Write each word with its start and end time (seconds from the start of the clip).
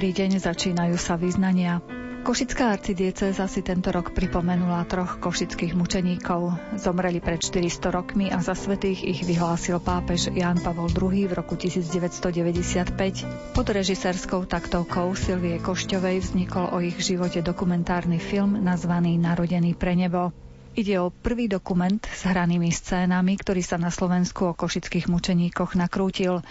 Dobrý 0.00 0.16
deň, 0.16 0.40
začínajú 0.40 0.96
sa 0.96 1.20
vyznania. 1.20 1.84
Košická 2.24 2.72
arcidieceza 2.72 3.44
si 3.44 3.60
tento 3.60 3.92
rok 3.92 4.16
pripomenula 4.16 4.88
troch 4.88 5.20
košických 5.20 5.76
mučeníkov. 5.76 6.56
Zomreli 6.80 7.20
pred 7.20 7.36
400 7.36 7.92
rokmi 7.92 8.32
a 8.32 8.40
za 8.40 8.56
svetých 8.56 9.04
ich 9.04 9.20
vyhlásil 9.28 9.76
pápež 9.76 10.32
Ján 10.32 10.64
Pavol 10.64 10.88
II 10.88 11.28
v 11.28 11.36
roku 11.36 11.52
1995. 11.52 13.52
Pod 13.52 13.66
režisérskou 13.68 14.48
taktovkou 14.48 15.12
Silvie 15.12 15.60
Košťovej 15.60 16.16
vznikol 16.24 16.72
o 16.72 16.80
ich 16.80 16.96
živote 16.96 17.44
dokumentárny 17.44 18.16
film 18.16 18.56
nazvaný 18.56 19.20
Narodený 19.20 19.76
pre 19.76 20.00
nebo. 20.00 20.32
Ide 20.80 21.02
o 21.02 21.10
prvý 21.10 21.50
dokument 21.50 21.98
s 21.98 22.24
hranými 22.24 22.72
scénami, 22.72 23.36
ktorý 23.36 23.58
sa 23.58 23.76
na 23.76 23.90
Slovensku 23.90 24.48
o 24.48 24.56
košických 24.56 25.10
mučeníkoch 25.10 25.76
nakrútil 25.76 26.46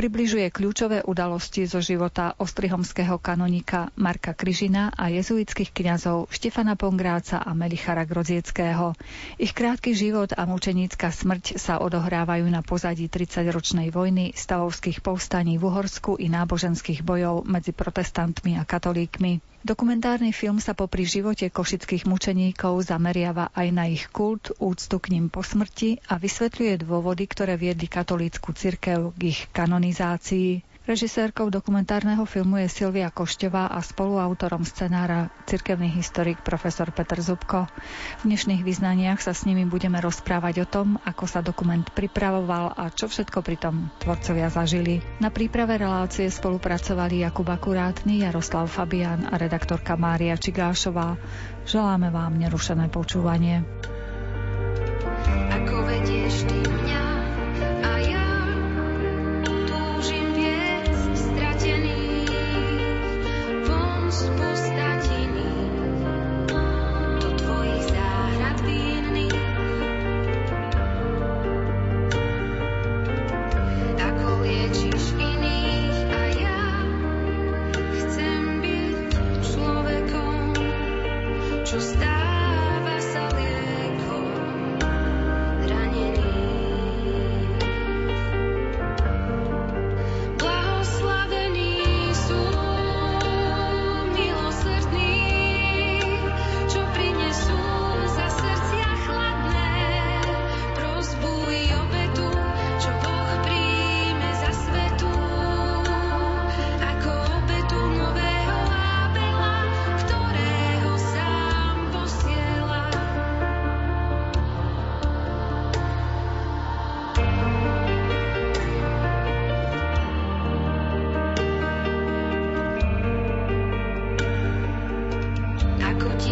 približuje 0.00 0.48
kľúčové 0.48 1.04
udalosti 1.04 1.68
zo 1.68 1.84
života 1.84 2.32
ostrihomského 2.40 3.20
kanonika 3.20 3.92
Marka 4.00 4.32
Kryžina 4.32 4.88
a 4.96 5.12
jezuitských 5.12 5.76
kňazov 5.76 6.32
Štefana 6.32 6.72
Pongráca 6.72 7.36
a 7.36 7.52
Melichara 7.52 8.08
Grodzieckého. 8.08 8.96
Ich 9.36 9.52
krátky 9.52 9.92
život 9.92 10.32
a 10.32 10.48
mučenícka 10.48 11.12
smrť 11.12 11.60
sa 11.60 11.84
odohrávajú 11.84 12.48
na 12.48 12.64
pozadí 12.64 13.12
30-ročnej 13.12 13.92
vojny, 13.92 14.32
stavovských 14.32 15.04
povstaní 15.04 15.60
v 15.60 15.68
Uhorsku 15.68 16.16
i 16.16 16.32
náboženských 16.32 17.04
bojov 17.04 17.44
medzi 17.44 17.76
protestantmi 17.76 18.56
a 18.56 18.64
katolíkmi. 18.64 19.49
Dokumentárny 19.60 20.32
film 20.32 20.56
sa 20.56 20.72
popri 20.72 21.04
živote 21.04 21.52
košických 21.52 22.08
mučeníkov 22.08 22.80
zameriava 22.80 23.52
aj 23.52 23.68
na 23.68 23.84
ich 23.92 24.08
kult, 24.08 24.56
úctu 24.56 24.96
k 24.96 25.12
ním 25.12 25.28
po 25.28 25.44
smrti 25.44 26.00
a 26.08 26.16
vysvetľuje 26.16 26.80
dôvody, 26.80 27.28
ktoré 27.28 27.60
viedli 27.60 27.84
katolícku 27.84 28.56
cirkev 28.56 29.12
k 29.20 29.20
ich 29.36 29.40
kanonizácii. 29.52 30.69
Režisérkou 30.90 31.54
dokumentárneho 31.54 32.26
filmu 32.26 32.58
je 32.58 32.66
Silvia 32.66 33.14
Košťová 33.14 33.70
a 33.70 33.78
spoluautorom 33.78 34.66
scenára 34.66 35.30
cirkevný 35.46 35.86
historik 35.86 36.42
profesor 36.42 36.90
Petr 36.90 37.22
Zubko. 37.22 37.70
V 38.18 38.22
dnešných 38.26 38.66
vyznaniach 38.66 39.22
sa 39.22 39.30
s 39.30 39.46
nimi 39.46 39.62
budeme 39.70 40.02
rozprávať 40.02 40.54
o 40.58 40.66
tom, 40.66 40.98
ako 41.06 41.30
sa 41.30 41.46
dokument 41.46 41.86
pripravoval 41.94 42.74
a 42.74 42.90
čo 42.90 43.06
všetko 43.06 43.38
pri 43.38 43.56
tom 43.62 43.86
tvorcovia 44.02 44.50
zažili. 44.50 44.98
Na 45.22 45.30
príprave 45.30 45.78
relácie 45.78 46.26
spolupracovali 46.26 47.22
Jakub 47.22 47.46
Akurátny, 47.46 48.26
Jaroslav 48.26 48.66
Fabian 48.66 49.30
a 49.30 49.38
redaktorka 49.38 49.94
Mária 49.94 50.34
Čigášová. 50.34 51.14
Želáme 51.70 52.10
vám 52.10 52.34
nerušené 52.34 52.90
počúvanie. 52.90 53.62
Ako 55.54 55.86
vedieš 55.86 56.50
ty 56.50 56.79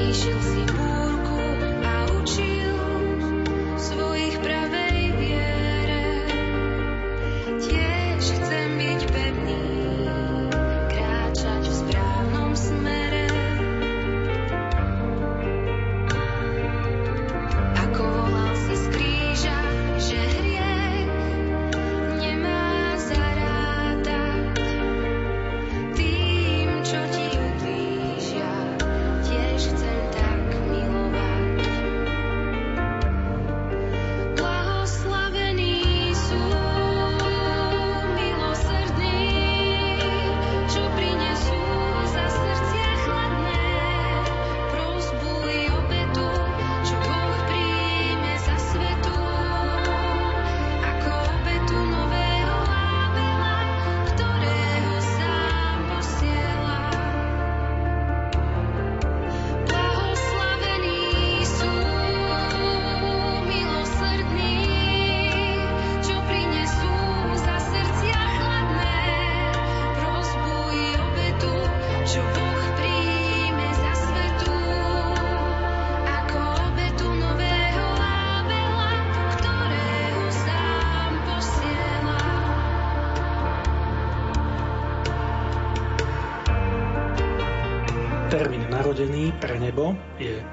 mňa 0.09 0.41
pre 0.41 0.78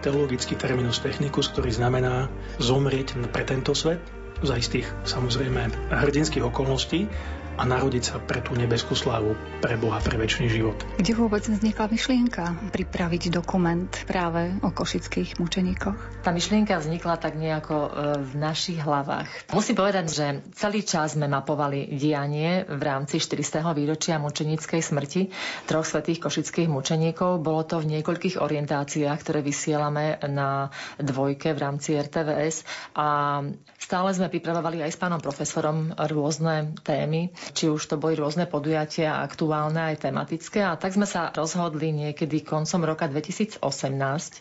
teologický 0.06 0.54
terminus 0.54 1.02
technicus, 1.02 1.50
ktorý 1.50 1.74
znamená 1.74 2.30
zomrieť 2.62 3.18
pre 3.34 3.42
tento 3.42 3.74
svet 3.74 3.98
za 4.46 4.54
istých 4.54 4.86
samozrejme 5.10 5.90
hrdinských 5.90 6.46
okolností 6.46 7.10
a 7.56 7.64
narodiť 7.64 8.04
sa 8.04 8.16
pre 8.20 8.44
tú 8.44 8.52
nebeskú 8.56 8.96
slávu, 8.96 9.36
pre 9.64 9.80
Boha, 9.80 10.04
pre 10.04 10.20
väčší 10.20 10.52
život. 10.52 10.76
Kde 11.00 11.16
vôbec 11.16 11.44
vznikla 11.48 11.88
myšlienka 11.88 12.44
pripraviť 12.76 13.32
dokument 13.32 13.88
práve 14.04 14.52
o 14.60 14.70
košických 14.72 15.40
mučeníkoch? 15.40 16.22
Tá 16.24 16.36
myšlienka 16.36 16.76
vznikla 16.76 17.16
tak 17.16 17.40
nejako 17.40 17.76
e, 17.76 17.90
v 18.20 18.32
našich 18.36 18.84
hlavách. 18.84 19.56
Musím 19.56 19.80
povedať, 19.80 20.06
že 20.12 20.26
celý 20.60 20.84
čas 20.84 21.16
sme 21.16 21.32
mapovali 21.32 21.96
dianie 21.96 22.68
v 22.68 22.82
rámci 22.84 23.24
400. 23.24 23.72
výročia 23.72 24.20
mučeníckej 24.20 24.82
smrti 24.84 25.22
troch 25.64 25.88
svetých 25.88 26.20
košických 26.20 26.68
mučeníkov. 26.68 27.40
Bolo 27.40 27.64
to 27.64 27.80
v 27.80 28.00
niekoľkých 28.00 28.44
orientáciách, 28.44 29.18
ktoré 29.24 29.40
vysielame 29.40 30.20
na 30.28 30.68
dvojke 31.00 31.56
v 31.56 31.60
rámci 31.64 31.96
RTVS 31.96 32.68
a 32.98 33.40
stále 33.80 34.10
sme 34.12 34.28
pripravovali 34.28 34.84
aj 34.84 34.92
s 34.92 35.00
pánom 35.00 35.22
profesorom 35.24 35.96
rôzne 35.96 36.76
témy 36.84 37.32
či 37.52 37.70
už 37.70 37.86
to 37.86 37.96
boli 38.00 38.16
rôzne 38.16 38.48
podujatia, 38.50 39.22
aktuálne 39.22 39.94
aj 39.94 40.08
tematické. 40.08 40.64
A 40.64 40.80
tak 40.80 40.96
sme 40.96 41.06
sa 41.06 41.30
rozhodli 41.30 41.94
niekedy 41.94 42.42
koncom 42.42 42.82
roka 42.88 43.06
2018 43.06 43.60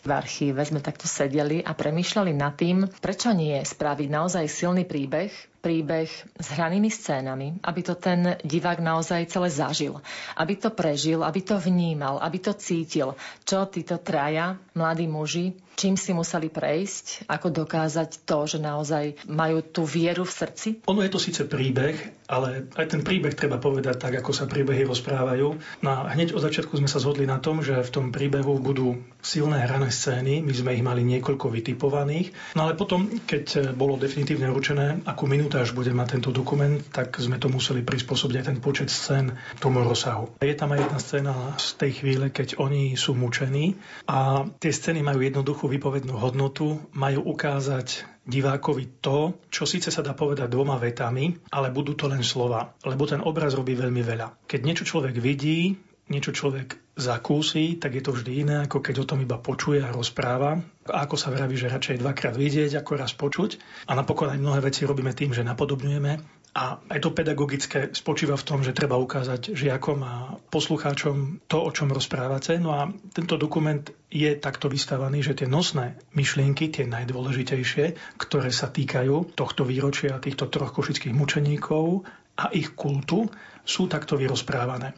v 0.01 0.11
archíve 0.11 0.61
sme 0.63 0.79
takto 0.81 1.05
sedeli 1.05 1.61
a 1.61 1.75
premýšľali 1.75 2.31
nad 2.33 2.55
tým, 2.55 2.87
prečo 3.03 3.35
nie 3.35 3.59
spraviť 3.59 4.07
naozaj 4.07 4.45
silný 4.47 4.87
príbeh, 4.87 5.54
príbeh 5.65 6.05
s 6.37 6.47
hranými 6.53 6.93
scénami, 6.93 7.57
aby 7.65 7.81
to 7.81 7.97
ten 7.97 8.37
divák 8.45 8.77
naozaj 8.77 9.25
celé 9.33 9.49
zažil, 9.49 9.97
aby 10.37 10.53
to 10.61 10.69
prežil, 10.69 11.25
aby 11.25 11.41
to 11.41 11.57
vnímal, 11.57 12.21
aby 12.21 12.37
to 12.37 12.53
cítil, 12.53 13.17
čo 13.41 13.65
títo 13.65 13.97
traja, 13.97 14.61
mladí 14.77 15.09
muži, 15.09 15.57
čím 15.73 15.97
si 15.97 16.13
museli 16.13 16.53
prejsť, 16.53 17.25
ako 17.25 17.49
dokázať 17.65 18.23
to, 18.23 18.45
že 18.45 18.59
naozaj 18.61 19.25
majú 19.25 19.65
tú 19.65 19.83
vieru 19.83 20.23
v 20.23 20.35
srdci? 20.37 20.67
Ono 20.85 21.01
je 21.01 21.11
to 21.11 21.19
síce 21.19 21.41
príbeh, 21.49 21.97
ale 22.29 22.69
aj 22.77 22.85
ten 22.93 23.01
príbeh 23.01 23.33
treba 23.33 23.57
povedať 23.57 23.97
tak, 23.97 24.13
ako 24.21 24.31
sa 24.31 24.45
príbehy 24.45 24.85
rozprávajú. 24.85 25.47
No 25.81 25.89
a 25.89 26.13
hneď 26.13 26.37
od 26.37 26.45
začiatku 26.45 26.77
sme 26.77 26.87
sa 26.87 27.01
zhodli 27.01 27.25
na 27.25 27.41
tom, 27.41 27.65
že 27.65 27.75
v 27.81 27.91
tom 27.91 28.05
príbehu 28.13 28.61
budú 28.61 29.01
silné 29.19 29.65
hrané 29.65 29.89
scény, 29.89 30.45
my 30.45 30.53
sme 30.53 30.77
ich 30.77 30.85
mali 30.85 31.01
niekoľko 31.01 31.49
vytipovaných, 31.49 32.55
no 32.55 32.69
ale 32.69 32.77
potom, 32.77 33.09
keď 33.25 33.75
bolo 33.75 33.97
definitívne 33.97 34.47
určené, 34.47 35.01
akú 35.03 35.25
minútu 35.27 35.54
až 35.61 35.71
bude 35.71 35.91
mať 35.95 36.19
tento 36.19 36.31
dokument, 36.35 36.81
tak 36.91 37.15
sme 37.19 37.39
to 37.39 37.47
museli 37.47 37.85
prispôsobiť 37.85 38.35
aj 38.41 38.45
ten 38.51 38.59
počet 38.59 38.89
scén 38.91 39.35
tomu 39.63 39.83
rozsahu. 39.85 40.35
Je 40.43 40.55
tam 40.55 40.75
aj 40.75 40.79
jedna 40.83 40.99
scéna 40.99 41.33
z 41.55 41.67
tej 41.79 41.91
chvíle, 42.03 42.25
keď 42.31 42.59
oni 42.59 42.99
sú 42.99 43.15
mučení 43.15 43.79
a 44.09 44.47
tie 44.59 44.71
scény 44.71 45.05
majú 45.05 45.23
jednoduchú 45.23 45.71
vypovednú 45.71 46.15
hodnotu, 46.19 46.83
majú 46.93 47.23
ukázať 47.31 48.15
divákovi 48.25 49.05
to, 49.05 49.37
čo 49.53 49.69
síce 49.69 49.93
sa 49.93 50.01
dá 50.01 50.17
povedať 50.17 50.49
dvoma 50.49 50.81
vetami, 50.81 51.37
ale 51.53 51.69
budú 51.69 51.93
to 51.93 52.09
len 52.09 52.25
slova, 52.25 52.73
lebo 52.81 53.05
ten 53.05 53.21
obraz 53.21 53.53
robí 53.53 53.77
veľmi 53.77 54.01
veľa. 54.01 54.49
Keď 54.49 54.59
niečo 54.65 54.85
človek 54.89 55.13
vidí, 55.21 55.77
niečo 56.09 56.31
človek 56.31 56.77
zakúsi, 56.95 57.75
tak 57.75 57.97
je 57.97 58.03
to 58.05 58.15
vždy 58.15 58.31
iné, 58.45 58.55
ako 58.63 58.79
keď 58.79 58.95
o 59.03 59.09
tom 59.09 59.19
iba 59.25 59.35
počuje 59.41 59.83
a 59.83 59.91
rozpráva. 59.91 60.61
A 60.87 61.03
ako 61.03 61.17
sa 61.17 61.33
vraví, 61.33 61.57
že 61.57 61.71
radšej 61.71 61.99
dvakrát 61.99 62.37
vidieť, 62.37 62.77
ako 62.79 62.91
raz 62.95 63.11
počuť. 63.17 63.57
A 63.89 63.97
napokon 63.97 64.31
aj 64.31 64.39
mnohé 64.39 64.63
veci 64.63 64.87
robíme 64.87 65.11
tým, 65.11 65.33
že 65.33 65.43
napodobňujeme. 65.43 66.45
A 66.55 66.79
aj 66.87 67.03
to 67.03 67.11
pedagogické 67.11 67.91
spočíva 67.91 68.39
v 68.39 68.47
tom, 68.47 68.63
že 68.63 68.71
treba 68.71 68.95
ukázať 68.95 69.51
žiakom 69.59 69.99
a 70.07 70.39
poslucháčom 70.47 71.43
to, 71.51 71.59
o 71.59 71.67
čom 71.75 71.91
rozprávate. 71.91 72.55
No 72.63 72.71
a 72.71 72.87
tento 73.11 73.35
dokument 73.35 73.83
je 74.07 74.31
takto 74.39 74.71
vystavaný, 74.71 75.19
že 75.19 75.35
tie 75.35 75.51
nosné 75.51 75.99
myšlienky, 76.15 76.71
tie 76.71 76.87
najdôležitejšie, 76.87 78.15
ktoré 78.15 78.55
sa 78.55 78.71
týkajú 78.71 79.35
tohto 79.35 79.67
výročia 79.67 80.15
týchto 80.15 80.47
troch 80.47 80.71
košických 80.71 81.11
mučeníkov 81.11 82.07
a 82.39 82.55
ich 82.55 82.71
kultu, 82.71 83.27
sú 83.67 83.91
takto 83.91 84.15
vyrozprávané. 84.15 84.95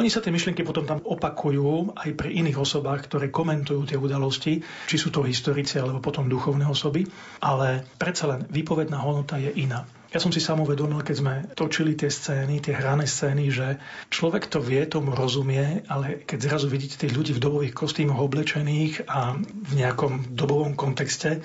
Oni 0.00 0.08
sa 0.08 0.24
tie 0.24 0.32
myšlienky 0.32 0.64
potom 0.64 0.88
tam 0.88 1.04
opakujú 1.04 1.92
aj 1.92 2.16
pri 2.16 2.32
iných 2.32 2.56
osobách, 2.56 3.04
ktoré 3.04 3.28
komentujú 3.28 3.84
tie 3.84 4.00
udalosti, 4.00 4.64
či 4.88 4.96
sú 4.96 5.12
to 5.12 5.20
historici 5.28 5.76
alebo 5.76 6.00
potom 6.00 6.24
duchovné 6.24 6.64
osoby, 6.64 7.04
ale 7.44 7.84
predsa 8.00 8.32
len 8.32 8.48
výpovedná 8.48 8.96
hodnota 8.96 9.36
je 9.36 9.52
iná. 9.60 9.84
Ja 10.08 10.16
som 10.16 10.32
si 10.32 10.40
sám 10.40 10.64
uvedomil, 10.64 11.04
keď 11.04 11.16
sme 11.20 11.34
točili 11.52 12.00
tie 12.00 12.08
scény, 12.08 12.64
tie 12.64 12.72
hrané 12.72 13.04
scény, 13.04 13.52
že 13.52 13.76
človek 14.08 14.48
to 14.48 14.64
vie, 14.64 14.80
tomu 14.88 15.12
rozumie, 15.12 15.84
ale 15.84 16.24
keď 16.24 16.48
zrazu 16.48 16.72
vidíte 16.72 16.96
tých 16.96 17.12
ľudí 17.12 17.36
v 17.36 17.44
dobových 17.44 17.76
kostýmoch 17.76 18.24
oblečených 18.24 19.04
a 19.04 19.36
v 19.36 19.72
nejakom 19.76 20.32
dobovom 20.32 20.80
kontexte, 20.80 21.44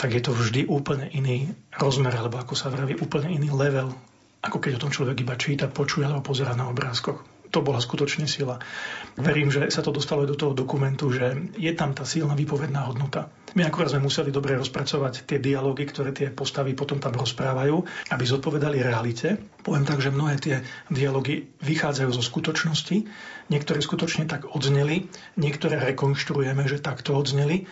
tak 0.00 0.16
je 0.16 0.24
to 0.24 0.32
vždy 0.32 0.64
úplne 0.72 1.04
iný 1.12 1.52
rozmer, 1.76 2.16
alebo 2.16 2.40
ako 2.40 2.56
sa 2.56 2.72
vraví, 2.72 2.96
úplne 2.96 3.28
iný 3.28 3.52
level, 3.52 3.92
ako 4.40 4.56
keď 4.56 4.80
o 4.80 4.82
tom 4.88 4.90
človek 4.90 5.20
iba 5.20 5.36
číta, 5.36 5.68
počuje 5.68 6.08
alebo 6.08 6.24
pozera 6.24 6.56
na 6.56 6.64
obrázkoch 6.72 7.39
to 7.50 7.60
bola 7.60 7.82
skutočne 7.82 8.30
sila. 8.30 8.62
Verím, 9.18 9.50
že 9.50 9.68
sa 9.68 9.82
to 9.82 9.90
dostalo 9.90 10.22
aj 10.22 10.30
do 10.32 10.38
toho 10.38 10.52
dokumentu, 10.54 11.10
že 11.10 11.50
je 11.58 11.72
tam 11.74 11.92
tá 11.92 12.06
silná 12.06 12.38
výpovedná 12.38 12.86
hodnota. 12.86 13.28
My 13.58 13.66
akurát 13.66 13.90
sme 13.90 14.06
museli 14.06 14.30
dobre 14.30 14.54
rozpracovať 14.54 15.26
tie 15.26 15.42
dialógy, 15.42 15.90
ktoré 15.90 16.14
tie 16.14 16.30
postavy 16.30 16.78
potom 16.78 17.02
tam 17.02 17.18
rozprávajú, 17.18 17.82
aby 18.14 18.24
zodpovedali 18.24 18.78
realite. 18.78 19.34
Poviem 19.66 19.82
tak, 19.82 19.98
že 19.98 20.14
mnohé 20.14 20.38
tie 20.38 20.62
dialógy 20.86 21.50
vychádzajú 21.58 22.10
zo 22.14 22.22
skutočnosti, 22.22 22.96
niektoré 23.50 23.82
skutočne 23.82 24.30
tak 24.30 24.46
odzneli, 24.46 25.10
niektoré 25.34 25.82
rekonštruujeme, 25.82 26.62
že 26.70 26.78
takto 26.78 27.18
odzneli. 27.18 27.66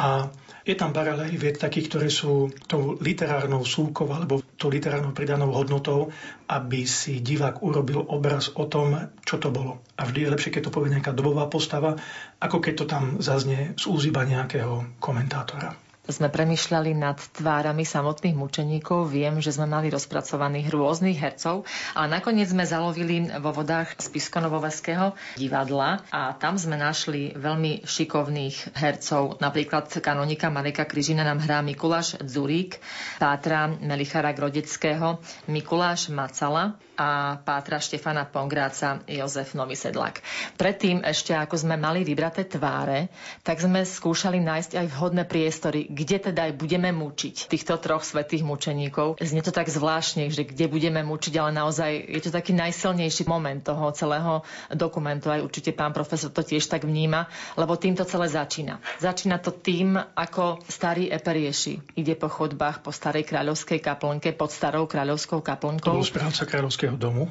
A 0.00 0.32
je 0.68 0.76
tam 0.76 0.92
paralely 0.92 1.40
vied 1.40 1.56
takých, 1.56 1.88
ktoré 1.88 2.08
sú 2.12 2.52
tou 2.68 3.00
literárnou 3.00 3.64
súkou 3.64 4.04
alebo 4.12 4.44
tou 4.60 4.68
literárnou 4.68 5.16
pridanou 5.16 5.48
hodnotou, 5.56 6.12
aby 6.44 6.84
si 6.84 7.24
divák 7.24 7.64
urobil 7.64 8.04
obraz 8.04 8.52
o 8.52 8.68
tom, 8.68 8.92
čo 9.24 9.40
to 9.40 9.48
bolo. 9.48 9.80
A 9.96 10.04
vždy 10.04 10.28
je 10.28 10.32
lepšie, 10.36 10.52
keď 10.52 10.68
to 10.68 10.74
povie 10.76 10.92
nejaká 10.92 11.16
dobová 11.16 11.48
postava, 11.48 11.96
ako 12.36 12.60
keď 12.60 12.74
to 12.76 12.84
tam 12.84 13.04
zaznie 13.24 13.72
z 13.80 13.84
úziba 13.88 14.28
nejakého 14.28 15.00
komentátora 15.00 15.87
sme 16.08 16.32
premyšľali 16.32 16.96
nad 16.96 17.20
tvárami 17.36 17.84
samotných 17.84 18.32
mučeníkov. 18.32 19.12
Viem, 19.12 19.44
že 19.44 19.52
sme 19.52 19.68
mali 19.68 19.92
rozpracovaných 19.92 20.72
rôznych 20.72 21.20
hercov, 21.20 21.68
ale 21.92 22.08
nakoniec 22.16 22.48
sme 22.48 22.64
zalovili 22.64 23.28
vo 23.38 23.52
vodách 23.52 23.92
Spiskonovoveského 24.00 25.12
divadla 25.36 26.00
a 26.08 26.32
tam 26.34 26.56
sme 26.56 26.80
našli 26.80 27.36
veľmi 27.36 27.84
šikovných 27.84 28.72
hercov. 28.72 29.36
Napríklad 29.38 29.92
kanonika 30.00 30.48
Mareka 30.48 30.88
Kryžina 30.88 31.28
nám 31.28 31.44
hrá 31.44 31.60
Mikuláš 31.60 32.16
Zurík, 32.24 32.80
Pátra 33.20 33.68
Melichara 33.68 34.32
Grodeckého, 34.32 35.20
Mikuláš 35.44 36.08
Macala 36.08 36.80
a 36.98 37.38
Pátra 37.38 37.78
Štefana 37.78 38.26
Pongráca 38.26 39.06
Jozef 39.06 39.54
Novisedlak. 39.54 40.18
Predtým 40.58 41.06
ešte, 41.06 41.30
ako 41.30 41.54
sme 41.54 41.78
mali 41.78 42.02
vybraté 42.02 42.42
tváre, 42.42 43.06
tak 43.46 43.62
sme 43.62 43.86
skúšali 43.86 44.42
nájsť 44.42 44.74
aj 44.74 44.86
vhodné 44.98 45.22
priestory, 45.22 45.86
kde 45.86 46.30
teda 46.30 46.50
aj 46.50 46.58
budeme 46.58 46.90
mučiť 46.90 47.46
týchto 47.46 47.78
troch 47.78 48.02
svetých 48.02 48.42
mučeníkov. 48.42 49.22
Znie 49.22 49.46
to 49.46 49.54
tak 49.54 49.70
zvláštne, 49.70 50.26
že 50.34 50.42
kde 50.42 50.66
budeme 50.66 51.06
mučiť, 51.06 51.38
ale 51.38 51.54
naozaj 51.54 52.10
je 52.18 52.20
to 52.26 52.34
taký 52.34 52.50
najsilnejší 52.58 53.30
moment 53.30 53.62
toho 53.62 53.94
celého 53.94 54.42
dokumentu. 54.74 55.30
Aj 55.30 55.38
určite 55.38 55.70
pán 55.70 55.94
profesor 55.94 56.34
to 56.34 56.42
tiež 56.42 56.66
tak 56.66 56.82
vníma, 56.82 57.30
lebo 57.54 57.78
tým 57.78 57.94
to 57.94 58.02
celé 58.02 58.26
začína. 58.26 58.82
Začína 58.98 59.38
to 59.38 59.54
tým, 59.54 59.94
ako 59.94 60.58
starý 60.66 61.14
Eperieši 61.14 61.94
ide 61.94 62.18
po 62.18 62.26
chodbách 62.26 62.82
po 62.82 62.90
starej 62.90 63.28
kráľovskej 63.28 63.78
kaplnke, 63.78 64.34
pod 64.34 64.50
starou 64.50 64.88
kráľovskou 64.88 65.44
kaplnkou. 65.44 65.92
To 65.92 66.00
bol 66.00 66.06
správca 66.06 66.48
kráľovského 66.48 66.87
domu. 66.96 67.28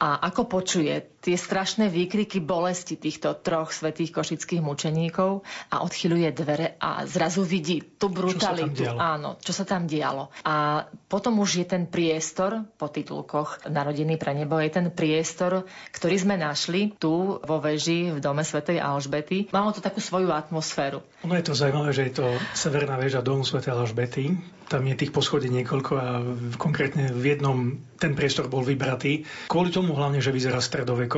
A 0.00 0.20
ako 0.26 0.44
počuje 0.44 0.92
tie 1.26 1.34
strašné 1.34 1.90
výkriky 1.90 2.38
bolesti 2.38 2.94
týchto 2.94 3.34
troch 3.42 3.74
svetých 3.74 4.14
košických 4.14 4.62
mučeníkov 4.62 5.42
a 5.74 5.82
odchyľuje 5.82 6.28
dvere 6.30 6.78
a 6.78 7.02
zrazu 7.02 7.42
vidí 7.42 7.82
tú 7.98 8.06
brutalitu. 8.06 8.86
Čo 8.86 8.94
áno, 8.94 9.34
čo 9.42 9.50
sa 9.50 9.66
tam 9.66 9.90
dialo. 9.90 10.30
A 10.46 10.86
potom 11.10 11.42
už 11.42 11.62
je 11.62 11.66
ten 11.66 11.90
priestor 11.90 12.62
po 12.78 12.86
titulkoch 12.86 13.66
Narodený 13.66 14.14
pre 14.22 14.38
nebo, 14.38 14.62
je 14.62 14.70
ten 14.70 14.86
priestor, 14.94 15.66
ktorý 15.90 16.14
sme 16.14 16.38
našli 16.38 16.94
tu 16.94 17.42
vo 17.42 17.56
veži 17.58 18.14
v 18.14 18.22
dome 18.22 18.46
svätej 18.46 18.78
Alžbety. 18.78 19.50
Malo 19.50 19.74
to 19.74 19.82
takú 19.82 19.98
svoju 19.98 20.30
atmosféru. 20.30 21.02
Ono 21.26 21.34
je 21.34 21.42
to 21.42 21.58
zaujímavé, 21.58 21.90
že 21.90 22.06
je 22.06 22.22
to 22.22 22.26
severná 22.54 22.94
väža 22.94 23.18
domu 23.18 23.42
svätej 23.42 23.74
Alžbety. 23.74 24.30
Tam 24.66 24.82
je 24.82 24.98
tých 24.98 25.14
poschodí 25.14 25.46
niekoľko 25.46 25.92
a 25.94 26.06
konkrétne 26.58 27.14
v 27.14 27.38
jednom 27.38 27.78
ten 27.96 28.18
priestor 28.18 28.50
bol 28.50 28.66
vybratý. 28.66 29.22
Kvôli 29.46 29.70
tomu 29.72 29.94
hlavne, 29.94 30.20
že 30.20 30.34
vyzerá 30.34 30.60
stredoveko, 30.60 31.15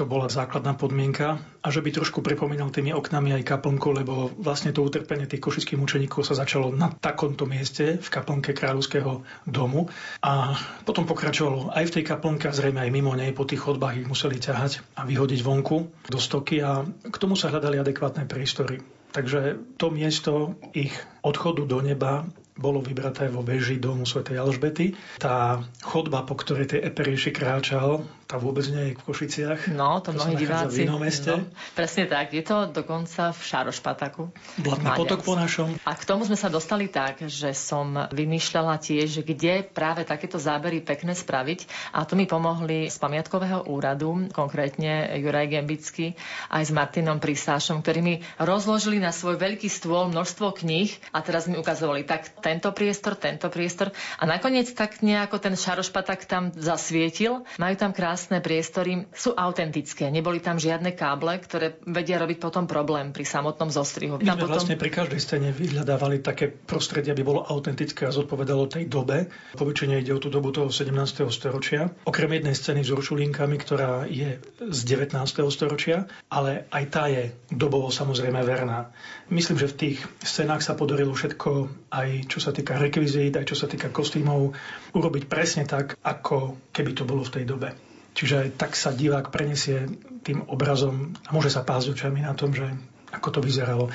to 0.00 0.08
bola 0.08 0.32
základná 0.32 0.72
podmienka 0.78 1.36
a 1.60 1.68
že 1.68 1.84
by 1.84 1.92
trošku 1.92 2.24
pripomínal 2.24 2.72
tými 2.72 2.94
oknami 2.96 3.36
aj 3.36 3.44
kaplnku, 3.44 3.92
lebo 3.92 4.32
vlastne 4.40 4.72
to 4.72 4.80
utrpenie 4.80 5.28
tých 5.28 5.44
košických 5.44 5.76
mučeníkov 5.76 6.24
sa 6.24 6.38
začalo 6.38 6.72
na 6.72 6.88
takomto 6.88 7.44
mieste 7.44 8.00
v 8.00 8.08
kaplnke 8.08 8.56
kráľovského 8.56 9.20
domu 9.44 9.92
a 10.24 10.56
potom 10.88 11.04
pokračovalo 11.04 11.74
aj 11.76 11.84
v 11.90 11.94
tej 12.00 12.04
kaplnke 12.06 12.48
a 12.48 12.56
zrejme 12.56 12.80
aj 12.80 12.90
mimo 12.94 13.12
nej 13.12 13.36
po 13.36 13.44
tých 13.44 13.60
chodbách 13.60 14.00
ich 14.00 14.08
museli 14.08 14.40
ťahať 14.40 14.96
a 14.96 15.04
vyhodiť 15.04 15.40
vonku 15.44 16.08
do 16.08 16.18
stoky 16.22 16.64
a 16.64 16.86
k 16.86 17.16
tomu 17.20 17.36
sa 17.36 17.52
hľadali 17.52 17.76
adekvátne 17.82 18.24
priestory. 18.24 18.80
Takže 19.10 19.58
to 19.74 19.90
miesto 19.90 20.54
ich 20.70 20.94
odchodu 21.20 21.66
do 21.66 21.82
neba 21.82 22.24
bolo 22.60 22.84
vybraté 22.84 23.32
vo 23.32 23.40
veži 23.40 23.80
domu 23.80 24.04
svätej 24.04 24.36
Alžbety. 24.36 24.92
Tá 25.16 25.64
chodba, 25.80 26.28
po 26.28 26.36
ktorej 26.36 26.76
tej 26.76 26.84
Eperieši 26.92 27.32
kráčal, 27.32 28.04
tá 28.30 28.38
vôbec 28.38 28.62
nie 28.70 28.94
je 28.94 28.94
v 28.94 29.02
Košiciach. 29.02 29.74
No, 29.74 29.98
to, 29.98 30.14
to 30.14 30.22
mnohí 30.22 30.38
diváci. 30.38 30.86
V 30.86 30.86
inom 30.86 31.02
meste. 31.02 31.34
No, 31.34 31.50
presne 31.74 32.06
tak, 32.06 32.30
je 32.30 32.46
to 32.46 32.70
dokonca 32.70 33.34
v 33.34 33.40
Šarošpataku. 33.42 34.30
Blatný 34.62 34.88
potok 34.94 35.26
po 35.26 35.34
našom. 35.34 35.74
A 35.82 35.98
k 35.98 36.06
tomu 36.06 36.22
sme 36.22 36.38
sa 36.38 36.46
dostali 36.46 36.86
tak, 36.86 37.26
že 37.26 37.50
som 37.58 38.06
vymýšľala 38.14 38.78
tiež, 38.78 39.26
kde 39.26 39.66
práve 39.66 40.06
takéto 40.06 40.38
zábery 40.38 40.78
pekné 40.78 41.18
spraviť. 41.18 41.66
A 41.90 42.06
to 42.06 42.14
mi 42.14 42.30
pomohli 42.30 42.86
z 42.86 42.96
pamiatkového 43.02 43.66
úradu, 43.66 44.30
konkrétne 44.30 45.10
Juraj 45.18 45.50
Gembický, 45.50 46.14
aj 46.54 46.62
s 46.62 46.70
Martinom 46.70 47.18
Prisášom, 47.18 47.82
ktorí 47.82 47.98
mi 47.98 48.14
rozložili 48.38 49.02
na 49.02 49.10
svoj 49.10 49.42
veľký 49.42 49.66
stôl 49.66 50.06
množstvo 50.06 50.54
kníh 50.54 50.94
a 51.10 51.18
teraz 51.26 51.50
mi 51.50 51.58
ukazovali 51.58 52.06
tak 52.06 52.30
tento 52.38 52.70
priestor, 52.70 53.18
tento 53.18 53.50
priestor. 53.50 53.90
A 54.22 54.22
nakoniec 54.22 54.70
tak 54.70 55.02
nejako 55.02 55.42
ten 55.42 55.58
Šarošpatak 55.58 56.30
tam 56.30 56.54
zasvietil. 56.54 57.42
Majú 57.58 57.74
tam 57.74 57.90
krásne 57.90 58.19
priestory, 58.28 59.08
sú 59.16 59.32
autentické. 59.32 60.12
Neboli 60.12 60.44
tam 60.44 60.60
žiadne 60.60 60.92
káble, 60.92 61.40
ktoré 61.40 61.80
vedia 61.88 62.20
robiť 62.20 62.36
potom 62.36 62.68
problém 62.68 63.16
pri 63.16 63.24
samotnom 63.24 63.72
zostrihu. 63.72 64.20
My 64.20 64.36
sme 64.36 64.44
potom... 64.44 64.52
vlastne 64.60 64.76
pri 64.76 64.90
každej 64.92 65.20
scéne 65.22 65.48
vyhľadávali 65.56 66.20
také 66.20 66.52
prostredie, 66.52 67.16
aby 67.16 67.24
bolo 67.24 67.40
autentické 67.40 68.04
a 68.04 68.12
zodpovedalo 68.12 68.68
tej 68.68 68.84
dobe. 68.90 69.32
Poväčšine 69.56 70.04
ide 70.04 70.12
o 70.12 70.20
tú 70.20 70.28
dobu 70.28 70.52
toho 70.52 70.68
17. 70.68 70.92
storočia. 71.32 71.88
Okrem 72.04 72.36
jednej 72.36 72.52
scény 72.52 72.84
s 72.84 72.92
uršulínkami, 72.92 73.56
ktorá 73.56 74.04
je 74.04 74.36
z 74.60 74.80
19. 74.84 75.16
storočia, 75.48 76.04
ale 76.28 76.68
aj 76.68 76.84
tá 76.92 77.08
je 77.08 77.32
dobovo 77.48 77.88
samozrejme 77.88 78.44
verná. 78.44 78.92
Myslím, 79.30 79.56
že 79.56 79.70
v 79.70 79.78
tých 79.78 79.98
scénách 80.20 80.60
sa 80.60 80.74
podarilo 80.74 81.14
všetko, 81.14 81.50
aj 81.94 82.08
čo 82.26 82.38
sa 82.42 82.50
týka 82.50 82.76
rekvizít, 82.76 83.38
aj 83.38 83.46
čo 83.46 83.56
sa 83.56 83.70
týka 83.70 83.94
kostýmov, 83.94 84.52
urobiť 84.92 85.24
presne 85.30 85.62
tak, 85.64 85.94
ako 86.02 86.58
keby 86.74 86.90
to 86.92 87.06
bolo 87.06 87.22
v 87.22 87.34
tej 87.40 87.44
dobe. 87.46 87.89
Čiže 88.14 88.52
tak 88.58 88.74
sa 88.74 88.90
divák 88.90 89.30
prenesie 89.30 89.86
tým 90.26 90.44
obrazom 90.50 91.14
a 91.26 91.30
môže 91.30 91.52
sa 91.52 91.62
pásť 91.62 91.94
očami 91.94 92.26
na 92.26 92.34
tom, 92.34 92.52
že 92.52 92.66
ako 93.10 93.28
to 93.30 93.40
vyzeralo. 93.42 93.90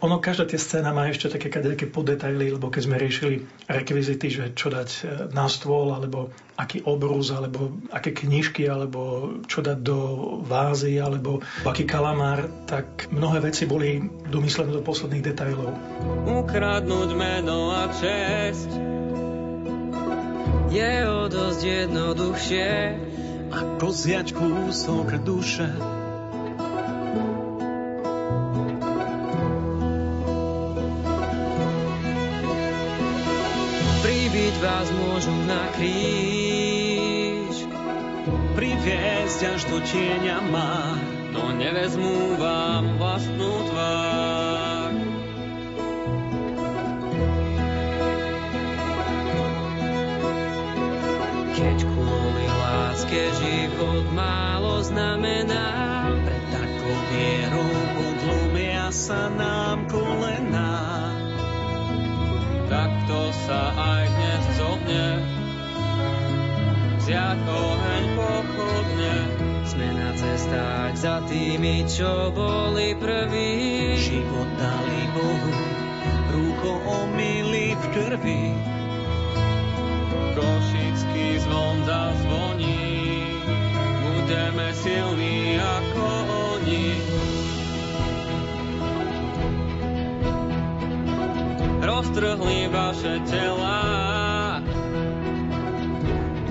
Ono, 0.00 0.20
každá 0.20 0.48
tie 0.48 0.60
scéna 0.60 0.92
má 0.92 1.08
ešte 1.08 1.32
také 1.32 1.48
kadejaké 1.48 1.88
podetaily, 1.88 2.52
lebo 2.56 2.68
keď 2.68 2.82
sme 2.84 3.00
riešili 3.00 3.44
rekvizity, 3.68 4.26
že 4.28 4.44
čo 4.56 4.68
dať 4.72 4.88
e, 4.88 5.02
na 5.32 5.48
stôl, 5.48 5.92
alebo 5.92 6.32
aký 6.56 6.84
obrus, 6.84 7.32
alebo 7.32 7.76
aké 7.92 8.12
knižky, 8.12 8.68
alebo 8.68 9.32
čo 9.48 9.64
dať 9.64 9.78
do 9.80 10.00
vázy, 10.44 11.00
alebo 11.00 11.40
aký 11.64 11.88
kalamár, 11.88 12.48
tak 12.68 13.08
mnohé 13.12 13.48
veci 13.48 13.64
boli 13.64 14.00
domyslené 14.28 14.72
do 14.76 14.84
posledných 14.84 15.24
detailov. 15.24 15.72
Ukradnúť 16.28 17.10
meno 17.16 17.72
a 17.72 17.88
česť 17.88 18.70
je 20.74 20.92
o 21.06 21.30
dosť 21.30 21.60
jednoduchšie 21.62 22.70
ako 23.54 23.86
zjať 23.94 24.34
kúsok 24.34 25.22
duše. 25.22 25.70
Pribyť 34.02 34.54
vás 34.58 34.88
môžu 34.90 35.34
na 35.46 35.62
kríž, 35.78 37.56
priviesť 38.58 39.40
až 39.54 39.62
do 39.70 39.78
tieňa 39.78 40.38
má, 40.50 40.98
no 41.30 41.54
nevezmú 41.54 42.34
vám 42.34 42.98
vlastnú 42.98 43.52
tvár. 43.70 44.73
Láske 53.14 53.46
život 53.46 54.10
málo 54.10 54.82
znamená, 54.82 56.10
pre 56.26 56.38
takou 56.50 56.96
vierou 57.14 57.74
odlomia 58.10 58.90
sa 58.90 59.30
nám 59.30 59.86
kolená. 59.86 61.14
Takto 62.66 63.30
sa 63.46 63.70
aj 63.70 64.04
dnes 64.10 64.42
zobne, 64.58 65.06
vziať 66.98 67.38
oheň 67.46 68.04
pochodne. 68.18 69.16
Sme 69.62 69.88
na 69.94 70.10
cestách 70.18 70.94
za 70.98 71.22
tými, 71.30 71.86
čo 71.86 72.34
boli 72.34 72.98
prví. 72.98 73.94
Život 73.94 74.48
dali 74.58 75.02
Bohu, 75.14 75.52
rúcho 76.34 76.72
omily 76.82 77.78
v 77.78 77.84
krvi 77.94 78.74
Košický 80.34 81.38
zvon 81.46 81.86
zazvoní, 81.86 83.03
budeme 84.34 84.74
silní 84.74 85.62
ako 85.62 86.06
oni. 86.58 86.86
Roztrhli 91.78 92.66
vaše 92.66 93.22
tela, 93.30 93.78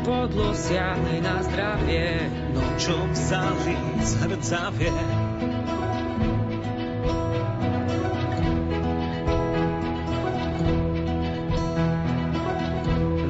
podlo 0.08 0.56
siahli 0.56 1.20
na 1.20 1.44
zdravie, 1.44 2.32
no 2.56 2.64
čo 2.80 2.96
vzali 3.12 3.76
z 4.00 4.12
hrdzavie. 4.24 4.96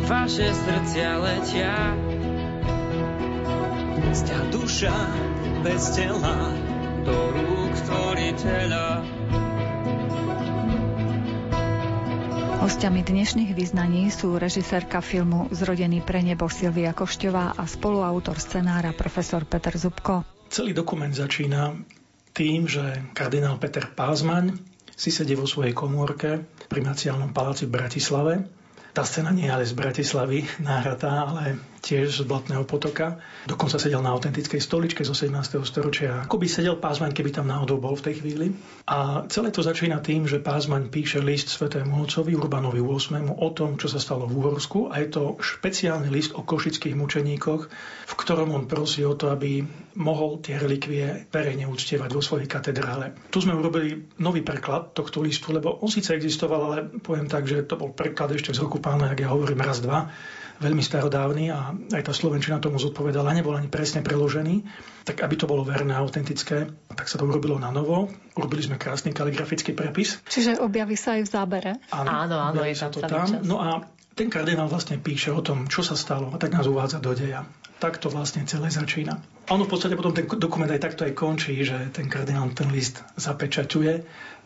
vaše 0.04 0.46
srdcia 0.56 1.10
letia. 1.20 2.13
Sťa 4.14 4.54
duša 4.54 4.94
bez 5.66 5.98
tela 5.98 6.54
do 7.02 7.18
rúk 7.34 7.74
stvoriteľa. 7.82 9.02
Hostiami 12.62 13.02
dnešných 13.02 13.58
význaní 13.58 14.14
sú 14.14 14.38
režisérka 14.38 15.02
filmu 15.02 15.50
Zrodený 15.50 16.06
pre 16.06 16.22
nebo 16.22 16.46
Silvia 16.46 16.94
Košťová 16.94 17.58
a 17.58 17.66
spoluautor 17.66 18.38
scenára 18.38 18.94
profesor 18.94 19.50
Peter 19.50 19.74
Zubko. 19.74 20.22
Celý 20.54 20.78
dokument 20.78 21.10
začína 21.10 21.74
tým, 22.38 22.70
že 22.70 22.86
kardinál 23.18 23.58
Peter 23.58 23.90
Pázmaň 23.90 24.62
si 24.94 25.10
sedí 25.10 25.34
vo 25.34 25.50
svojej 25.50 25.74
komórke 25.74 26.46
pri 26.70 26.86
Maciálnom 26.86 27.34
paláci 27.34 27.66
v 27.66 27.82
Bratislave 27.82 28.46
tá 28.94 29.02
scéna 29.02 29.34
nie 29.34 29.50
je 29.50 29.54
ale 29.58 29.66
z 29.66 29.74
Bratislavy 29.74 30.46
náhratá, 30.70 31.26
ale 31.26 31.58
tiež 31.84 32.24
z 32.24 32.24
Blatného 32.24 32.64
potoka. 32.64 33.20
Dokonca 33.44 33.76
sedel 33.76 34.00
na 34.00 34.16
autentickej 34.16 34.64
stoličke 34.64 35.04
zo 35.04 35.12
17. 35.12 35.60
storočia. 35.68 36.24
Ako 36.24 36.40
by 36.40 36.48
sedel 36.48 36.80
Pázmaň, 36.80 37.12
keby 37.12 37.36
tam 37.36 37.52
náhodou 37.52 37.84
bol 37.84 38.00
v 38.00 38.08
tej 38.08 38.24
chvíli. 38.24 38.56
A 38.88 39.28
celé 39.28 39.52
to 39.52 39.60
začína 39.60 40.00
tým, 40.00 40.24
že 40.24 40.40
Pázmaň 40.40 40.88
píše 40.88 41.20
list 41.20 41.52
svetému 41.52 42.08
otcovi 42.08 42.40
Urbanovi 42.40 42.80
8. 42.80 43.28
o 43.36 43.50
tom, 43.52 43.76
čo 43.76 43.92
sa 43.92 44.00
stalo 44.00 44.24
v 44.24 44.40
Uhorsku. 44.40 44.88
A 44.88 45.04
je 45.04 45.12
to 45.12 45.36
špeciálny 45.44 46.08
list 46.08 46.32
o 46.32 46.48
košických 46.48 46.96
mučeníkoch, 46.96 47.62
v 48.08 48.14
ktorom 48.16 48.56
on 48.56 48.64
prosí 48.72 49.04
o 49.04 49.20
to, 49.20 49.28
aby 49.36 49.68
mohol 50.00 50.40
tie 50.40 50.56
relikvie 50.56 51.28
verejne 51.30 51.68
uctievať 51.68 52.10
vo 52.16 52.24
svojej 52.24 52.48
katedrále. 52.48 53.12
Tu 53.28 53.44
sme 53.44 53.54
urobili 53.54 54.08
nový 54.24 54.40
preklad 54.40 54.96
tohto 54.96 55.20
listu, 55.20 55.52
lebo 55.52 55.84
on 55.84 55.92
síce 55.92 56.16
existoval, 56.16 56.62
ale 56.72 56.78
poviem 57.04 57.28
tak, 57.28 57.44
že 57.44 57.68
to 57.68 57.76
bol 57.76 57.92
preklad 57.92 58.32
ešte 58.32 58.56
z 58.56 58.64
roku 58.64 58.80
pána, 58.80 59.12
ak 59.12 59.20
ja 59.20 59.30
hovorím 59.36 59.60
raz, 59.62 59.84
dva 59.84 60.08
veľmi 60.64 60.80
starodávny 60.80 61.52
a 61.52 61.76
aj 61.92 62.08
tá 62.08 62.14
Slovenčina 62.16 62.64
tomu 62.64 62.80
zodpovedala, 62.80 63.36
nebol 63.36 63.54
ani 63.54 63.68
presne 63.68 64.00
preložený, 64.00 64.64
tak 65.04 65.20
aby 65.20 65.36
to 65.36 65.46
bolo 65.46 65.68
verné 65.68 65.92
a 65.92 66.00
autentické, 66.00 66.72
tak 66.88 67.12
sa 67.12 67.20
to 67.20 67.28
urobilo 67.28 67.60
na 67.60 67.70
novo. 67.70 68.08
Urobili 68.40 68.64
sme 68.64 68.80
krásny 68.80 69.12
kaligrafický 69.12 69.76
prepis. 69.76 70.24
Čiže 70.26 70.64
objaví 70.64 70.96
sa 70.96 71.20
aj 71.20 71.22
v 71.28 71.30
zábere. 71.30 71.72
Áno, 71.92 72.08
áno, 72.08 72.36
áno 72.40 72.62
je 72.64 72.76
sa 72.80 72.88
to 72.88 73.04
tam. 73.04 73.28
Čas. 73.28 73.44
No 73.44 73.60
a 73.60 73.84
ten 74.14 74.30
kardinál 74.30 74.70
vlastne 74.70 75.02
píše 75.02 75.34
o 75.34 75.42
tom, 75.42 75.66
čo 75.66 75.82
sa 75.82 75.98
stalo 75.98 76.30
a 76.32 76.38
tak 76.38 76.54
nás 76.54 76.70
uvádza 76.70 77.02
do 77.02 77.18
deja. 77.18 77.44
Tak 77.82 78.00
to 78.00 78.08
vlastne 78.08 78.48
celé 78.48 78.72
začína. 78.72 79.20
A 79.20 79.60
ono 79.60 79.68
v 79.68 79.76
podstate 79.76 80.00
potom 80.00 80.16
ten 80.16 80.24
dokument 80.24 80.72
aj 80.72 80.80
takto 80.80 81.04
aj 81.04 81.18
končí, 81.18 81.60
že 81.68 81.92
ten 81.92 82.08
kardinál 82.08 82.48
ten 82.56 82.72
list 82.72 83.04
zapečaťuje 83.20 83.94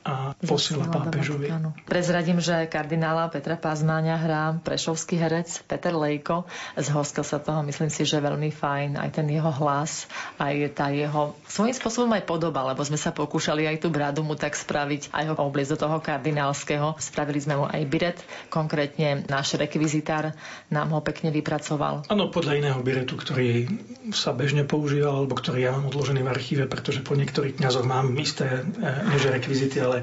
a 0.08 0.32
posiela 0.40 0.88
pápežovi. 0.88 1.52
Prezradím, 1.84 2.40
že 2.40 2.64
kardinála 2.72 3.28
Petra 3.28 3.60
Pazmáňa 3.60 4.16
hrá 4.16 4.44
prešovský 4.64 5.20
herec 5.20 5.68
Peter 5.68 5.92
Lejko. 5.92 6.48
Zhostil 6.80 7.28
sa 7.28 7.44
toho, 7.44 7.60
myslím 7.68 7.92
si, 7.92 8.08
že 8.08 8.24
veľmi 8.24 8.48
fajn. 8.48 8.96
Aj 8.96 9.12
ten 9.12 9.28
jeho 9.28 9.52
hlas, 9.52 10.08
aj 10.40 10.72
tá 10.72 10.88
jeho 10.96 11.36
svojím 11.52 11.76
spôsobom 11.76 12.12
aj 12.16 12.24
podoba, 12.24 12.64
lebo 12.72 12.80
sme 12.88 12.96
sa 12.96 13.12
pokúšali 13.12 13.68
aj 13.68 13.84
tú 13.84 13.92
bradu 13.92 14.24
mu 14.24 14.40
tak 14.40 14.56
spraviť, 14.56 15.12
aj 15.12 15.24
ho 15.28 15.36
obliecť 15.44 15.76
do 15.76 15.82
toho 15.84 15.98
kardinálskeho. 16.00 16.96
Spravili 17.04 17.44
sme 17.44 17.60
mu 17.60 17.66
aj 17.68 17.82
biret, 17.92 18.20
konkrétne 18.48 19.28
náš 19.28 19.60
rekvizitár 19.60 20.32
nám 20.72 20.96
ho 20.96 21.04
pekne 21.04 21.36
vypracoval. 21.36 22.08
Áno, 22.08 22.32
podľa 22.32 22.64
iného 22.64 22.80
biretu, 22.80 23.20
ktorý 23.20 23.68
sa 24.16 24.32
bežne 24.32 24.64
používal, 24.64 25.26
alebo 25.26 25.36
ktorý 25.36 25.68
ja 25.68 25.72
mám 25.76 25.92
odložený 25.92 26.24
v 26.24 26.32
archíve, 26.32 26.64
pretože 26.70 27.04
po 27.04 27.18
niektorých 27.18 27.60
kňazoch 27.60 27.84
mám 27.84 28.16
isté, 28.22 28.64
e, 28.64 28.88
nie 29.12 29.20
že 29.20 29.34
rekvizity, 29.34 29.78
ale 29.82 29.97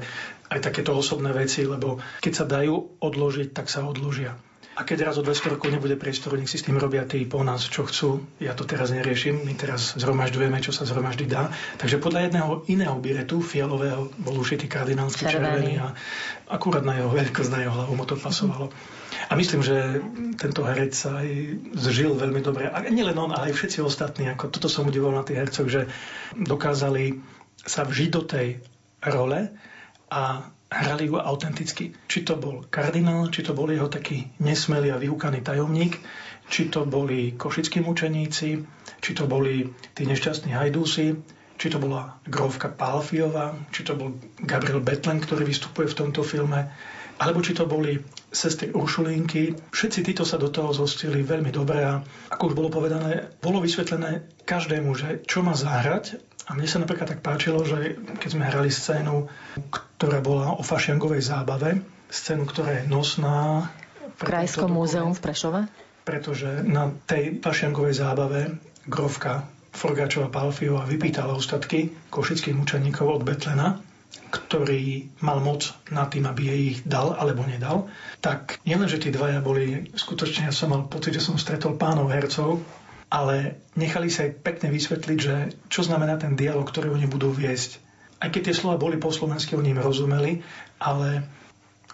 aj 0.49 0.59
takéto 0.61 0.95
osobné 0.95 1.31
veci, 1.35 1.65
lebo 1.65 1.99
keď 2.21 2.33
sa 2.33 2.45
dajú 2.45 3.01
odložiť, 3.01 3.51
tak 3.53 3.67
sa 3.67 3.83
odložia. 3.85 4.37
A 4.75 4.83
keď 4.83 5.07
raz 5.07 5.15
o 5.15 5.23
200 5.23 5.55
rokov 5.55 5.71
nebude 5.71 5.95
priestoru, 5.95 6.35
nech 6.35 6.51
si 6.51 6.59
s 6.59 6.67
tým 6.67 6.75
robia 6.75 7.07
tí 7.07 7.23
po 7.23 7.39
nás, 7.47 7.63
čo 7.63 7.87
chcú. 7.87 8.19
Ja 8.43 8.51
to 8.51 8.67
teraz 8.67 8.91
neriešim, 8.91 9.47
my 9.47 9.55
teraz 9.55 9.95
zhromažďujeme, 9.95 10.59
čo 10.59 10.75
sa 10.75 10.83
zhromaždiť 10.83 11.27
dá. 11.31 11.47
Takže 11.79 11.95
podľa 12.03 12.27
jedného 12.27 12.51
iného 12.67 12.95
biretu, 12.99 13.39
fialového, 13.39 14.11
bol 14.19 14.35
ušitý 14.35 14.67
kardinálsky 14.67 15.31
červený 15.31 15.79
a 15.79 15.95
akurát 16.51 16.83
na 16.83 16.99
jeho 16.99 17.07
veľkosť, 17.07 17.51
na 17.55 17.63
jeho 17.63 17.71
hlavu 17.71 17.93
mu 17.95 18.03
to 18.03 18.19
pasovalo. 18.19 18.67
A 19.31 19.33
myslím, 19.39 19.63
že 19.63 20.03
tento 20.35 20.67
herec 20.67 20.91
sa 20.91 21.23
aj 21.23 21.29
zžil 21.71 22.11
veľmi 22.19 22.43
dobre. 22.43 22.67
A 22.67 22.83
nielen 22.91 23.15
on, 23.15 23.31
ale 23.31 23.55
aj 23.55 23.55
všetci 23.55 23.79
ostatní. 23.79 24.27
Ako 24.27 24.51
toto 24.51 24.67
som 24.67 24.91
udivoval 24.91 25.23
na 25.23 25.23
tých 25.23 25.39
hercoch, 25.39 25.71
že 25.71 25.87
dokázali 26.35 27.23
sa 27.63 27.87
vžiť 27.87 28.09
do 28.11 28.27
tej 28.27 28.59
role 29.07 29.55
a 30.11 30.51
hrali 30.71 31.07
ju 31.07 31.15
autenticky. 31.17 31.93
Či 32.07 32.25
to 32.25 32.35
bol 32.35 32.65
kardinál, 32.67 33.29
či 33.29 33.45
to 33.45 33.53
bol 33.53 33.69
jeho 33.69 33.87
taký 33.87 34.27
nesmelý 34.41 34.91
a 34.91 35.01
vyhúkaný 35.01 35.45
tajomník, 35.45 36.01
či 36.49 36.69
to 36.69 36.85
boli 36.85 37.33
košickí 37.33 37.81
mučeníci, 37.81 38.49
či 39.01 39.11
to 39.13 39.25
boli 39.25 39.71
tí 39.93 40.03
nešťastní 40.05 40.53
hajdúsi, 40.53 41.15
či 41.55 41.67
to 41.71 41.79
bola 41.79 42.19
grovka 42.27 42.67
Palfiova, 42.67 43.55
či 43.71 43.87
to 43.87 43.95
bol 43.95 44.11
Gabriel 44.43 44.83
Betlen, 44.83 45.23
ktorý 45.23 45.47
vystupuje 45.47 45.87
v 45.87 45.97
tomto 45.97 46.21
filme, 46.21 46.67
alebo 47.15 47.39
či 47.39 47.55
to 47.55 47.63
boli 47.63 47.95
sestry 48.27 48.75
Uršulinky. 48.75 49.55
Všetci 49.71 49.99
títo 50.03 50.27
sa 50.27 50.35
do 50.35 50.51
toho 50.51 50.75
zostili 50.75 51.23
veľmi 51.23 51.47
dobre 51.55 51.79
a 51.79 52.03
ako 52.27 52.51
už 52.51 52.57
bolo 52.59 52.67
povedané, 52.67 53.31
bolo 53.39 53.63
vysvetlené 53.63 54.27
každému, 54.43 54.91
že 54.99 55.23
čo 55.23 55.39
má 55.39 55.55
zahrať 55.55 56.19
a 56.45 56.53
mne 56.53 56.69
sa 56.69 56.77
napríklad 56.77 57.09
tak 57.09 57.25
páčilo, 57.25 57.65
že 57.65 57.97
keď 58.21 58.29
sme 58.29 58.45
hrali 58.45 58.69
scénu, 58.69 59.25
ktorá 59.73 60.21
bola 60.21 60.53
o 60.53 60.61
fašiangovej 60.61 61.25
zábave, 61.25 61.81
scénu, 62.09 62.45
ktorá 62.45 62.81
je 62.81 62.83
nosná... 62.85 63.69
V 64.15 64.21
Krajskom 64.23 64.71
múzeum 64.71 65.11
v 65.11 65.21
Prešove? 65.25 65.61
Pretože 66.05 66.61
na 66.63 66.93
tej 67.09 67.41
fašiangovej 67.41 67.97
zábave 67.97 68.41
grovka 68.85 69.49
Forgáčova 69.75 70.31
Palfiova 70.31 70.87
vypýtala 70.87 71.35
ostatky 71.35 71.91
košických 72.07 72.55
mučeníkov 72.55 73.19
od 73.19 73.21
Betlena, 73.27 73.81
ktorý 74.31 75.11
mal 75.19 75.43
moc 75.43 75.75
nad 75.91 76.07
tým, 76.07 76.23
aby 76.29 76.41
jej 76.47 76.61
ich 76.71 76.79
dal 76.87 77.11
alebo 77.11 77.43
nedal, 77.43 77.91
tak 78.23 78.63
nielen, 78.63 78.87
že 78.87 79.03
tí 79.03 79.11
dvaja 79.11 79.43
boli, 79.43 79.91
skutočne 79.91 80.47
ja 80.47 80.53
som 80.55 80.71
mal 80.71 80.87
pocit, 80.87 81.19
že 81.19 81.25
som 81.25 81.35
stretol 81.35 81.75
pánov 81.75 82.07
hercov, 82.13 82.63
ale 83.15 83.63
nechali 83.79 84.11
sa 84.11 84.27
aj 84.27 84.43
pekne 84.43 84.67
vysvetliť, 84.75 85.17
že 85.23 85.35
čo 85.71 85.87
znamená 85.87 86.19
ten 86.19 86.35
dialog, 86.35 86.67
ktorý 86.67 86.91
oni 86.91 87.07
budú 87.07 87.31
viesť. 87.31 87.79
Aj 88.19 88.27
keď 88.27 88.51
tie 88.51 88.55
slova 88.59 88.75
boli 88.75 88.99
po 88.99 89.07
slovensky, 89.07 89.55
oni 89.55 89.71
im 89.71 89.79
rozumeli, 89.79 90.43
ale 90.83 91.23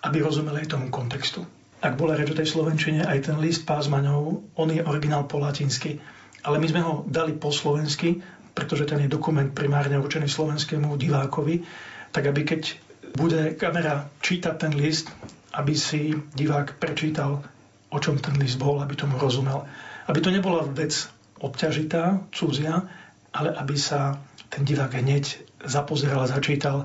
aby 0.02 0.18
rozumeli 0.18 0.66
aj 0.66 0.74
tomu 0.74 0.90
kontextu. 0.90 1.46
Ak 1.78 1.94
bola 1.94 2.18
reč 2.18 2.34
o 2.34 2.38
tej 2.38 2.50
slovenčine, 2.50 3.06
aj 3.06 3.30
ten 3.30 3.38
list 3.38 3.70
pásmaňov, 3.70 4.42
on 4.58 4.70
je 4.74 4.82
originál 4.82 5.30
po 5.30 5.38
latinsky, 5.38 6.02
ale 6.42 6.58
my 6.58 6.66
sme 6.66 6.82
ho 6.82 7.06
dali 7.06 7.38
po 7.38 7.54
slovensky, 7.54 8.22
pretože 8.58 8.90
ten 8.90 9.06
je 9.06 9.10
dokument 9.10 9.50
primárne 9.54 10.02
určený 10.02 10.26
slovenskému 10.26 10.98
divákovi, 10.98 11.62
tak 12.10 12.34
aby 12.34 12.42
keď 12.42 12.62
bude 13.14 13.54
kamera 13.62 14.10
čítať 14.26 14.56
ten 14.58 14.74
list, 14.74 15.10
aby 15.54 15.78
si 15.78 16.18
divák 16.34 16.82
prečítal, 16.82 17.46
o 17.94 17.98
čom 18.02 18.18
ten 18.18 18.34
list 18.42 18.58
bol, 18.58 18.82
aby 18.82 18.98
tomu 18.98 19.22
rozumel. 19.22 19.70
Aby 20.12 20.20
to 20.20 20.36
nebola 20.36 20.68
vec 20.68 21.08
obťažitá, 21.40 22.28
cudzia, 22.36 22.84
ale 23.32 23.56
aby 23.56 23.80
sa 23.80 24.20
ten 24.52 24.68
divák 24.68 24.92
hneď 24.92 25.40
zapozeral, 25.64 26.28
začítal 26.28 26.84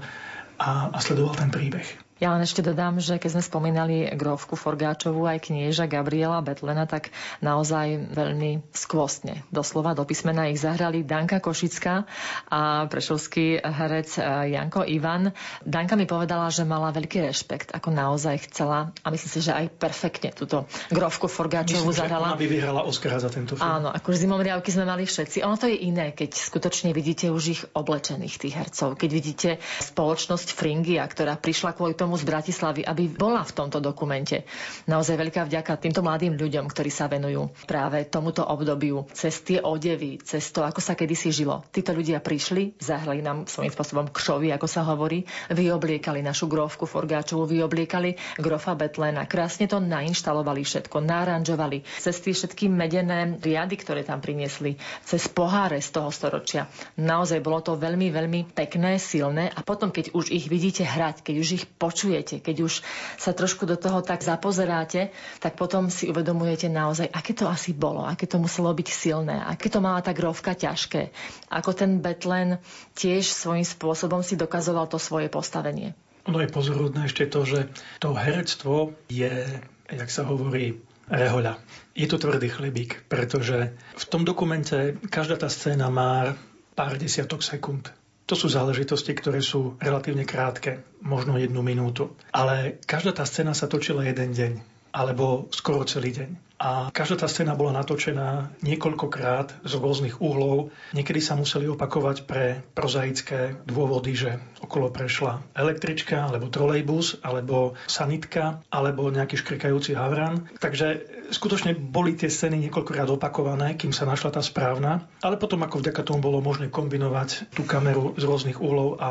a, 0.63 0.95
a 0.95 0.99
sledoval 1.03 1.35
ten 1.35 1.51
príbeh. 1.51 2.06
Ja 2.17 2.33
len 2.33 2.41
ešte 2.41 2.65
dodám, 2.65 2.97
že 2.97 3.21
keď 3.21 3.37
sme 3.37 3.43
spomínali 3.45 4.09
Grovku 4.17 4.57
Forgáčovú 4.57 5.29
aj 5.29 5.53
knieža 5.53 5.85
Gabriela 5.85 6.41
Betlena, 6.41 6.89
tak 6.89 7.13
naozaj 7.45 8.09
veľmi 8.09 8.73
skvostne, 8.73 9.45
doslova 9.53 9.93
do 9.93 10.09
písmena 10.09 10.49
ich 10.49 10.57
zahrali 10.57 11.05
Danka 11.05 11.45
Košická 11.45 12.09
a 12.49 12.89
prešovský 12.89 13.61
herec 13.61 14.17
eh, 14.17 14.57
Janko 14.57 14.89
Ivan. 14.89 15.37
Danka 15.61 15.93
mi 15.93 16.09
povedala, 16.09 16.49
že 16.49 16.65
mala 16.65 16.89
veľký 16.89 17.21
rešpekt, 17.21 17.77
ako 17.77 17.93
naozaj 17.93 18.49
chcela 18.49 18.97
a 19.05 19.07
myslím 19.13 19.31
si, 19.37 19.41
že 19.45 19.53
aj 19.53 19.77
perfektne 19.77 20.33
túto 20.33 20.65
Grovku 20.89 21.29
Forgáčovú 21.29 21.93
myslím, 21.93 22.01
zahrala. 22.01 22.33
Ona 22.33 22.41
by 22.41 22.49
vyhrala 22.49 22.81
Oscara 22.89 23.21
za 23.21 23.29
tento 23.29 23.61
film. 23.61 23.69
Áno, 23.69 23.93
akože 23.93 24.25
zimomriavky 24.25 24.73
sme 24.73 24.89
mali 24.89 25.05
všetci. 25.05 25.45
Ono 25.45 25.61
to 25.61 25.69
je 25.69 25.85
iné, 25.85 26.17
keď 26.17 26.33
skutočne 26.33 26.97
vidíte 26.97 27.29
už 27.29 27.45
ich 27.45 27.63
oblečených 27.77 28.41
tých 28.41 28.57
hercov. 28.57 28.97
Keď 28.97 29.11
vidíte 29.13 29.51
spoločnosť 29.85 30.57
Fringia, 30.57 31.05
ktorá 31.05 31.37
prišla 31.37 31.77
kvôli 31.77 31.93
tomu, 31.93 32.06
tomu 32.07 32.15
z 32.15 32.31
Bratislavy, 32.31 32.87
aby 32.87 33.11
bola 33.11 33.43
v 33.43 33.51
tomto 33.51 33.83
dokumente. 33.83 34.47
Naozaj 34.87 35.19
veľká 35.19 35.43
vďaka 35.51 35.75
týmto 35.75 36.07
mladým 36.07 36.39
ľuďom, 36.39 36.71
ktorí 36.71 36.87
sa 36.87 37.11
venujú 37.11 37.51
práve 37.67 38.07
tomuto 38.07 38.47
obdobiu, 38.47 39.11
cez 39.11 39.43
tie 39.43 39.59
odevy, 39.59 40.23
cez 40.23 40.55
to, 40.55 40.63
ako 40.63 40.79
sa 40.79 40.95
kedysi 40.95 41.35
žilo. 41.35 41.67
Títo 41.75 41.91
ľudia 41.91 42.23
prišli, 42.23 42.79
zahrali 42.79 43.27
nám 43.27 43.51
svojím 43.51 43.75
spôsobom 43.75 44.07
kšovi, 44.15 44.55
ako 44.55 44.71
sa 44.71 44.87
hovorí, 44.87 45.27
vyobliekali 45.51 46.23
našu 46.23 46.47
grovku 46.47 46.87
Forgáčovú, 46.87 47.51
vyobliekali 47.51 48.39
grofa 48.39 48.79
Betlena, 48.79 49.27
krásne 49.27 49.67
to 49.67 49.83
nainštalovali 49.83 50.63
všetko, 50.63 51.03
naranžovali, 51.03 51.83
cez 51.99 52.23
tie 52.23 52.31
všetky 52.31 52.71
medené 52.71 53.35
riady, 53.43 53.75
ktoré 53.83 54.07
tam 54.07 54.23
priniesli, 54.23 54.79
cez 55.03 55.27
poháre 55.27 55.83
z 55.83 55.91
toho 55.91 56.15
storočia. 56.15 56.71
Naozaj 56.95 57.43
bolo 57.43 57.67
to 57.67 57.75
veľmi, 57.75 58.15
veľmi 58.15 58.55
pekné, 58.55 59.03
silné 59.03 59.51
a 59.51 59.67
potom, 59.67 59.91
keď 59.91 60.15
už 60.15 60.31
ich 60.31 60.47
vidíte 60.47 60.87
hrať, 60.87 61.27
keď 61.27 61.35
už 61.43 61.49
ich 61.59 61.65
poč- 61.67 61.96
počujete, 61.97 62.45
keď 62.45 62.57
už 62.61 62.85
sa 63.17 63.33
trošku 63.33 63.65
do 63.65 63.81
toho 63.81 64.05
tak 64.05 64.21
zapozeráte, 64.21 65.17
tak 65.41 65.57
potom 65.57 65.89
si 65.89 66.13
uvedomujete 66.13 66.69
naozaj, 66.69 67.09
aké 67.09 67.33
to 67.33 67.49
asi 67.49 67.73
bolo, 67.73 68.05
aké 68.05 68.29
to 68.29 68.37
muselo 68.37 68.69
byť 68.69 68.89
silné, 68.93 69.41
aké 69.41 69.73
to 69.73 69.81
mala 69.81 70.05
tá 70.05 70.13
grovka 70.13 70.53
ťažké. 70.53 71.09
Ako 71.49 71.73
ten 71.73 72.05
Betlen 72.05 72.61
tiež 72.93 73.33
svojím 73.33 73.65
spôsobom 73.65 74.21
si 74.21 74.37
dokazoval 74.37 74.93
to 74.93 75.01
svoje 75.01 75.33
postavenie. 75.33 75.97
Ono 76.29 76.37
je 76.45 76.53
pozorodné 76.53 77.09
ešte 77.09 77.25
to, 77.33 77.49
že 77.49 77.73
to 77.97 78.13
herectvo 78.13 78.93
je, 79.09 79.49
jak 79.89 80.11
sa 80.13 80.29
hovorí, 80.29 80.77
rehoľa. 81.09 81.57
Je 81.97 82.05
to 82.05 82.21
tvrdý 82.21 82.53
chlebík, 82.53 83.09
pretože 83.09 83.73
v 83.73 84.05
tom 84.05 84.29
dokumente 84.29 85.01
každá 85.09 85.41
tá 85.41 85.49
scéna 85.49 85.89
má 85.89 86.37
pár 86.77 87.01
desiatok 87.01 87.41
sekúnd. 87.41 87.89
To 88.27 88.35
sú 88.35 88.51
záležitosti, 88.51 89.15
ktoré 89.15 89.39
sú 89.39 89.79
relatívne 89.79 90.27
krátke, 90.27 90.83
možno 90.99 91.39
jednu 91.39 91.63
minútu. 91.63 92.11
Ale 92.35 92.83
každá 92.83 93.15
tá 93.15 93.23
scéna 93.23 93.55
sa 93.55 93.71
točila 93.71 94.03
jeden 94.03 94.35
deň 94.35 94.53
alebo 94.91 95.47
skoro 95.53 95.85
celý 95.87 96.11
deň. 96.11 96.46
A 96.57 96.89
každá 96.89 97.21
tá 97.21 97.29
scéna 97.29 97.53
bola 97.53 97.77
natočená 97.77 98.49
niekoľkokrát 98.65 99.61
z 99.69 99.73
rôznych 99.77 100.25
uhlov. 100.25 100.73
Niekedy 100.97 101.21
sa 101.21 101.37
museli 101.37 101.69
opakovať 101.69 102.25
pre 102.25 102.65
prozaické 102.73 103.61
dôvody, 103.69 104.17
že 104.17 104.41
okolo 104.65 104.89
prešla 104.89 105.45
električka, 105.53 106.25
alebo 106.25 106.49
trolejbus, 106.49 107.21
alebo 107.21 107.77
sanitka, 107.85 108.65
alebo 108.73 109.13
nejaký 109.13 109.37
škrikajúci 109.37 109.93
havran. 109.93 110.49
Takže 110.57 111.05
skutočne 111.29 111.77
boli 111.77 112.17
tie 112.17 112.33
scény 112.33 112.57
niekoľkokrát 112.69 113.13
opakované, 113.13 113.77
kým 113.77 113.93
sa 113.93 114.09
našla 114.09 114.33
tá 114.33 114.41
správna. 114.41 115.05
Ale 115.21 115.37
potom, 115.37 115.61
ako 115.61 115.85
vďaka 115.85 116.03
tomu 116.09 116.25
bolo 116.25 116.41
možné 116.41 116.73
kombinovať 116.73 117.53
tú 117.53 117.69
kameru 117.69 118.17
z 118.17 118.25
rôznych 118.25 118.59
uhlov 118.65 118.97
a 118.97 119.11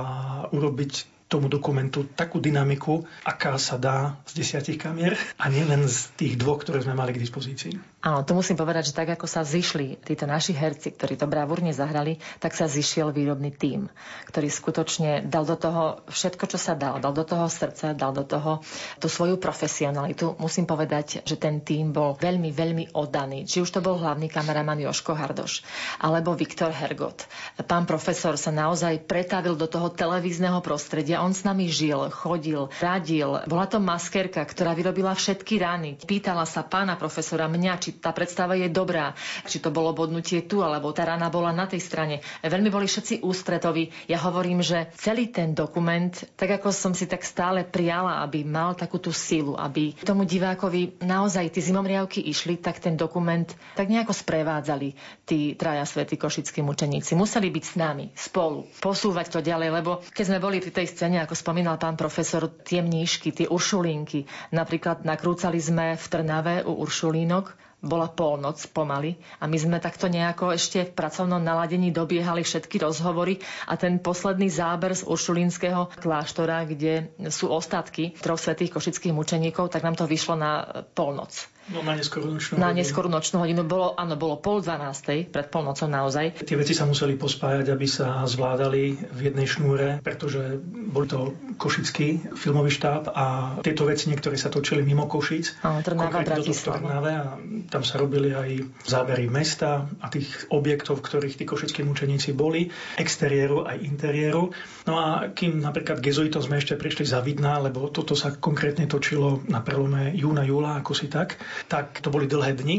urobiť 0.49 1.14
tomu 1.35 1.51
dokumentu 1.51 2.07
takú 2.15 2.39
dynamiku, 2.39 3.03
aká 3.27 3.59
sa 3.59 3.75
dá 3.75 4.15
z 4.23 4.39
desiatich 4.39 4.79
kamier 4.79 5.19
a 5.35 5.51
nielen 5.51 5.83
z 5.83 6.15
tých 6.15 6.39
dvoch, 6.39 6.63
ktoré 6.63 6.79
sme 6.79 6.95
mali 6.95 7.11
k 7.11 7.19
dispozícii. 7.19 7.75
Áno, 8.05 8.21
to 8.21 8.37
musím 8.37 8.53
povedať, 8.53 8.93
že 8.93 8.97
tak 9.01 9.17
ako 9.17 9.25
sa 9.25 9.41
zišli 9.41 9.97
títo 10.05 10.29
naši 10.29 10.53
herci, 10.53 10.93
ktorí 10.93 11.17
to 11.17 11.25
bravúrne 11.25 11.73
zahrali, 11.73 12.21
tak 12.37 12.53
sa 12.53 12.69
zišiel 12.69 13.09
výrobný 13.09 13.49
tím, 13.49 13.89
ktorý 14.29 14.45
skutočne 14.45 15.25
dal 15.25 15.41
do 15.41 15.57
toho 15.57 16.05
všetko, 16.13 16.45
čo 16.45 16.61
sa 16.61 16.77
dal. 16.77 17.01
Dal 17.01 17.17
do 17.17 17.25
toho 17.25 17.49
srdca, 17.49 17.97
dal 17.97 18.13
do 18.13 18.21
toho 18.21 18.61
tú 19.01 19.09
svoju 19.09 19.41
profesionalitu. 19.41 20.37
Musím 20.37 20.69
povedať, 20.69 21.25
že 21.25 21.33
ten 21.33 21.65
tím 21.65 21.97
bol 21.97 22.13
veľmi, 22.13 22.53
veľmi 22.53 22.93
oddaný. 22.93 23.49
Či 23.49 23.65
už 23.65 23.73
to 23.73 23.81
bol 23.81 23.97
hlavný 23.97 24.29
kameraman 24.29 24.85
Joško 24.85 25.17
Hardoš, 25.17 25.65
alebo 25.97 26.37
Viktor 26.37 26.69
Hergot. 26.69 27.25
Pán 27.65 27.89
profesor 27.89 28.37
sa 28.37 28.53
naozaj 28.53 29.01
pretavil 29.09 29.57
do 29.57 29.65
toho 29.65 29.89
televízneho 29.89 30.61
prostredia. 30.61 31.24
On 31.25 31.33
s 31.33 31.41
nami 31.41 31.73
žil, 31.73 32.13
chodil, 32.13 32.69
radil. 32.77 33.41
Bola 33.49 33.65
to 33.65 33.81
maskerka, 33.81 34.45
ktorá 34.45 34.77
vyrobila 34.77 35.09
všetky 35.09 35.57
rány. 35.57 35.97
Pýtala 35.97 36.45
sa 36.45 36.61
pána 36.61 36.93
profesora 37.01 37.49
mňa, 37.49 37.81
či 37.81 37.97
tá 37.97 38.13
predstava 38.13 38.53
je 38.53 38.69
dobrá, 38.69 39.17
či 39.49 39.57
to 39.57 39.73
bolo 39.73 39.89
bodnutie 39.89 40.45
tu, 40.45 40.61
alebo 40.61 40.93
tá 40.93 41.01
rana 41.01 41.33
bola 41.33 41.49
na 41.49 41.65
tej 41.65 41.81
strane. 41.81 42.21
Veľmi 42.45 42.69
boli 42.69 42.85
všetci 42.85 43.25
ústretoví. 43.25 43.89
Ja 44.05 44.21
hovorím, 44.21 44.61
že 44.61 44.93
celý 45.01 45.33
ten 45.33 45.57
dokument, 45.57 46.13
tak 46.37 46.61
ako 46.61 46.69
som 46.69 46.93
si 46.93 47.09
tak 47.09 47.25
stále 47.25 47.65
prijala, 47.65 48.21
aby 48.21 48.45
mal 48.45 48.77
takú 48.77 49.01
tú 49.01 49.09
silu, 49.09 49.57
aby 49.57 49.97
tomu 50.05 50.29
divákovi 50.29 51.01
naozaj 51.01 51.57
tí 51.57 51.65
zimomriavky 51.65 52.21
išli, 52.21 52.61
tak 52.61 52.77
ten 52.77 52.93
dokument 52.93 53.49
tak 53.73 53.89
nejako 53.89 54.13
sprevádzali 54.13 54.93
tí 55.25 55.57
traja 55.57 55.89
svety 55.89 56.21
košickí 56.21 56.61
mučeníci. 56.61 57.17
Museli 57.17 57.49
byť 57.49 57.65
s 57.65 57.73
nami, 57.81 58.13
spolu, 58.13 58.69
posúvať 58.77 59.33
to 59.33 59.39
ďalej, 59.41 59.69
lebo 59.81 60.05
keď 60.13 60.25
sme 60.29 60.37
boli 60.37 60.61
pri 60.61 60.69
tej 60.75 60.87
scéne, 60.91 61.04
Tatiane, 61.05 61.21
ako 61.21 61.37
spomínal 61.37 61.77
pán 61.77 61.93
profesor, 61.93 62.49
tie 62.65 62.81
mníšky, 62.81 63.29
tie 63.29 63.45
uršulínky. 63.45 64.25
Napríklad 64.49 65.05
nakrúcali 65.05 65.61
sme 65.61 65.93
v 65.93 66.05
Trnave 66.09 66.65
u 66.65 66.81
uršulínok 66.81 67.53
bola 67.77 68.09
polnoc 68.09 68.57
pomaly 68.73 69.13
a 69.37 69.45
my 69.45 69.53
sme 69.53 69.77
takto 69.77 70.09
nejako 70.09 70.57
ešte 70.57 70.89
v 70.89 70.97
pracovnom 70.97 71.37
naladení 71.37 71.93
dobiehali 71.93 72.41
všetky 72.41 72.81
rozhovory 72.81 73.37
a 73.69 73.77
ten 73.77 74.01
posledný 74.01 74.49
záber 74.49 74.97
z 74.97 75.05
Uršulínskeho 75.05 75.93
kláštora, 76.01 76.65
kde 76.65 77.13
sú 77.29 77.53
ostatky 77.53 78.17
troch 78.17 78.41
svetých 78.41 78.73
košických 78.73 79.13
mučeníkov, 79.13 79.69
tak 79.69 79.85
nám 79.85 79.93
to 79.93 80.09
vyšlo 80.09 80.33
na 80.33 80.65
polnoc. 80.97 81.37
No 81.65 81.81
na 81.81 81.97
neskorú 81.97 82.29
nočnú 82.29 82.61
Na 82.61 82.69
neskorú 82.69 83.09
nočnú 83.09 83.41
hodinu. 83.41 83.65
Bolo, 83.65 83.97
áno, 83.97 84.13
bolo 84.13 84.37
pol 84.37 84.61
dvanástej, 84.61 85.33
pred 85.33 85.49
polnocou 85.49 85.89
naozaj. 85.89 86.45
Tie 86.45 86.53
veci 86.53 86.77
sa 86.77 86.85
museli 86.85 87.17
pospájať, 87.17 87.73
aby 87.73 87.87
sa 87.89 88.21
zvládali 88.21 88.93
v 88.93 89.19
jednej 89.19 89.49
šnúre, 89.49 89.87
pretože 90.05 90.61
bol 90.61 91.09
to 91.09 91.33
košický 91.57 92.37
filmový 92.37 92.69
štáb 92.69 93.09
a 93.09 93.57
tieto 93.65 93.89
veci 93.89 94.13
niektoré 94.13 94.37
sa 94.37 94.53
točili 94.53 94.85
mimo 94.85 95.09
Košic. 95.09 95.65
Áno, 95.65 95.81
Trnava, 95.81 96.21
Bratislava. 96.21 97.01
a 97.01 97.41
tam 97.65 97.81
sa 97.81 97.97
robili 97.97 98.29
aj 98.29 98.49
zábery 98.85 99.25
mesta 99.25 99.89
a 100.01 100.07
tých 100.13 100.45
objektov, 100.53 101.01
v 101.01 101.05
ktorých 101.09 101.35
tí 101.41 101.49
košickí 101.49 101.81
mučeníci 101.81 102.37
boli, 102.37 102.69
exteriéru 103.01 103.65
aj 103.65 103.81
interiéru. 103.81 104.53
No 104.85 104.93
a 105.01 105.33
kým 105.33 105.65
napríklad 105.65 105.97
gezuitom 105.97 106.45
sme 106.45 106.61
ešte 106.61 106.77
prišli 106.77 107.09
za 107.09 107.25
Vidna, 107.25 107.57
lebo 107.57 107.89
toto 107.89 108.13
sa 108.13 108.37
konkrétne 108.37 108.85
točilo 108.85 109.41
na 109.49 109.65
prelome 109.65 110.13
júna, 110.13 110.45
júla, 110.45 110.77
ako 110.77 110.93
si 110.93 111.09
tak, 111.09 111.41
tak 111.71 111.99
to 112.03 112.11
boli 112.11 112.27
dlhé 112.27 112.53
dni 112.57 112.77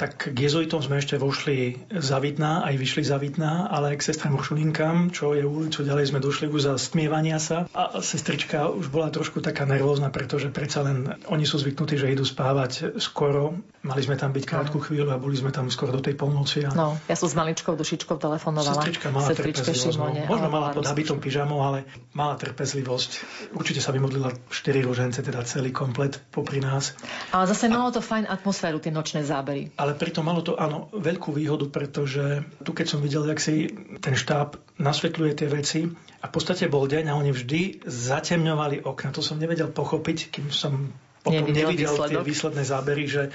tak 0.00 0.32
k 0.32 0.48
jezuitom 0.48 0.80
sme 0.80 0.96
ešte 0.96 1.20
vošli 1.20 1.76
za 2.00 2.16
Vidná, 2.24 2.64
aj 2.64 2.80
vyšli 2.80 3.04
za 3.04 3.20
Vidná, 3.20 3.68
ale 3.68 3.92
k 3.92 4.00
sestram 4.00 4.32
Uršulinkám, 4.40 5.12
čo 5.12 5.36
je 5.36 5.44
ulicu 5.44 5.84
ďalej, 5.84 6.08
sme 6.08 6.24
došli 6.24 6.48
už 6.48 6.72
za 6.72 6.74
stmievania 6.80 7.36
sa. 7.36 7.68
A 7.76 8.00
sestrička 8.00 8.72
už 8.72 8.88
bola 8.88 9.12
trošku 9.12 9.44
taká 9.44 9.68
nervózna, 9.68 10.08
pretože 10.08 10.48
predsa 10.48 10.88
len 10.88 11.20
oni 11.28 11.44
sú 11.44 11.60
zvyknutí, 11.60 12.00
že 12.00 12.16
idú 12.16 12.24
spávať 12.24 12.96
skoro. 12.96 13.60
Mali 13.80 14.04
sme 14.04 14.12
tam 14.12 14.28
byť 14.36 14.44
krátku 14.44 14.76
chvíľu 14.76 15.08
a 15.08 15.16
boli 15.16 15.32
sme 15.32 15.48
tam 15.48 15.72
skoro 15.72 15.96
do 15.96 16.04
tej 16.04 16.12
polnoci. 16.12 16.68
A... 16.68 16.76
No, 16.76 17.00
ja 17.08 17.16
som 17.16 17.32
s 17.32 17.34
maličkou 17.34 17.80
dušičkou 17.80 18.20
telefonovala. 18.20 18.76
Sestrička 18.76 19.08
mala 19.08 19.32
trpezlivosť. 19.32 19.96
No. 19.96 20.28
Možno 20.28 20.48
mala 20.52 20.76
pod 20.76 20.84
habitom 20.84 21.16
pyžamou, 21.16 21.64
ale 21.64 21.88
mala 22.12 22.36
trpezlivosť. 22.36 23.10
Určite 23.56 23.80
sa 23.80 23.96
vymodlila 23.96 24.36
4 24.52 24.84
ružence, 24.84 25.24
teda 25.24 25.40
celý 25.48 25.72
komplet 25.72 26.20
popri 26.28 26.60
nás. 26.60 26.92
Ale 27.32 27.48
zase 27.48 27.72
malo 27.72 27.88
to 27.88 28.04
fajn 28.04 28.28
atmosféru, 28.28 28.84
tie 28.84 28.92
nočné 28.92 29.24
zábery. 29.24 29.72
Ale 29.80 29.96
pritom 29.96 30.28
malo 30.28 30.44
to 30.44 30.60
áno 30.60 30.92
veľkú 30.92 31.32
výhodu, 31.32 31.64
pretože 31.72 32.44
tu 32.60 32.76
keď 32.76 32.84
som 32.84 33.00
videl, 33.00 33.24
jak 33.32 33.40
si 33.40 33.72
ten 34.04 34.12
štáb 34.12 34.60
nasvetľuje 34.76 35.32
tie 35.32 35.48
veci 35.48 35.80
a 36.20 36.28
v 36.28 36.32
podstate 36.36 36.68
bol 36.68 36.84
deň 36.84 37.08
a 37.08 37.16
oni 37.16 37.32
vždy 37.32 37.88
zatemňovali 37.88 38.84
okna. 38.84 39.08
To 39.16 39.24
som 39.24 39.40
nevedel 39.40 39.72
pochopiť, 39.72 40.36
kým 40.36 40.52
som 40.52 40.92
potom 41.20 41.52
nevidel, 41.52 41.92
nevidel 41.92 41.96
tie 42.08 42.20
výsledné 42.24 42.64
zábery, 42.64 43.04
že 43.04 43.28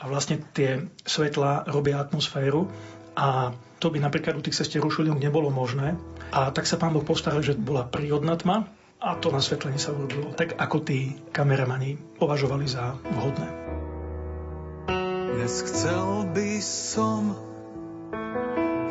a 0.00 0.08
vlastne 0.08 0.40
tie 0.56 0.88
svetlá 1.04 1.68
robia 1.68 2.00
atmosféru 2.00 2.72
a 3.12 3.52
to 3.80 3.92
by 3.92 4.00
napríklad 4.00 4.36
u 4.36 4.44
tých 4.44 4.56
sestier 4.56 4.80
rušiliek 4.80 5.16
nebolo 5.20 5.52
možné. 5.52 6.00
A 6.32 6.48
tak 6.52 6.64
sa 6.64 6.80
pán 6.80 6.96
Boh 6.96 7.04
postaral, 7.04 7.44
že 7.44 7.52
bola 7.56 7.84
prírodná 7.84 8.36
tma 8.36 8.64
a 9.00 9.16
to 9.16 9.28
nasvetlenie 9.32 9.80
sa 9.80 9.92
urobilo 9.92 10.32
tak, 10.36 10.56
ako 10.56 10.84
tí 10.84 11.16
kameramani 11.32 12.00
považovali 12.20 12.68
za 12.68 12.96
vhodné. 12.96 13.48
Dnes 15.36 15.64
chcel 15.64 16.28
by 16.36 16.60
som 16.60 17.32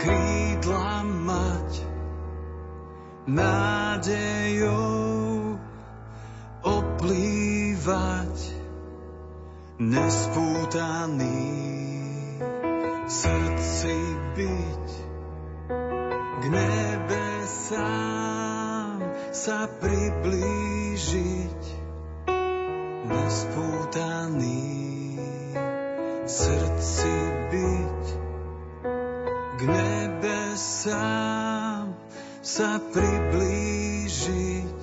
krídla 0.01 1.05
mať 1.05 1.69
nádejou 3.29 4.79
oplývať 6.65 8.58
nespútaný. 9.79 11.39
V 13.07 13.07
srdci 13.07 13.95
byť 14.35 14.87
k 16.39 16.43
nebesám 16.51 17.79
sa 19.31 19.71
priblížiť. 19.79 21.63
Nespútaný. 23.07 24.67
Srdci 26.29 27.09
byť, 27.49 28.05
k 29.57 29.61
nebesám 29.65 31.89
sa 32.45 32.77
priblížiť. 32.77 34.78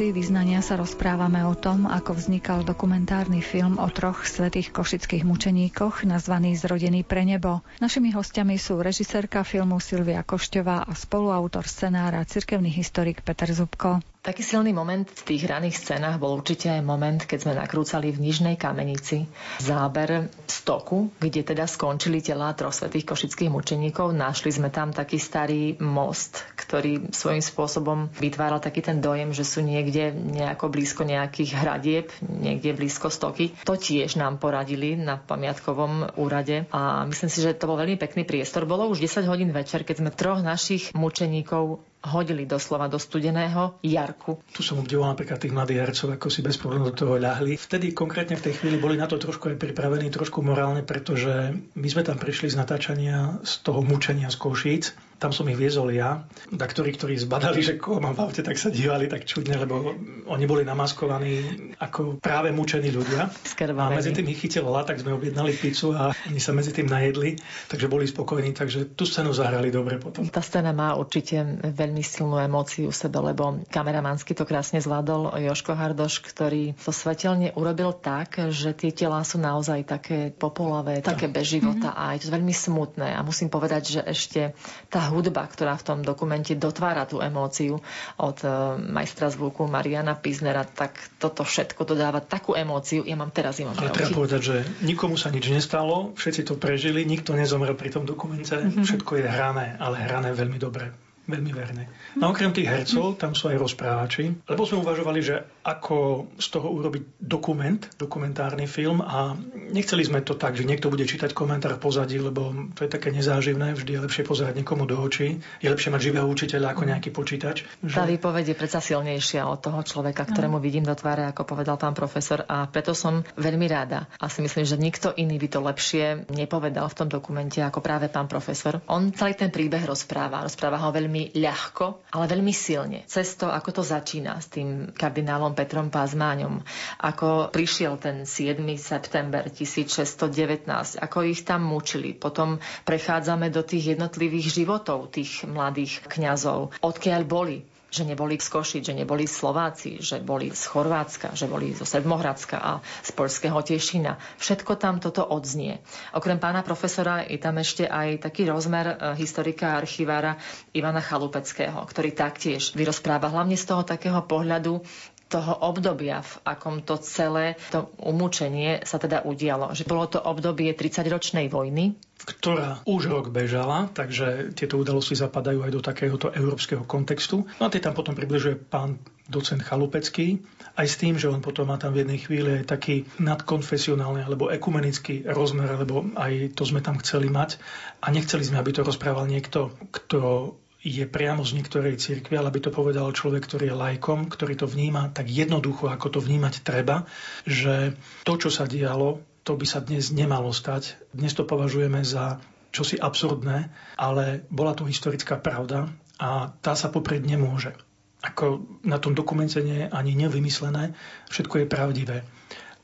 Relácii 0.00 0.16
vyznania 0.16 0.64
sa 0.64 0.80
rozprávame 0.80 1.44
o 1.44 1.52
tom, 1.52 1.84
ako 1.84 2.16
vznikal 2.16 2.64
dokumentárny 2.64 3.44
film 3.44 3.76
o 3.76 3.84
troch 3.92 4.24
svetých 4.24 4.72
košických 4.72 5.28
mučeníkoch 5.28 6.08
nazvaný 6.08 6.56
Zrodený 6.56 7.04
pre 7.04 7.28
nebo. 7.28 7.60
Našimi 7.84 8.08
hostiami 8.08 8.56
sú 8.56 8.80
režisérka 8.80 9.44
filmu 9.44 9.76
Silvia 9.76 10.24
Košťová 10.24 10.88
a 10.88 10.92
spoluautor 10.96 11.68
scenára 11.68 12.24
cirkevný 12.24 12.72
historik 12.72 13.20
Peter 13.20 13.52
Zubko. 13.52 14.00
Taký 14.20 14.44
silný 14.44 14.76
moment 14.76 15.08
v 15.08 15.22
tých 15.32 15.48
raných 15.48 15.80
scénach 15.80 16.20
bol 16.20 16.36
určite 16.36 16.68
aj 16.68 16.84
moment, 16.84 17.16
keď 17.24 17.38
sme 17.40 17.56
nakrúcali 17.56 18.12
v 18.12 18.20
Nižnej 18.20 18.60
kamenici 18.60 19.24
záber 19.64 20.28
stoku, 20.44 21.08
kde 21.16 21.40
teda 21.40 21.64
skončili 21.64 22.20
tela 22.20 22.52
troch 22.52 22.76
košických 22.84 23.48
mučeníkov. 23.48 24.12
Našli 24.12 24.52
sme 24.52 24.68
tam 24.68 24.92
taký 24.92 25.16
starý 25.16 25.80
most, 25.80 26.44
ktorý 26.52 27.08
svojím 27.16 27.40
spôsobom 27.40 28.12
vytváral 28.20 28.60
taký 28.60 28.84
ten 28.84 29.00
dojem, 29.00 29.32
že 29.32 29.40
sú 29.40 29.64
niekde 29.64 30.12
nejako 30.12 30.68
blízko 30.68 31.08
nejakých 31.08 31.56
hradieb, 31.56 32.12
niekde 32.20 32.76
blízko 32.76 33.08
stoky. 33.08 33.56
To 33.64 33.80
tiež 33.80 34.20
nám 34.20 34.36
poradili 34.36 35.00
na 35.00 35.16
pamiatkovom 35.16 36.20
úrade 36.20 36.68
a 36.76 37.08
myslím 37.08 37.32
si, 37.32 37.40
že 37.40 37.56
to 37.56 37.72
bol 37.72 37.80
veľmi 37.80 37.96
pekný 37.96 38.28
priestor. 38.28 38.68
Bolo 38.68 38.84
už 38.92 39.00
10 39.00 39.24
hodín 39.24 39.48
večer, 39.48 39.80
keď 39.80 40.04
sme 40.04 40.12
troch 40.12 40.44
našich 40.44 40.92
mučeníkov 40.92 41.88
hodili 42.00 42.48
doslova 42.48 42.88
do 42.88 42.96
studeného 42.96 43.76
jarku. 43.84 44.40
Tu 44.56 44.64
som 44.64 44.80
obdivoval 44.80 45.12
napríklad 45.12 45.36
tých 45.36 45.52
mladých 45.52 45.80
hercov, 45.84 46.08
ako 46.16 46.26
si 46.32 46.40
bez 46.40 46.56
problémov 46.56 46.96
do 46.96 47.04
toho 47.04 47.20
ľahli. 47.20 47.60
Vtedy 47.60 47.92
konkrétne 47.92 48.40
v 48.40 48.44
tej 48.48 48.54
chvíli 48.56 48.80
boli 48.80 48.96
na 48.96 49.04
to 49.04 49.20
trošku 49.20 49.52
aj 49.52 49.60
pripravení, 49.60 50.08
trošku 50.08 50.40
morálne, 50.40 50.80
pretože 50.80 51.52
my 51.76 51.88
sme 51.88 52.02
tam 52.06 52.16
prišli 52.16 52.48
z 52.48 52.56
natáčania 52.56 53.44
z 53.44 53.52
toho 53.60 53.84
mučenia 53.84 54.32
z 54.32 54.36
Košíc 54.40 54.84
tam 55.20 55.36
som 55.36 55.44
ich 55.52 55.60
viezol 55.60 55.92
ja. 55.92 56.24
Da 56.48 56.64
ktorí, 56.64 56.96
ktorí 56.96 57.20
zbadali, 57.20 57.60
že 57.60 57.76
koho 57.76 58.00
mám 58.00 58.16
v 58.16 58.24
aute, 58.24 58.40
tak 58.40 58.56
sa 58.56 58.72
dívali 58.72 59.04
tak 59.04 59.28
čudne, 59.28 59.60
lebo 59.60 59.92
oni 60.32 60.44
boli 60.48 60.64
namaskovaní 60.64 61.44
ako 61.76 62.16
práve 62.24 62.48
mučení 62.56 62.88
ľudia. 62.88 63.28
Skrvavení. 63.44 63.92
A 63.92 63.98
medzi 64.00 64.16
tým 64.16 64.32
ich 64.32 64.40
chytil 64.40 64.64
la, 64.64 64.80
tak 64.88 65.04
sme 65.04 65.12
objednali 65.12 65.52
pizzu 65.52 65.92
a 65.92 66.16
oni 66.32 66.40
sa 66.40 66.56
medzi 66.56 66.72
tým 66.72 66.88
najedli, 66.88 67.36
takže 67.68 67.92
boli 67.92 68.08
spokojní, 68.08 68.56
takže 68.56 68.96
tú 68.96 69.04
scénu 69.04 69.36
zahrali 69.36 69.68
dobre 69.68 70.00
potom. 70.00 70.24
Tá 70.32 70.40
scéna 70.40 70.72
má 70.72 70.96
určite 70.96 71.36
veľmi 71.60 72.00
silnú 72.00 72.40
emóciu 72.40 72.88
v 72.88 72.96
sebe, 72.96 73.20
lebo 73.20 73.60
kameramansky 73.68 74.32
to 74.32 74.48
krásne 74.48 74.80
zvládol 74.80 75.36
Joško 75.36 75.76
Hardoš, 75.76 76.24
ktorý 76.24 76.72
to 76.80 76.96
svetelne 76.96 77.52
urobil 77.52 77.92
tak, 77.92 78.40
že 78.48 78.72
tie 78.72 78.88
telá 78.88 79.20
sú 79.20 79.36
naozaj 79.36 79.84
také 79.84 80.32
popolavé, 80.32 81.04
také 81.04 81.28
bez 81.28 81.52
života 81.52 81.92
mm-hmm. 81.92 82.08
a 82.08 82.14
je 82.16 82.20
to 82.24 82.32
veľmi 82.32 82.54
smutné. 82.56 83.08
A 83.12 83.20
musím 83.20 83.52
povedať, 83.52 83.98
že 83.98 84.00
ešte 84.00 84.56
tá 84.88 85.09
hudba, 85.10 85.44
ktorá 85.50 85.74
v 85.74 85.84
tom 85.84 85.98
dokumente 86.00 86.54
dotvára 86.54 87.04
tú 87.04 87.18
emóciu 87.18 87.82
od 88.16 88.38
e, 88.40 88.48
majstra 88.78 89.28
zvuku 89.28 89.66
Mariana 89.66 90.14
Piznera, 90.14 90.62
tak 90.62 90.96
toto 91.18 91.42
všetko 91.42 91.82
dodáva 91.82 92.22
takú 92.22 92.54
emóciu. 92.54 93.02
Ja 93.02 93.18
mám 93.18 93.34
teraz 93.34 93.58
imam 93.58 93.74
Ale 93.76 93.90
treba 93.90 94.14
povedať, 94.14 94.40
že 94.40 94.56
nikomu 94.86 95.18
sa 95.18 95.34
nič 95.34 95.50
nestalo, 95.50 96.14
všetci 96.14 96.46
to 96.46 96.54
prežili, 96.56 97.02
nikto 97.02 97.34
nezomrel 97.34 97.74
pri 97.74 97.90
tom 97.90 98.06
dokumente, 98.06 98.54
mm-hmm. 98.54 98.86
všetko 98.86 99.20
je 99.20 99.26
hrané, 99.26 99.74
ale 99.76 100.00
hrané 100.00 100.30
veľmi 100.30 100.56
dobre 100.56 101.10
veľmi 101.30 101.52
verné. 101.54 101.86
No 102.18 102.34
okrem 102.34 102.50
tých 102.50 102.66
hercov, 102.66 103.14
tam 103.14 103.38
sú 103.38 103.54
aj 103.54 103.62
rozprávači, 103.62 104.50
lebo 104.50 104.66
sme 104.66 104.82
uvažovali, 104.82 105.20
že 105.22 105.59
ako 105.76 106.26
z 106.40 106.46
toho 106.50 106.72
urobiť 106.72 107.20
dokument, 107.20 107.78
dokumentárny 108.00 108.66
film 108.66 109.04
a 109.04 109.36
nechceli 109.70 110.02
sme 110.02 110.24
to 110.24 110.34
tak, 110.34 110.56
že 110.56 110.66
niekto 110.66 110.90
bude 110.90 111.04
čítať 111.04 111.36
komentár 111.36 111.76
v 111.76 111.84
pozadí, 111.84 112.16
lebo 112.18 112.72
to 112.74 112.86
je 112.86 112.90
také 112.90 113.12
nezáživné, 113.14 113.76
vždy 113.76 113.90
je 113.94 114.04
lepšie 114.08 114.22
pozerať 114.26 114.58
niekomu 114.58 114.88
do 114.88 114.98
očí, 114.98 115.38
je 115.60 115.68
lepšie 115.68 115.92
mať 115.92 116.00
živého 116.00 116.26
učiteľa 116.26 116.72
ako 116.72 116.82
nejaký 116.88 117.10
počítač. 117.12 117.68
Že... 117.84 117.94
Tá 117.94 118.06
výpoveď 118.08 118.54
je 118.54 118.56
predsa 118.56 118.80
silnejšia 118.80 119.46
od 119.46 119.60
toho 119.60 119.84
človeka, 119.84 120.24
ktorému 120.24 120.58
no. 120.58 120.64
vidím 120.64 120.82
do 120.82 120.96
tváre, 120.96 121.28
ako 121.30 121.46
povedal 121.46 121.76
pán 121.76 121.94
profesor 121.94 122.42
a 122.48 122.66
preto 122.66 122.96
som 122.96 123.22
veľmi 123.36 123.66
rada 123.68 124.08
a 124.18 124.26
si 124.32 124.40
myslím, 124.40 124.64
že 124.64 124.80
nikto 124.80 125.12
iný 125.14 125.36
by 125.36 125.48
to 125.52 125.60
lepšie 125.62 126.32
nepovedal 126.32 126.88
v 126.88 126.96
tom 126.96 127.08
dokumente 127.12 127.60
ako 127.60 127.78
práve 127.84 128.08
pán 128.10 128.26
profesor. 128.26 128.82
On 128.88 129.12
celý 129.12 129.36
ten 129.36 129.52
príbeh 129.52 129.84
rozpráva, 129.84 130.42
rozpráva 130.42 130.80
ho 130.80 130.90
veľmi 130.90 131.10
veľmi 131.10 131.42
ľahko, 131.42 132.14
ale 132.14 132.24
veľmi 132.30 132.54
silne. 132.54 133.02
Cez 133.10 133.34
to, 133.34 133.50
ako 133.50 133.80
to 133.80 133.82
začína 133.82 134.38
s 134.38 134.46
tým 134.46 134.94
kardinálom 134.94 135.58
Petrom 135.60 135.92
Pazmáňom, 135.92 136.64
ako 137.04 137.52
prišiel 137.52 138.00
ten 138.00 138.24
7. 138.24 138.64
september 138.80 139.44
1619, 139.44 140.64
ako 140.96 141.18
ich 141.28 141.44
tam 141.44 141.68
mučili. 141.68 142.16
Potom 142.16 142.56
prechádzame 142.88 143.52
do 143.52 143.60
tých 143.60 143.92
jednotlivých 143.92 144.64
životov 144.64 145.12
tých 145.12 145.44
mladých 145.44 146.00
kňazov, 146.08 146.72
odkiaľ 146.80 147.28
boli, 147.28 147.60
že 147.90 148.06
neboli 148.06 148.38
z 148.38 148.48
Košic, 148.48 148.82
že 148.86 148.94
neboli 148.94 149.26
Slováci, 149.26 149.98
že 149.98 150.22
boli 150.22 150.54
z 150.54 150.62
Chorvátska, 150.70 151.34
že 151.34 151.50
boli 151.50 151.74
zo 151.74 151.82
Sedmohradska 151.82 152.56
a 152.56 152.72
z 153.02 153.10
Polského 153.10 153.58
Tešina. 153.66 154.16
Všetko 154.38 154.78
tam 154.78 155.02
toto 155.02 155.26
odznie. 155.26 155.82
Okrem 156.14 156.38
pána 156.38 156.62
profesora 156.62 157.26
je 157.26 157.36
tam 157.42 157.58
ešte 157.58 157.90
aj 157.90 158.30
taký 158.30 158.46
rozmer 158.46 158.94
e, 158.94 159.18
historika 159.18 159.74
a 159.74 159.82
archivára 159.82 160.38
Ivana 160.70 161.02
Chalupeckého, 161.02 161.82
ktorý 161.82 162.14
taktiež 162.14 162.78
vyrozpráva 162.78 163.26
hlavne 163.26 163.58
z 163.58 163.66
toho 163.66 163.82
takého 163.82 164.22
pohľadu 164.22 164.86
toho 165.30 165.54
obdobia, 165.62 166.26
v 166.26 166.32
akom 166.42 166.82
to 166.82 166.98
celé 166.98 167.54
to 167.70 167.86
umúčenie 168.02 168.82
sa 168.82 168.98
teda 168.98 169.22
udialo. 169.22 169.70
Že 169.70 169.86
bolo 169.86 170.04
to 170.10 170.18
obdobie 170.18 170.74
30-ročnej 170.74 171.46
vojny, 171.46 171.94
ktorá 172.20 172.84
už 172.84 173.08
rok 173.08 173.26
bežala, 173.32 173.88
takže 173.94 174.52
tieto 174.52 174.76
udalosti 174.76 175.16
zapadajú 175.16 175.64
aj 175.64 175.70
do 175.72 175.80
takéhoto 175.80 176.28
európskeho 176.28 176.84
kontextu. 176.84 177.48
No 177.56 177.64
a 177.64 177.72
tie 177.72 177.80
tam 177.80 177.96
potom 177.96 178.12
približuje 178.12 178.60
pán 178.60 179.00
docent 179.30 179.62
Chalupecký, 179.62 180.42
aj 180.76 180.86
s 180.90 180.98
tým, 180.98 181.14
že 181.16 181.30
on 181.30 181.40
potom 181.40 181.70
má 181.70 181.78
tam 181.78 181.94
v 181.94 182.02
jednej 182.04 182.18
chvíli 182.18 182.50
aj 182.60 182.76
taký 182.76 183.06
nadkonfesionálny 183.22 184.26
alebo 184.26 184.50
ekumenický 184.50 185.24
rozmer, 185.30 185.70
lebo 185.80 186.10
aj 186.18 186.58
to 186.58 186.66
sme 186.66 186.82
tam 186.82 186.98
chceli 187.00 187.30
mať. 187.30 187.56
A 188.02 188.10
nechceli 188.10 188.42
sme, 188.42 188.58
aby 188.58 188.74
to 188.74 188.82
rozprával 188.82 189.24
niekto, 189.30 189.70
kto 189.94 190.52
je 190.80 191.04
priamo 191.04 191.44
z 191.44 191.60
niektorej 191.60 192.00
cirkvi, 192.00 192.40
ale 192.40 192.48
by 192.48 192.60
to 192.64 192.70
povedal 192.72 193.12
človek, 193.12 193.44
ktorý 193.44 193.72
je 193.72 193.76
lajkom, 193.76 194.32
ktorý 194.32 194.56
to 194.56 194.64
vníma 194.64 195.12
tak 195.12 195.28
jednoducho, 195.28 195.92
ako 195.92 196.18
to 196.18 196.20
vnímať 196.24 196.64
treba, 196.64 197.04
že 197.44 197.96
to, 198.24 198.34
čo 198.40 198.48
sa 198.48 198.64
dialo, 198.64 199.20
to 199.44 199.56
by 199.56 199.66
sa 199.68 199.84
dnes 199.84 200.12
nemalo 200.12 200.52
stať. 200.52 200.96
Dnes 201.12 201.36
to 201.36 201.44
považujeme 201.44 202.00
za 202.04 202.40
čosi 202.72 202.96
absurdné, 202.96 203.68
ale 203.98 204.46
bola 204.48 204.72
to 204.72 204.88
historická 204.88 205.36
pravda 205.36 205.90
a 206.16 206.54
tá 206.60 206.72
sa 206.76 206.88
poprieť 206.88 207.28
nemôže. 207.28 207.72
Ako 208.20 208.64
na 208.84 209.00
tom 209.00 209.16
dokumente 209.16 209.56
nie 209.64 209.84
je 209.84 209.88
ani 209.88 210.12
nevymyslené, 210.12 210.92
všetko 211.32 211.64
je 211.64 211.72
pravdivé. 211.72 212.18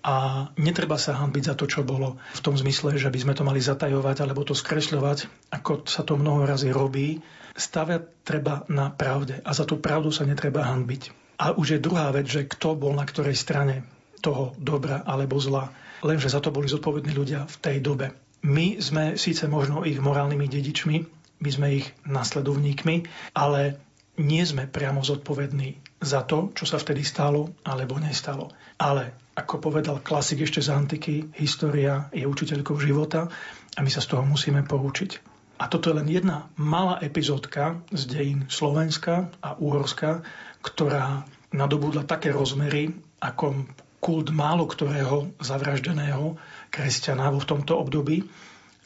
A 0.06 0.48
netreba 0.54 0.96
sa 1.02 1.18
hanbiť 1.18 1.50
za 1.50 1.54
to, 1.58 1.66
čo 1.66 1.82
bolo 1.82 2.16
v 2.32 2.40
tom 2.40 2.54
zmysle, 2.54 2.94
že 2.94 3.10
by 3.10 3.18
sme 3.18 3.34
to 3.34 3.42
mali 3.42 3.58
zatajovať 3.58 4.22
alebo 4.22 4.46
to 4.46 4.54
skresľovať, 4.54 5.50
ako 5.50 5.82
sa 5.82 6.06
to 6.06 6.14
mnoho 6.14 6.46
razy 6.46 6.70
robí. 6.70 7.20
Stavať 7.56 8.22
treba 8.22 8.68
na 8.68 8.92
pravde 8.92 9.40
a 9.40 9.50
za 9.56 9.64
tú 9.64 9.80
pravdu 9.80 10.12
sa 10.12 10.28
netreba 10.28 10.68
hanbiť. 10.68 11.10
A 11.40 11.56
už 11.56 11.76
je 11.76 11.84
druhá 11.84 12.12
vec, 12.12 12.28
že 12.28 12.48
kto 12.48 12.76
bol 12.76 12.92
na 12.92 13.04
ktorej 13.04 13.36
strane 13.36 13.84
toho 14.20 14.52
dobra 14.60 15.04
alebo 15.04 15.36
zla. 15.40 15.72
Lenže 16.04 16.32
za 16.32 16.40
to 16.44 16.52
boli 16.52 16.68
zodpovední 16.68 17.12
ľudia 17.16 17.48
v 17.48 17.56
tej 17.60 17.76
dobe. 17.80 18.12
My 18.44 18.76
sme 18.78 19.16
síce 19.16 19.48
možno 19.48 19.82
ich 19.88 19.98
morálnymi 19.98 20.46
dedičmi, 20.46 20.96
my 21.40 21.50
sme 21.50 21.66
ich 21.82 21.86
nasledovníkmi, 22.04 22.96
ale 23.36 23.80
nie 24.16 24.40
sme 24.44 24.64
priamo 24.64 25.04
zodpovední 25.04 26.00
za 26.00 26.24
to, 26.24 26.52
čo 26.56 26.64
sa 26.64 26.80
vtedy 26.80 27.04
stalo 27.04 27.52
alebo 27.64 28.00
nestalo. 28.00 28.52
Ale 28.80 29.32
ako 29.36 29.60
povedal 29.60 30.00
klasik 30.00 30.48
ešte 30.48 30.64
z 30.64 30.72
antiky, 30.72 31.14
história 31.36 32.08
je 32.12 32.24
učiteľkou 32.24 32.76
života 32.80 33.28
a 33.76 33.78
my 33.84 33.90
sa 33.92 34.00
z 34.00 34.16
toho 34.16 34.24
musíme 34.24 34.64
poučiť. 34.64 35.35
A 35.56 35.72
toto 35.72 35.88
je 35.88 35.96
len 35.96 36.08
jedna 36.12 36.52
malá 36.60 37.00
epizódka 37.00 37.80
z 37.88 38.02
dejín 38.12 38.40
Slovenska 38.52 39.32
a 39.40 39.56
Úhorska, 39.56 40.20
ktorá 40.60 41.24
nadobudla 41.48 42.04
také 42.04 42.28
rozmery, 42.28 42.92
ako 43.24 43.64
kult 43.96 44.28
málo 44.36 44.68
ktorého 44.68 45.32
zavraždeného 45.40 46.36
kresťana 46.68 47.32
vo 47.32 47.40
v 47.40 47.48
tomto 47.48 47.72
období, 47.80 48.20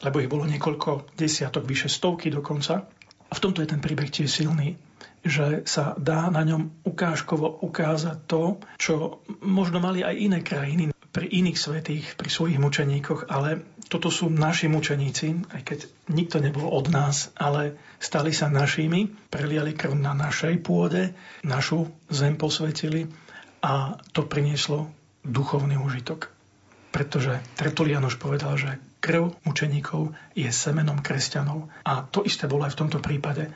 lebo 0.01 0.17
ich 0.23 0.31
bolo 0.31 0.47
niekoľko 0.47 1.11
desiatok, 1.19 1.67
vyše 1.67 1.91
stovky 1.91 2.31
dokonca. 2.31 2.87
A 3.27 3.33
v 3.35 3.43
tomto 3.43 3.59
je 3.59 3.71
ten 3.75 3.83
príbeh 3.83 4.07
tiež 4.07 4.31
silný 4.31 4.79
že 5.21 5.61
sa 5.69 5.93
dá 6.01 6.33
na 6.33 6.41
ňom 6.41 6.81
ukážkovo 6.81 7.61
ukázať 7.61 8.17
to, 8.25 8.57
čo 8.81 9.21
možno 9.45 9.77
mali 9.77 10.01
aj 10.01 10.15
iné 10.17 10.39
krajiny 10.41 10.89
pri 11.11 11.27
iných 11.27 11.59
svetých, 11.59 12.05
pri 12.15 12.29
svojich 12.31 12.57
mučeníkoch, 12.57 13.27
ale 13.27 13.67
toto 13.91 14.07
sú 14.07 14.31
naši 14.31 14.71
mučeníci, 14.71 15.51
aj 15.51 15.61
keď 15.67 15.79
nikto 16.15 16.39
nebol 16.39 16.71
od 16.71 16.87
nás, 16.87 17.35
ale 17.35 17.75
stali 17.99 18.31
sa 18.31 18.47
našimi, 18.47 19.11
preliali 19.27 19.75
krv 19.75 19.99
na 19.99 20.15
našej 20.15 20.63
pôde, 20.63 21.11
našu 21.43 21.91
zem 22.07 22.39
posvetili 22.39 23.11
a 23.59 23.99
to 24.15 24.23
prinieslo 24.23 24.87
duchovný 25.27 25.75
užitok. 25.75 26.31
Pretože 26.95 27.39
Tertulianoš 27.59 28.15
povedal, 28.15 28.55
že 28.55 28.79
krv 29.03 29.43
mučeníkov 29.43 30.15
je 30.35 30.47
semenom 30.47 31.03
kresťanov. 31.03 31.67
A 31.83 32.03
to 32.07 32.23
isté 32.23 32.47
bolo 32.47 32.63
aj 32.63 32.75
v 32.75 32.79
tomto 32.85 32.99
prípade 33.03 33.51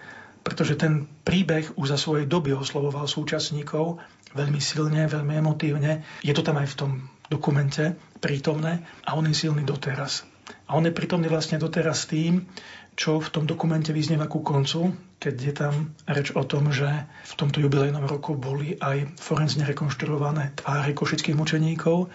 pretože 0.46 0.78
ten 0.78 1.10
príbeh 1.26 1.74
už 1.74 1.90
za 1.90 1.98
svojej 1.98 2.30
doby 2.30 2.54
oslovoval 2.54 3.10
súčasníkov 3.10 3.98
veľmi 4.38 4.62
silne, 4.62 5.10
veľmi 5.10 5.42
emotívne. 5.42 6.06
Je 6.22 6.38
to 6.38 6.46
tam 6.46 6.62
aj 6.62 6.70
v 6.70 6.78
tom 6.78 6.92
dokumente 7.34 7.98
prítomné 8.22 8.86
a 9.02 9.18
on 9.18 9.26
je 9.26 9.34
silný 9.34 9.66
doteraz. 9.66 10.22
A 10.70 10.78
on 10.78 10.86
je 10.86 10.94
prítomný 10.94 11.26
vlastne 11.26 11.58
doteraz 11.58 12.06
tým, 12.06 12.46
čo 12.94 13.18
v 13.18 13.32
tom 13.34 13.50
dokumente 13.50 13.90
vyznieva 13.90 14.30
ku 14.30 14.46
koncu, 14.46 14.94
keď 15.18 15.36
je 15.36 15.54
tam 15.58 15.74
reč 16.06 16.32
o 16.38 16.46
tom, 16.46 16.70
že 16.70 16.88
v 17.26 17.34
tomto 17.34 17.60
jubilejnom 17.60 18.06
roku 18.06 18.38
boli 18.38 18.78
aj 18.78 19.18
forenzne 19.18 19.66
rekonštruované 19.66 20.54
tváre 20.62 20.94
košických 20.94 21.36
mučeníkov, 21.36 22.14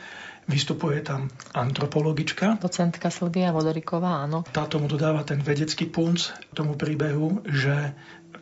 Vystupuje 0.51 0.99
tam 1.07 1.31
antropologička. 1.55 2.59
Docentka 2.59 3.07
Silvia 3.07 3.55
Vodoriková, 3.55 4.27
áno. 4.27 4.43
Táto 4.51 4.83
mu 4.83 4.91
dodáva 4.91 5.23
ten 5.23 5.39
vedecký 5.39 5.87
punc 5.87 6.35
tomu 6.59 6.75
príbehu, 6.75 7.47
že 7.47 7.95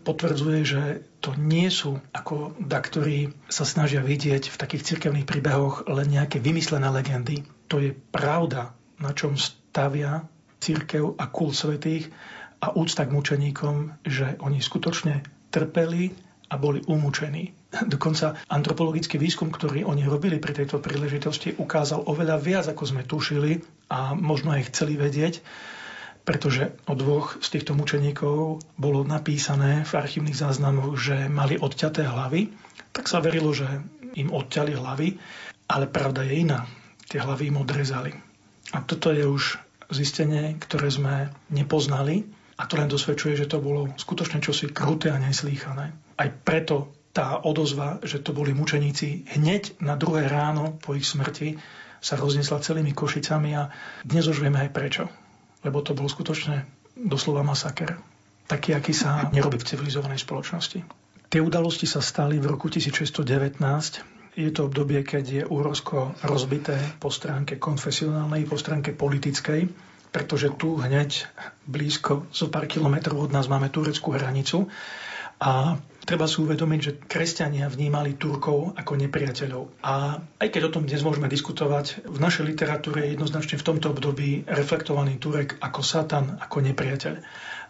potvrdzuje, 0.09 0.61
že 0.65 0.83
to 1.21 1.37
nie 1.37 1.69
sú 1.69 2.01
ako 2.17 2.57
ktorí 2.81 3.37
sa 3.53 3.69
snažia 3.69 4.01
vidieť 4.01 4.49
v 4.49 4.57
takých 4.57 4.97
cirkevných 4.97 5.29
príbehoch 5.29 5.85
len 5.85 6.09
nejaké 6.09 6.41
vymyslené 6.41 6.89
legendy. 6.89 7.45
To 7.69 7.77
je 7.77 7.93
pravda, 7.93 8.73
na 8.97 9.13
čom 9.13 9.37
stavia 9.37 10.25
církev 10.65 11.21
a 11.21 11.29
kult 11.29 11.53
svetých 11.53 12.09
a 12.65 12.73
úcta 12.73 13.05
k 13.05 13.15
mučeníkom, 13.15 14.03
že 14.09 14.41
oni 14.41 14.65
skutočne 14.65 15.23
trpeli 15.53 16.17
a 16.49 16.57
boli 16.57 16.81
umúčení. 16.89 17.53
Dokonca 17.95 18.41
antropologický 18.49 19.21
výskum, 19.21 19.53
ktorý 19.53 19.85
oni 19.85 20.09
robili 20.09 20.41
pri 20.41 20.65
tejto 20.65 20.81
príležitosti, 20.81 21.53
ukázal 21.61 22.09
oveľa 22.09 22.41
viac, 22.41 22.65
ako 22.73 22.85
sme 22.89 23.05
tušili 23.05 23.61
a 23.93 24.17
možno 24.17 24.57
aj 24.57 24.73
chceli 24.73 24.97
vedieť 24.97 25.45
pretože 26.29 26.77
o 26.85 26.93
dvoch 26.93 27.41
z 27.41 27.57
týchto 27.57 27.73
mučeníkov 27.73 28.61
bolo 28.77 29.01
napísané 29.01 29.89
v 29.89 29.93
archívnych 29.97 30.37
záznamoch, 30.37 30.93
že 31.01 31.25
mali 31.25 31.57
odťaté 31.57 32.05
hlavy, 32.05 32.53
tak 32.93 33.09
sa 33.09 33.25
verilo, 33.25 33.57
že 33.57 33.65
im 34.13 34.29
odťali 34.29 34.77
hlavy, 34.77 35.17
ale 35.73 35.89
pravda 35.89 36.29
je 36.29 36.45
iná. 36.45 36.69
Tie 37.09 37.17
hlavy 37.17 37.49
im 37.49 37.65
odrezali. 37.65 38.13
A 38.77 38.85
toto 38.85 39.09
je 39.09 39.25
už 39.25 39.57
zistenie, 39.89 40.61
ktoré 40.61 40.93
sme 40.93 41.33
nepoznali 41.49 42.29
a 42.61 42.69
to 42.69 42.77
len 42.77 42.93
dosvedčuje, 42.93 43.33
že 43.33 43.49
to 43.49 43.65
bolo 43.65 43.89
skutočne 43.97 44.45
čosi 44.45 44.69
kruté 44.69 45.09
a 45.09 45.17
neslýchané. 45.17 45.97
Aj 46.21 46.29
preto 46.45 46.93
tá 47.17 47.41
odozva, 47.41 48.05
že 48.05 48.21
to 48.21 48.37
boli 48.37 48.53
mučeníci 48.53 49.33
hneď 49.33 49.81
na 49.81 49.97
druhé 49.97 50.29
ráno 50.29 50.77
po 50.77 50.93
ich 50.93 51.09
smrti, 51.09 51.57
sa 52.05 52.21
roznesla 52.21 52.61
celými 52.61 52.93
Košicami 52.93 53.57
a 53.57 53.73
dnes 54.05 54.29
už 54.29 54.45
vieme 54.45 54.61
aj 54.61 54.77
prečo 54.77 55.09
lebo 55.63 55.83
to 55.83 55.95
bol 55.95 56.07
skutočne 56.07 56.67
doslova 56.99 57.47
masaker. 57.47 57.99
taký, 58.49 58.73
aký 58.73 58.97
sa 58.97 59.29
nerobí 59.29 59.61
v 59.61 59.69
civilizovanej 59.69 60.25
spoločnosti. 60.25 60.81
Tie 61.29 61.41
udalosti 61.45 61.85
sa 61.85 62.01
stali 62.01 62.41
v 62.41 62.49
roku 62.49 62.73
1619. 62.73 63.21
Je 64.41 64.49
to 64.49 64.73
obdobie, 64.73 65.05
keď 65.05 65.25
je 65.29 65.43
Úrosko 65.45 66.17
rozbité 66.25 66.81
po 66.97 67.13
stránke 67.13 67.61
konfesionálnej, 67.61 68.49
po 68.49 68.57
stránke 68.57 68.97
politickej, 68.97 69.69
pretože 70.09 70.49
tu 70.57 70.81
hneď 70.81 71.29
blízko, 71.69 72.25
zo 72.33 72.49
pár 72.49 72.65
kilometrov 72.65 73.29
od 73.29 73.31
nás 73.37 73.45
máme 73.53 73.69
tureckú 73.69 74.17
hranicu 74.17 74.73
a 75.37 75.77
treba 76.09 76.25
si 76.25 76.41
uvedomiť, 76.41 76.81
že 76.81 76.97
kresťania 77.05 77.69
vnímali 77.69 78.17
Turkov 78.17 78.73
ako 78.73 78.97
nepriateľov. 78.97 79.85
A 79.85 80.17
aj 80.41 80.49
keď 80.49 80.73
o 80.73 80.73
tom 80.73 80.89
dnes 80.89 81.05
môžeme 81.05 81.29
diskutovať, 81.29 82.09
v 82.09 82.17
našej 82.17 82.49
literatúre 82.49 83.05
je 83.05 83.13
jednoznačne 83.13 83.61
v 83.61 83.67
tomto 83.69 83.93
období 83.93 84.49
reflektovaný 84.49 85.21
Turek 85.21 85.61
ako 85.61 85.85
Satan, 85.85 86.41
ako 86.41 86.65
nepriateľ. 86.65 87.15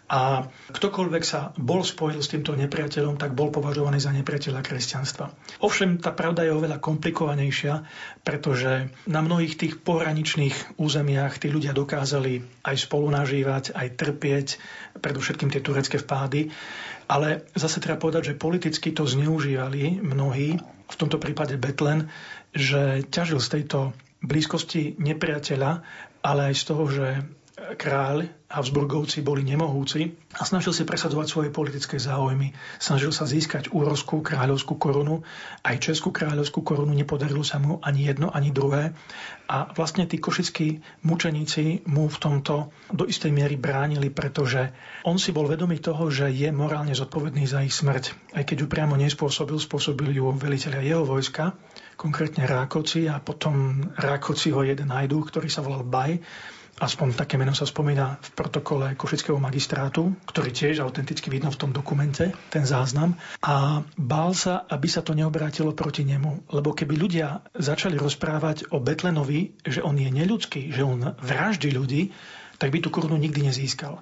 A 0.09 0.49
ktokoľvek 0.73 1.21
sa 1.21 1.53
bol 1.53 1.85
spojil 1.85 2.17
s 2.25 2.33
týmto 2.33 2.57
nepriateľom, 2.57 3.21
tak 3.21 3.37
bol 3.37 3.53
považovaný 3.53 4.01
za 4.01 4.09
nepriateľa 4.09 4.65
kresťanstva. 4.65 5.29
Ovšem, 5.61 6.01
tá 6.01 6.09
pravda 6.17 6.49
je 6.49 6.57
oveľa 6.57 6.81
komplikovanejšia, 6.81 7.85
pretože 8.25 8.89
na 9.05 9.21
mnohých 9.21 9.53
tých 9.53 9.77
pohraničných 9.85 10.81
územiach 10.81 11.37
tí 11.37 11.53
ľudia 11.53 11.77
dokázali 11.77 12.41
aj 12.65 12.75
spolu 12.89 13.13
nažívať, 13.13 13.77
aj 13.77 13.87
trpieť, 14.01 14.47
predovšetkým 14.97 15.53
tie 15.53 15.61
turecké 15.61 16.01
vpády. 16.01 16.49
Ale 17.09 17.49
zase 17.57 17.81
treba 17.81 17.97
povedať, 17.97 18.33
že 18.33 18.39
politicky 18.39 18.93
to 18.93 19.09
zneužívali 19.09 19.97
mnohí, 19.97 20.61
v 20.89 20.95
tomto 20.97 21.17
prípade 21.17 21.57
Betlen, 21.57 22.09
že 22.53 23.05
ťažil 23.09 23.41
z 23.41 23.49
tejto 23.49 23.93
blízkosti 24.21 24.97
nepriateľa, 24.97 25.71
ale 26.21 26.41
aj 26.51 26.55
z 26.55 26.63
toho, 26.65 26.83
že 26.89 27.07
kráľ 27.77 28.29
Habsburgovci 28.49 29.21
boli 29.21 29.45
nemohúci 29.45 30.17
a 30.33 30.41
snažil 30.41 30.73
si 30.73 30.81
presadzovať 30.81 31.27
svoje 31.29 31.49
politické 31.53 32.01
záujmy. 32.01 32.57
Snažil 32.81 33.13
sa 33.13 33.29
získať 33.29 33.69
úrovskú 33.69 34.25
kráľovskú 34.25 34.81
korunu, 34.81 35.21
aj 35.61 35.77
českú 35.77 36.09
kráľovskú 36.09 36.65
korunu, 36.65 36.97
nepodarilo 36.97 37.45
sa 37.45 37.61
mu 37.61 37.77
ani 37.85 38.09
jedno, 38.09 38.33
ani 38.33 38.49
druhé. 38.49 38.97
A 39.45 39.69
vlastne 39.77 40.09
tí 40.09 40.17
košickí 40.17 40.81
mučeníci 41.05 41.85
mu 41.85 42.09
v 42.09 42.17
tomto 42.17 42.73
do 42.89 43.05
istej 43.05 43.29
miery 43.29 43.53
bránili, 43.53 44.09
pretože 44.09 44.73
on 45.05 45.21
si 45.21 45.29
bol 45.29 45.45
vedomý 45.45 45.77
toho, 45.77 46.09
že 46.09 46.33
je 46.33 46.49
morálne 46.49 46.97
zodpovedný 46.97 47.45
za 47.45 47.61
ich 47.61 47.73
smrť. 47.77 48.33
Aj 48.33 48.41
keď 48.49 48.65
ju 48.65 48.67
priamo 48.69 48.97
nespôsobil, 48.97 49.61
spôsobil 49.61 50.09
ju 50.17 50.25
veliteľia 50.33 50.97
jeho 50.97 51.05
vojska, 51.05 51.53
konkrétne 52.01 52.49
Rákoci 52.49 53.05
a 53.05 53.21
potom 53.21 53.85
Rákociho 53.93 54.65
jeden 54.65 54.89
hajdu, 54.89 55.21
ktorý 55.21 55.53
sa 55.53 55.61
volal 55.61 55.85
Baj 55.85 56.17
aspoň 56.79 57.19
také 57.19 57.35
meno 57.35 57.51
sa 57.51 57.67
spomína 57.67 58.17
v 58.23 58.29
protokole 58.33 58.95
Košického 58.95 59.35
magistrátu, 59.37 60.15
ktorý 60.25 60.49
tiež 60.55 60.79
autenticky 60.81 61.27
vidno 61.27 61.51
v 61.51 61.59
tom 61.59 61.71
dokumente, 61.75 62.31
ten 62.49 62.63
záznam. 62.63 63.19
A 63.43 63.83
bál 63.99 64.31
sa, 64.31 64.63
aby 64.65 64.87
sa 64.87 65.03
to 65.03 65.11
neobrátilo 65.11 65.75
proti 65.75 66.07
nemu. 66.07 66.49
Lebo 66.55 66.71
keby 66.71 66.95
ľudia 66.95 67.43
začali 67.53 67.99
rozprávať 67.99 68.71
o 68.71 68.79
Betlenovi, 68.79 69.59
že 69.67 69.83
on 69.83 69.99
je 69.99 70.09
neľudský, 70.09 70.71
že 70.71 70.81
on 70.81 71.13
vraždí 71.19 71.69
ľudí, 71.75 72.15
tak 72.55 72.71
by 72.71 72.79
tú 72.79 72.89
korunu 72.89 73.19
nikdy 73.19 73.51
nezískal 73.51 73.99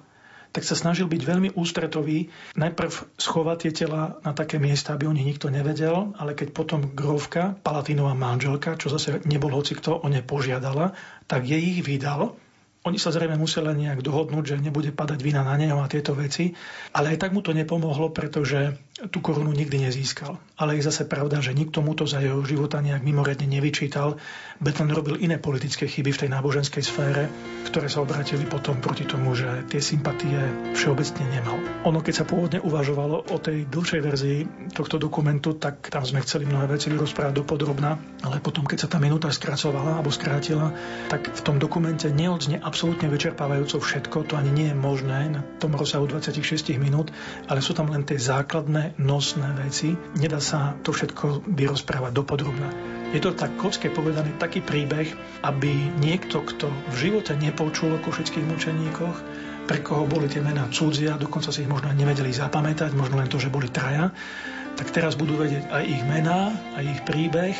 tak 0.48 0.64
sa 0.64 0.72
snažil 0.72 1.06
byť 1.06 1.22
veľmi 1.22 1.48
ústretový. 1.54 2.32
Najprv 2.56 3.20
schovať 3.20 3.56
tie 3.62 3.72
tela 3.84 4.16
na 4.24 4.32
také 4.32 4.56
miesta, 4.56 4.96
aby 4.96 5.04
o 5.04 5.12
nich 5.12 5.28
nikto 5.28 5.52
nevedel, 5.52 6.16
ale 6.16 6.32
keď 6.32 6.56
potom 6.56 6.96
Grovka, 6.96 7.52
Palatínová 7.60 8.16
manželka, 8.16 8.80
čo 8.80 8.88
zase 8.88 9.20
nebol 9.28 9.52
hoci 9.52 9.76
kto 9.76 10.00
o 10.00 10.08
ne 10.08 10.24
požiadala, 10.24 10.96
tak 11.28 11.44
jej 11.44 11.60
ich 11.60 11.84
vydal 11.84 12.40
oni 12.86 12.98
sa 13.00 13.10
zrejme 13.10 13.34
museli 13.34 13.74
nejak 13.74 14.00
dohodnúť, 14.06 14.44
že 14.54 14.62
nebude 14.62 14.94
padať 14.94 15.18
vina 15.18 15.42
na 15.42 15.58
neho 15.58 15.82
a 15.82 15.90
tieto 15.90 16.14
veci, 16.14 16.54
ale 16.94 17.14
aj 17.14 17.26
tak 17.26 17.30
mu 17.34 17.42
to 17.42 17.50
nepomohlo, 17.50 18.14
pretože 18.14 18.78
tú 19.06 19.22
korunu 19.22 19.54
nikdy 19.54 19.86
nezískal. 19.86 20.42
Ale 20.58 20.74
je 20.74 20.82
zase 20.82 21.06
pravda, 21.06 21.38
že 21.38 21.54
nikto 21.54 21.78
mu 21.78 21.94
to 21.94 22.02
za 22.02 22.18
jeho 22.18 22.42
života 22.42 22.82
nejak 22.82 23.06
mimoriadne 23.06 23.46
nevyčítal. 23.46 24.18
Beton 24.58 24.90
robil 24.90 25.22
iné 25.22 25.38
politické 25.38 25.86
chyby 25.86 26.10
v 26.10 26.20
tej 26.26 26.30
náboženskej 26.34 26.82
sfére, 26.82 27.30
ktoré 27.70 27.86
sa 27.86 28.02
obratili 28.02 28.42
potom 28.42 28.82
proti 28.82 29.06
tomu, 29.06 29.38
že 29.38 29.46
tie 29.70 29.78
sympatie 29.78 30.34
všeobecne 30.74 31.30
nemal. 31.30 31.62
Ono, 31.86 32.02
keď 32.02 32.14
sa 32.18 32.24
pôvodne 32.26 32.58
uvažovalo 32.58 33.30
o 33.30 33.36
tej 33.38 33.70
dlhšej 33.70 34.00
verzii 34.02 34.38
tohto 34.74 34.98
dokumentu, 34.98 35.54
tak 35.54 35.94
tam 35.94 36.02
sme 36.02 36.18
chceli 36.26 36.50
mnohé 36.50 36.66
veci 36.66 36.90
rozprávať 36.90 37.38
dopodrobná, 37.38 37.94
ale 38.26 38.42
potom, 38.42 38.66
keď 38.66 38.78
sa 38.82 38.88
tá 38.90 38.98
minúta 38.98 39.30
skracovala 39.30 40.02
alebo 40.02 40.10
skrátila, 40.10 40.74
tak 41.06 41.30
v 41.30 41.40
tom 41.46 41.62
dokumente 41.62 42.10
neodzne 42.10 42.58
absolútne 42.58 43.06
vyčerpávajúco 43.06 43.78
všetko, 43.78 44.26
to 44.26 44.34
ani 44.34 44.50
nie 44.50 44.68
je 44.74 44.76
možné 44.76 45.38
na 45.38 45.46
tom 45.62 45.78
rozsahu 45.78 46.10
26 46.10 46.74
minút, 46.82 47.14
ale 47.46 47.62
sú 47.62 47.78
tam 47.78 47.94
len 47.94 48.02
tie 48.02 48.18
základné 48.18 48.87
nosné 48.96 49.52
veci. 49.60 49.92
Nedá 50.16 50.40
sa 50.40 50.72
to 50.80 50.96
všetko 50.96 51.44
vyrozprávať 51.44 52.12
dopodrobne. 52.16 52.68
Je 53.12 53.20
to 53.20 53.36
tak 53.36 53.56
kocké 53.60 53.92
povedaný 53.92 54.36
taký 54.40 54.64
príbeh, 54.64 55.12
aby 55.44 55.72
niekto, 56.00 56.44
kto 56.44 56.72
v 56.92 56.96
živote 56.96 57.36
nepočul 57.36 57.96
o 57.96 58.02
košických 58.04 58.48
mučeníkoch, 58.48 59.16
pre 59.68 59.84
koho 59.84 60.08
boli 60.08 60.32
tie 60.32 60.40
mená 60.40 60.68
cudzia, 60.72 61.20
dokonca 61.20 61.52
si 61.52 61.64
ich 61.64 61.72
možno 61.72 61.92
nevedeli 61.92 62.32
zapamätať, 62.32 62.96
možno 62.96 63.20
len 63.20 63.28
to, 63.28 63.36
že 63.36 63.52
boli 63.52 63.68
traja, 63.68 64.08
tak 64.80 64.88
teraz 64.88 65.12
budú 65.12 65.36
vedieť 65.36 65.68
aj 65.68 65.84
ich 65.84 66.02
mená, 66.08 66.56
aj 66.72 66.84
ich 66.88 67.00
príbeh, 67.04 67.56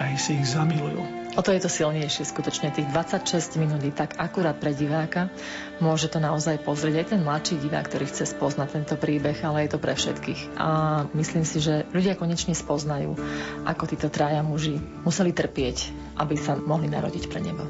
aj 0.00 0.16
si 0.16 0.40
ich 0.40 0.48
zamilujú. 0.48 1.19
O 1.38 1.46
to 1.46 1.54
je 1.54 1.62
to 1.62 1.70
silnejšie, 1.70 2.26
skutočne 2.26 2.74
tých 2.74 2.90
26 2.90 3.62
minút 3.62 3.86
tak 3.94 4.18
akurát 4.18 4.58
pre 4.58 4.74
diváka. 4.74 5.30
Môže 5.78 6.10
to 6.10 6.18
naozaj 6.18 6.58
pozrieť 6.66 6.94
aj 7.00 7.06
ten 7.14 7.20
mladší 7.22 7.54
divák, 7.62 7.86
ktorý 7.86 8.10
chce 8.10 8.34
spoznať 8.34 8.68
tento 8.82 8.94
príbeh, 8.98 9.38
ale 9.46 9.64
je 9.66 9.70
to 9.70 9.78
pre 9.78 9.94
všetkých. 9.94 10.58
A 10.58 10.68
myslím 11.14 11.46
si, 11.46 11.62
že 11.62 11.86
ľudia 11.94 12.18
konečne 12.18 12.58
spoznajú, 12.58 13.14
ako 13.62 13.82
títo 13.86 14.10
traja 14.10 14.42
muži 14.42 14.82
museli 15.06 15.30
trpieť, 15.30 15.94
aby 16.18 16.34
sa 16.34 16.58
mohli 16.58 16.90
narodiť 16.90 17.24
pre 17.30 17.38
nebo. 17.38 17.62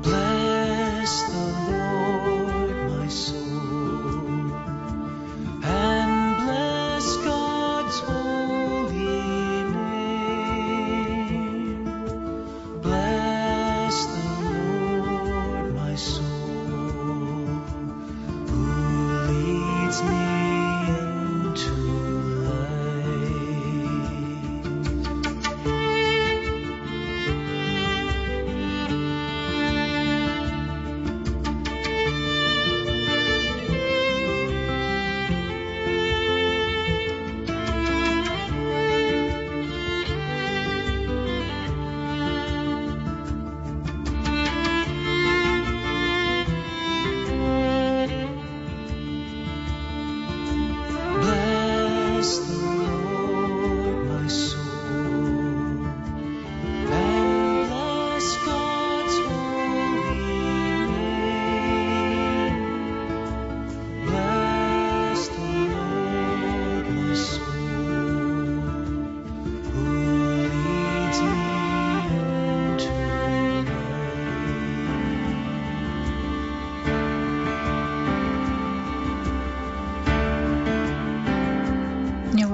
Bless 0.00 0.29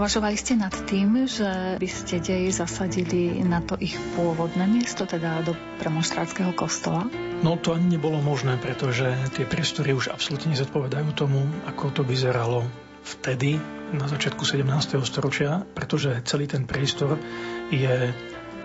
Neuvažovali 0.06 0.38
ste 0.38 0.54
nad 0.54 0.70
tým, 0.70 1.26
že 1.26 1.82
by 1.82 1.88
ste 1.90 2.22
dej 2.22 2.54
zasadili 2.54 3.42
na 3.42 3.58
to 3.58 3.74
ich 3.74 3.98
pôvodné 4.14 4.62
miesto, 4.70 5.02
teda 5.02 5.42
do 5.42 5.50
premonštrátskeho 5.82 6.54
kostola? 6.54 7.10
No 7.42 7.58
to 7.58 7.74
ani 7.74 7.98
nebolo 7.98 8.22
možné, 8.22 8.54
pretože 8.54 9.02
tie 9.34 9.42
priestory 9.42 9.90
už 9.98 10.14
absolútne 10.14 10.54
nezodpovedajú 10.54 11.10
tomu, 11.10 11.42
ako 11.66 11.90
to 11.90 12.02
vyzeralo 12.06 12.62
vtedy, 13.02 13.58
na 13.98 14.06
začiatku 14.06 14.46
17. 14.46 14.94
storočia, 15.02 15.66
pretože 15.74 16.22
celý 16.22 16.46
ten 16.46 16.70
priestor 16.70 17.18
je 17.74 18.14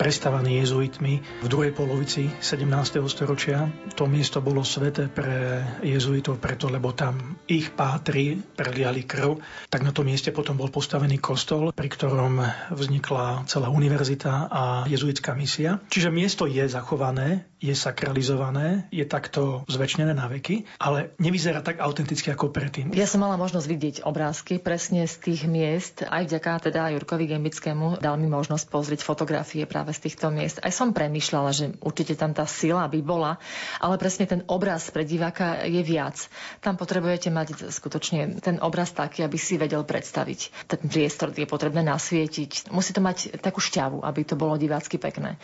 prestavaný 0.01 0.65
jezuitmi 0.65 1.45
v 1.45 1.47
druhej 1.47 1.77
polovici 1.77 2.25
17. 2.41 2.65
storočia. 3.05 3.69
To 3.93 4.09
miesto 4.09 4.41
bolo 4.41 4.65
sveté 4.65 5.05
pre 5.05 5.61
jezuitov 5.85 6.41
preto, 6.41 6.73
lebo 6.73 6.89
tam 6.89 7.37
ich 7.45 7.69
pátri 7.69 8.33
preliali 8.33 9.05
krv. 9.05 9.37
Tak 9.69 9.85
na 9.85 9.93
tom 9.93 10.09
mieste 10.09 10.33
potom 10.33 10.57
bol 10.57 10.73
postavený 10.73 11.21
kostol, 11.21 11.69
pri 11.69 11.85
ktorom 11.85 12.41
vznikla 12.73 13.45
celá 13.45 13.69
univerzita 13.69 14.49
a 14.49 14.89
jezuitská 14.89 15.37
misia. 15.37 15.77
Čiže 15.93 16.09
miesto 16.09 16.49
je 16.49 16.65
zachované, 16.65 17.45
je 17.61 17.77
sakralizované, 17.77 18.89
je 18.89 19.05
takto 19.05 19.61
zväčšené 19.69 20.17
na 20.17 20.25
veky, 20.25 20.65
ale 20.81 21.13
nevyzerá 21.21 21.61
tak 21.61 21.77
autenticky 21.77 22.33
ako 22.33 22.49
predtým. 22.49 22.89
Ja 22.97 23.05
som 23.05 23.21
mala 23.21 23.37
možnosť 23.37 23.67
vidieť 23.69 23.95
obrázky 24.01 24.57
presne 24.57 25.05
z 25.05 25.15
tých 25.21 25.45
miest, 25.45 26.01
aj 26.01 26.25
vďaka 26.25 26.73
teda 26.73 26.89
Jurkovi 26.97 27.29
Gembickému 27.29 28.01
dal 28.01 28.17
mi 28.17 28.25
možnosť 28.25 28.65
pozrieť 28.65 29.05
fotografie 29.05 29.69
práve 29.69 29.90
z 29.91 30.09
týchto 30.09 30.27
miest. 30.33 30.59
Aj 30.59 30.73
som 30.73 30.95
premyšľala, 30.95 31.51
že 31.55 31.65
určite 31.79 32.17
tam 32.17 32.31
tá 32.35 32.43
sila 32.43 32.87
by 32.87 32.99
bola, 33.03 33.37
ale 33.79 33.95
presne 34.01 34.27
ten 34.27 34.41
obraz 34.47 34.89
pre 34.89 35.07
diváka 35.07 35.63
je 35.67 35.83
viac. 35.85 36.17
Tam 36.63 36.75
potrebujete 36.75 37.29
mať 37.31 37.71
skutočne 37.71 38.41
ten 38.43 38.57
obraz 38.59 38.91
taký, 38.91 39.23
aby 39.23 39.37
si 39.39 39.55
vedel 39.59 39.83
predstaviť. 39.87 40.67
Ten 40.67 40.81
priestor 40.87 41.31
je 41.35 41.47
potrebné 41.47 41.85
nasvietiť. 41.85 42.73
Musí 42.73 42.91
to 42.91 43.03
mať 43.03 43.39
takú 43.39 43.59
šťavu, 43.63 44.03
aby 44.03 44.21
to 44.23 44.35
bolo 44.39 44.57
divácky 44.59 44.97
pekné. 44.97 45.37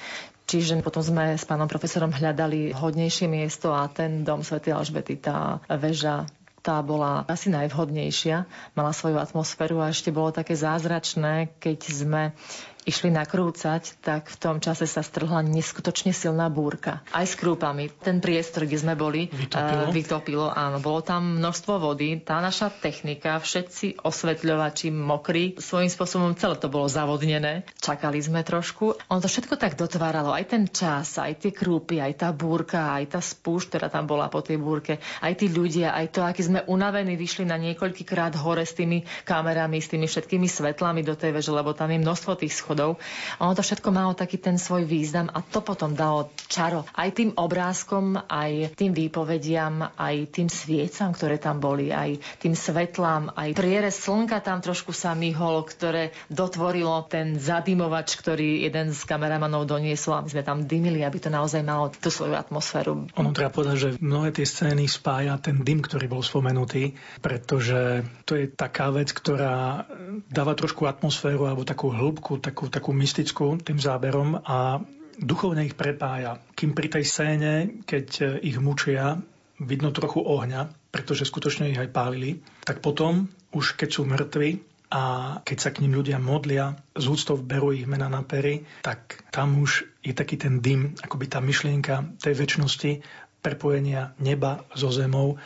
Čiže 0.48 0.80
potom 0.80 1.04
sme 1.04 1.36
s 1.36 1.44
pánom 1.44 1.68
profesorom 1.68 2.16
hľadali 2.16 2.72
hodnejšie 2.72 3.28
miesto 3.28 3.76
a 3.76 3.84
ten 3.92 4.24
dom 4.24 4.48
Sv. 4.48 4.64
Alžbety, 4.64 5.20
tá 5.20 5.60
väža, 5.68 6.24
tá 6.64 6.80
bola 6.80 7.28
asi 7.28 7.52
najvhodnejšia, 7.52 8.48
mala 8.76 8.92
svoju 8.92 9.20
atmosféru 9.20 9.84
a 9.84 9.92
ešte 9.92 10.12
bolo 10.12 10.32
také 10.32 10.56
zázračné, 10.56 11.52
keď 11.64 11.80
sme 11.92 12.24
išli 12.88 13.12
nakrúcať, 13.12 14.00
tak 14.00 14.32
v 14.32 14.38
tom 14.40 14.64
čase 14.64 14.88
sa 14.88 15.04
strhla 15.04 15.44
neskutočne 15.44 16.16
silná 16.16 16.48
búrka. 16.48 17.04
Aj 17.12 17.28
s 17.28 17.36
krúpami. 17.36 17.92
Ten 17.92 18.24
priestor, 18.24 18.64
kde 18.64 18.80
sme 18.80 18.96
boli, 18.96 19.28
vytopilo. 19.28 19.84
Uh, 19.84 19.92
vytopilo 19.92 20.48
áno. 20.48 20.80
Bolo 20.80 21.04
tam 21.04 21.44
množstvo 21.44 21.84
vody. 21.84 22.24
Tá 22.24 22.40
naša 22.40 22.72
technika, 22.72 23.36
všetci 23.36 24.00
osvetľovači 24.00 24.88
mokrí, 24.96 25.60
svojím 25.60 25.92
spôsobom 25.92 26.32
celé 26.40 26.56
to 26.56 26.72
bolo 26.72 26.88
zavodnené. 26.88 27.68
Čakali 27.84 28.24
sme 28.24 28.48
trošku. 28.48 28.96
On 29.12 29.20
to 29.20 29.28
všetko 29.28 29.60
tak 29.60 29.76
dotváralo. 29.76 30.32
Aj 30.32 30.48
ten 30.48 30.72
čas, 30.72 31.20
aj 31.20 31.44
tie 31.44 31.52
krúpy, 31.52 32.00
aj 32.00 32.24
tá 32.24 32.30
búrka, 32.32 32.96
aj 32.96 33.18
tá 33.18 33.20
spúšť, 33.20 33.76
ktorá 33.76 33.88
tam 33.92 34.08
bola 34.08 34.32
po 34.32 34.40
tej 34.40 34.56
búrke, 34.56 35.04
aj 35.20 35.34
tí 35.36 35.52
ľudia, 35.52 35.92
aj 35.92 36.16
to, 36.16 36.24
aký 36.24 36.48
sme 36.48 36.64
unavení, 36.72 37.20
vyšli 37.20 37.44
na 37.44 37.60
niekoľkýkrát 37.60 38.40
hore 38.40 38.64
s 38.64 38.72
tými 38.80 39.04
kamerami, 39.28 39.84
s 39.84 39.92
tými 39.92 40.08
všetkými 40.08 40.48
svetlami 40.48 41.04
do 41.04 41.20
tej 41.20 41.36
veže, 41.36 41.52
lebo 41.52 41.76
tam 41.76 41.92
je 41.92 42.00
množstvo 42.00 42.32
tých 42.40 42.56
schodov 42.56 42.77
náhodou. 42.78 43.02
Ono 43.42 43.58
to 43.58 43.66
všetko 43.66 43.90
malo 43.90 44.14
taký 44.14 44.38
ten 44.38 44.62
svoj 44.62 44.86
význam 44.86 45.34
a 45.34 45.42
to 45.42 45.66
potom 45.66 45.98
dalo 45.98 46.30
čaro 46.46 46.86
aj 46.94 47.10
tým 47.18 47.34
obrázkom, 47.34 48.22
aj 48.30 48.78
tým 48.78 48.94
výpovediam, 48.94 49.98
aj 49.98 50.30
tým 50.30 50.48
sviecam, 50.48 51.10
ktoré 51.10 51.42
tam 51.42 51.58
boli, 51.58 51.90
aj 51.90 52.22
tým 52.38 52.54
svetlám, 52.54 53.34
aj 53.34 53.58
prierez 53.58 53.98
slnka 53.98 54.46
tam 54.46 54.62
trošku 54.62 54.94
sa 54.94 55.18
myhol, 55.18 55.66
ktoré 55.66 56.14
dotvorilo 56.30 57.02
ten 57.10 57.42
zadymovač, 57.42 58.14
ktorý 58.22 58.70
jeden 58.70 58.94
z 58.94 59.02
kameramanov 59.10 59.66
doniesol 59.66 60.22
a 60.22 60.28
sme 60.30 60.46
tam 60.46 60.70
dymili, 60.70 61.02
aby 61.02 61.18
to 61.18 61.34
naozaj 61.34 61.66
malo 61.66 61.90
tú 61.90 62.14
svoju 62.14 62.38
atmosféru. 62.38 63.10
Ono 63.18 63.34
treba 63.34 63.50
povedať, 63.50 63.78
že 63.78 63.90
mnohé 63.98 64.30
tie 64.36 64.46
scény 64.46 64.86
spája 64.86 65.40
ten 65.42 65.66
dym, 65.66 65.82
ktorý 65.82 66.06
bol 66.06 66.22
spomenutý, 66.22 66.94
pretože 67.24 68.06
to 68.28 68.38
je 68.38 68.46
taká 68.52 68.92
vec, 68.92 69.10
ktorá 69.10 69.88
dáva 70.28 70.54
trošku 70.54 70.86
atmosféru 70.86 71.48
alebo 71.48 71.64
takú 71.64 71.88
hĺbku, 71.92 72.44
takú 72.44 72.67
takú 72.70 72.94
mystickú 72.94 73.60
tým 73.60 73.78
záberom 73.82 74.40
a 74.44 74.82
duchovne 75.18 75.66
ich 75.66 75.74
prepája. 75.74 76.38
Kým 76.54 76.78
pri 76.78 76.88
tej 76.94 77.04
scéne, 77.06 77.54
keď 77.84 78.08
e, 78.22 78.24
ich 78.46 78.58
mučia, 78.62 79.18
vidno 79.58 79.90
trochu 79.90 80.22
ohňa, 80.22 80.70
pretože 80.94 81.26
skutočne 81.26 81.74
ich 81.74 81.82
aj 81.82 81.90
pálili, 81.90 82.46
tak 82.62 82.86
potom, 82.86 83.26
už 83.54 83.74
keď 83.74 83.90
sú 83.90 84.06
mŕtvi 84.06 84.62
a 84.94 85.04
keď 85.42 85.58
sa 85.58 85.74
k 85.74 85.82
ním 85.84 85.98
ľudia 85.98 86.22
modlia, 86.22 86.78
z 86.94 87.06
úctov 87.10 87.42
berú 87.42 87.74
ich 87.74 87.90
mena 87.90 88.08
na 88.08 88.22
pery, 88.22 88.64
tak 88.86 89.26
tam 89.34 89.58
už 89.60 89.90
je 90.06 90.14
taký 90.14 90.38
ten 90.38 90.62
dym, 90.62 90.94
akoby 91.02 91.26
tá 91.28 91.42
myšlienka 91.42 92.22
tej 92.22 92.34
väčšnosti, 92.38 92.92
prepojenia 93.42 94.14
neba 94.22 94.64
so 94.78 94.94
zemou, 94.94 95.42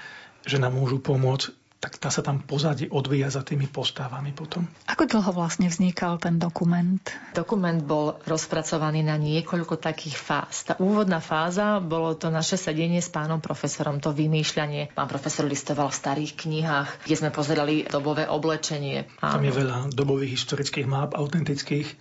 že 0.46 0.60
nám 0.60 0.78
môžu 0.78 1.00
pomôcť 1.00 1.61
tak 1.82 1.98
tá 1.98 2.14
sa 2.14 2.22
tam 2.22 2.46
pozadí 2.46 2.86
odvíja 2.94 3.34
za 3.34 3.42
tými 3.42 3.66
postávami 3.66 4.38
potom. 4.38 4.70
Ako 4.86 5.10
dlho 5.10 5.34
vlastne 5.34 5.66
vznikal 5.66 6.22
ten 6.22 6.38
dokument? 6.38 7.02
Dokument 7.34 7.82
bol 7.82 8.22
rozpracovaný 8.30 9.02
na 9.02 9.18
niekoľko 9.18 9.82
takých 9.82 10.14
fáz. 10.14 10.70
Tá 10.70 10.78
úvodná 10.78 11.18
fáza 11.18 11.82
bolo 11.82 12.14
to 12.14 12.30
naše 12.30 12.62
sedenie 12.62 13.02
s 13.02 13.10
pánom 13.10 13.42
profesorom, 13.42 13.98
to 13.98 14.14
vymýšľanie. 14.14 14.94
Pán 14.94 15.10
profesor 15.10 15.50
listoval 15.50 15.90
v 15.90 15.98
starých 15.98 16.38
knihách, 16.38 16.90
kde 17.10 17.16
sme 17.18 17.34
pozerali 17.34 17.90
dobové 17.90 18.30
oblečenie. 18.30 19.10
Tam 19.18 19.42
je 19.42 19.50
veľa 19.50 19.90
dobových 19.90 20.38
historických 20.38 20.86
map, 20.86 21.18
autentických 21.18 21.98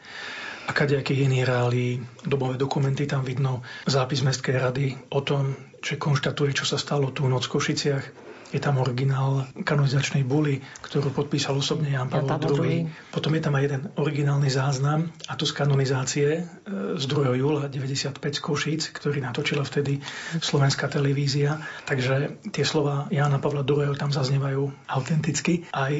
a 0.69 0.77
kadejakých 0.77 1.25
iných 1.25 1.49
reálí, 1.49 1.89
dobové 2.29 2.61
dokumenty, 2.61 3.09
tam 3.09 3.25
vidno 3.25 3.65
zápis 3.89 4.21
Mestskej 4.21 4.57
rady 4.61 4.87
o 5.09 5.25
tom, 5.25 5.57
čo 5.81 5.97
konštatuje, 5.97 6.53
čo 6.53 6.69
sa 6.69 6.77
stalo 6.77 7.09
tú 7.17 7.25
noc 7.25 7.49
v 7.49 7.57
Košiciach 7.57 8.30
je 8.51 8.59
tam 8.59 8.83
originál 8.83 9.47
kanonizačnej 9.63 10.27
buly, 10.27 10.59
ktorú 10.83 11.15
podpísal 11.15 11.55
osobne 11.55 11.95
Jan 11.95 12.11
Pavel 12.11 12.59
II. 12.59 12.91
Potom 13.15 13.31
je 13.39 13.43
tam 13.43 13.55
aj 13.55 13.63
jeden 13.63 13.83
originálny 13.95 14.51
záznam, 14.51 15.11
a 15.31 15.39
to 15.39 15.47
z 15.47 15.55
kanonizácie 15.55 16.29
e, 16.35 16.43
z 16.99 17.05
2. 17.07 17.39
júla 17.39 17.71
95 17.71 18.19
z 18.19 18.41
Košíc, 18.43 18.83
ktorý 18.91 19.23
natočila 19.23 19.63
vtedy 19.63 20.03
slovenská 20.43 20.91
televízia. 20.91 21.63
Takže 21.87 22.43
tie 22.51 22.67
slova 22.67 23.07
Jana 23.15 23.39
Pavla 23.39 23.63
II. 23.63 23.95
tam 23.95 24.11
zaznievajú 24.11 24.91
autenticky. 24.91 25.71
Aj 25.71 25.95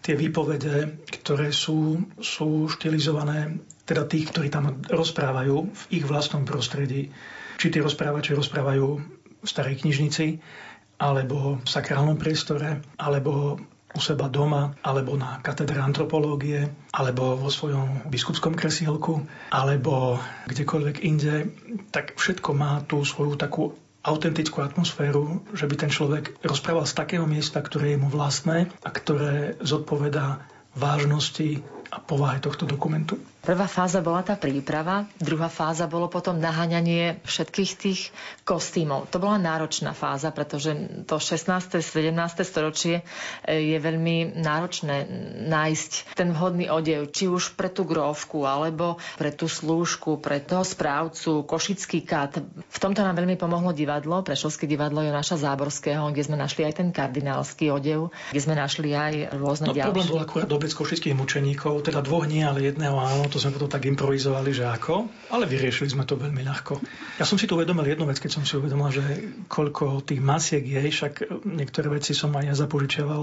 tie 0.00 0.14
výpovede, 0.16 1.04
ktoré 1.20 1.52
sú, 1.52 2.00
sú 2.16 2.72
štilizované 2.72 3.60
teda 3.84 4.08
tých, 4.08 4.32
ktorí 4.32 4.48
tam 4.48 4.80
rozprávajú 4.88 5.56
v 5.68 5.82
ich 5.92 6.04
vlastnom 6.08 6.48
prostredí. 6.48 7.12
Či 7.60 7.76
tí 7.76 7.78
rozprávači 7.84 8.32
rozprávajú 8.32 8.86
v 9.40 9.48
starej 9.48 9.84
knižnici, 9.84 10.40
alebo 11.00 11.56
v 11.58 11.68
sakrálnom 11.68 12.20
priestore, 12.20 12.84
alebo 13.00 13.56
u 13.90 13.98
seba 13.98 14.30
doma, 14.30 14.76
alebo 14.86 15.18
na 15.18 15.42
katedre 15.42 15.82
antropológie, 15.82 16.70
alebo 16.94 17.34
vo 17.34 17.50
svojom 17.50 18.06
biskupskom 18.06 18.54
kresielku, 18.54 19.26
alebo 19.50 20.20
kdekoľvek 20.46 20.96
inde, 21.02 21.50
tak 21.90 22.14
všetko 22.14 22.54
má 22.54 22.86
tú 22.86 23.02
svoju 23.02 23.34
takú 23.34 23.74
autentickú 24.00 24.64
atmosféru, 24.64 25.44
že 25.52 25.68
by 25.68 25.74
ten 25.76 25.90
človek 25.92 26.40
rozprával 26.40 26.86
z 26.88 26.96
takého 26.96 27.26
miesta, 27.26 27.60
ktoré 27.60 27.96
je 27.96 28.00
mu 28.00 28.08
vlastné 28.08 28.70
a 28.80 28.88
ktoré 28.88 29.58
zodpovedá 29.60 30.46
vážnosti 30.72 31.60
a 31.90 31.98
povahe 31.98 32.38
tohto 32.38 32.64
dokumentu. 32.64 33.18
Prvá 33.40 33.64
fáza 33.64 34.04
bola 34.04 34.20
tá 34.20 34.36
príprava, 34.36 35.08
druhá 35.16 35.48
fáza 35.48 35.88
bolo 35.88 36.12
potom 36.12 36.36
naháňanie 36.36 37.24
všetkých 37.24 37.70
tých 37.80 38.12
kostýmov. 38.44 39.08
To 39.08 39.16
bola 39.16 39.40
náročná 39.40 39.96
fáza, 39.96 40.28
pretože 40.28 40.76
to 41.08 41.16
16. 41.16 41.80
17. 41.80 42.12
storočie 42.44 43.00
e, 43.40 43.72
je 43.72 43.78
veľmi 43.80 44.36
náročné 44.36 45.08
nájsť 45.48 46.20
ten 46.20 46.36
vhodný 46.36 46.68
odev, 46.68 47.08
či 47.16 47.32
už 47.32 47.56
pre 47.56 47.72
tú 47.72 47.88
grófku, 47.88 48.44
alebo 48.44 49.00
pre 49.16 49.32
tú 49.32 49.48
slúžku, 49.48 50.20
pre 50.20 50.44
toho 50.44 50.60
správcu, 50.60 51.48
košický 51.48 52.04
kat. 52.04 52.44
V 52.44 52.78
tomto 52.78 53.00
nám 53.00 53.16
veľmi 53.16 53.40
pomohlo 53.40 53.72
divadlo, 53.72 54.20
Prešovské 54.20 54.68
divadlo 54.68 55.00
Jonáša 55.00 55.40
Záborského, 55.40 56.12
kde 56.12 56.28
sme 56.28 56.36
našli 56.36 56.68
aj 56.68 56.84
ten 56.84 56.88
kardinálsky 56.92 57.72
odev, 57.72 58.12
kde 58.36 58.40
sme 58.44 58.52
našli 58.52 58.92
aj 58.92 59.32
rôzne 59.32 59.72
no, 59.72 59.80
ďalšie. 59.80 59.96
Problém 59.96 60.12
bol 60.12 60.20
akurát 60.20 60.44
dobec 60.44 60.68
košických 60.76 61.16
mučeníkov, 61.16 61.88
teda 61.88 62.04
dvoch 62.04 62.28
nie, 62.28 62.44
ale 62.44 62.68
jedného 62.68 63.00
áno, 63.00 63.29
to 63.30 63.38
sme 63.38 63.54
potom 63.54 63.70
tak 63.70 63.86
improvizovali, 63.86 64.50
že 64.50 64.66
ako, 64.66 65.06
ale 65.30 65.46
vyriešili 65.46 65.94
sme 65.94 66.04
to 66.04 66.18
veľmi 66.18 66.42
ľahko. 66.42 66.82
Ja 67.16 67.24
som 67.24 67.38
si 67.38 67.46
tu 67.46 67.54
uvedomil 67.54 67.86
jednu 67.86 68.04
vec, 68.10 68.18
keď 68.18 68.30
som 68.36 68.44
si 68.44 68.58
uvedomil, 68.58 68.90
že 68.90 69.04
koľko 69.46 70.02
tých 70.02 70.18
masiek 70.18 70.66
je, 70.66 70.82
však 70.82 71.46
niektoré 71.46 71.88
veci 71.94 72.12
som 72.12 72.34
aj 72.34 72.44
ja 72.50 72.54
zapožičiaval 72.58 73.22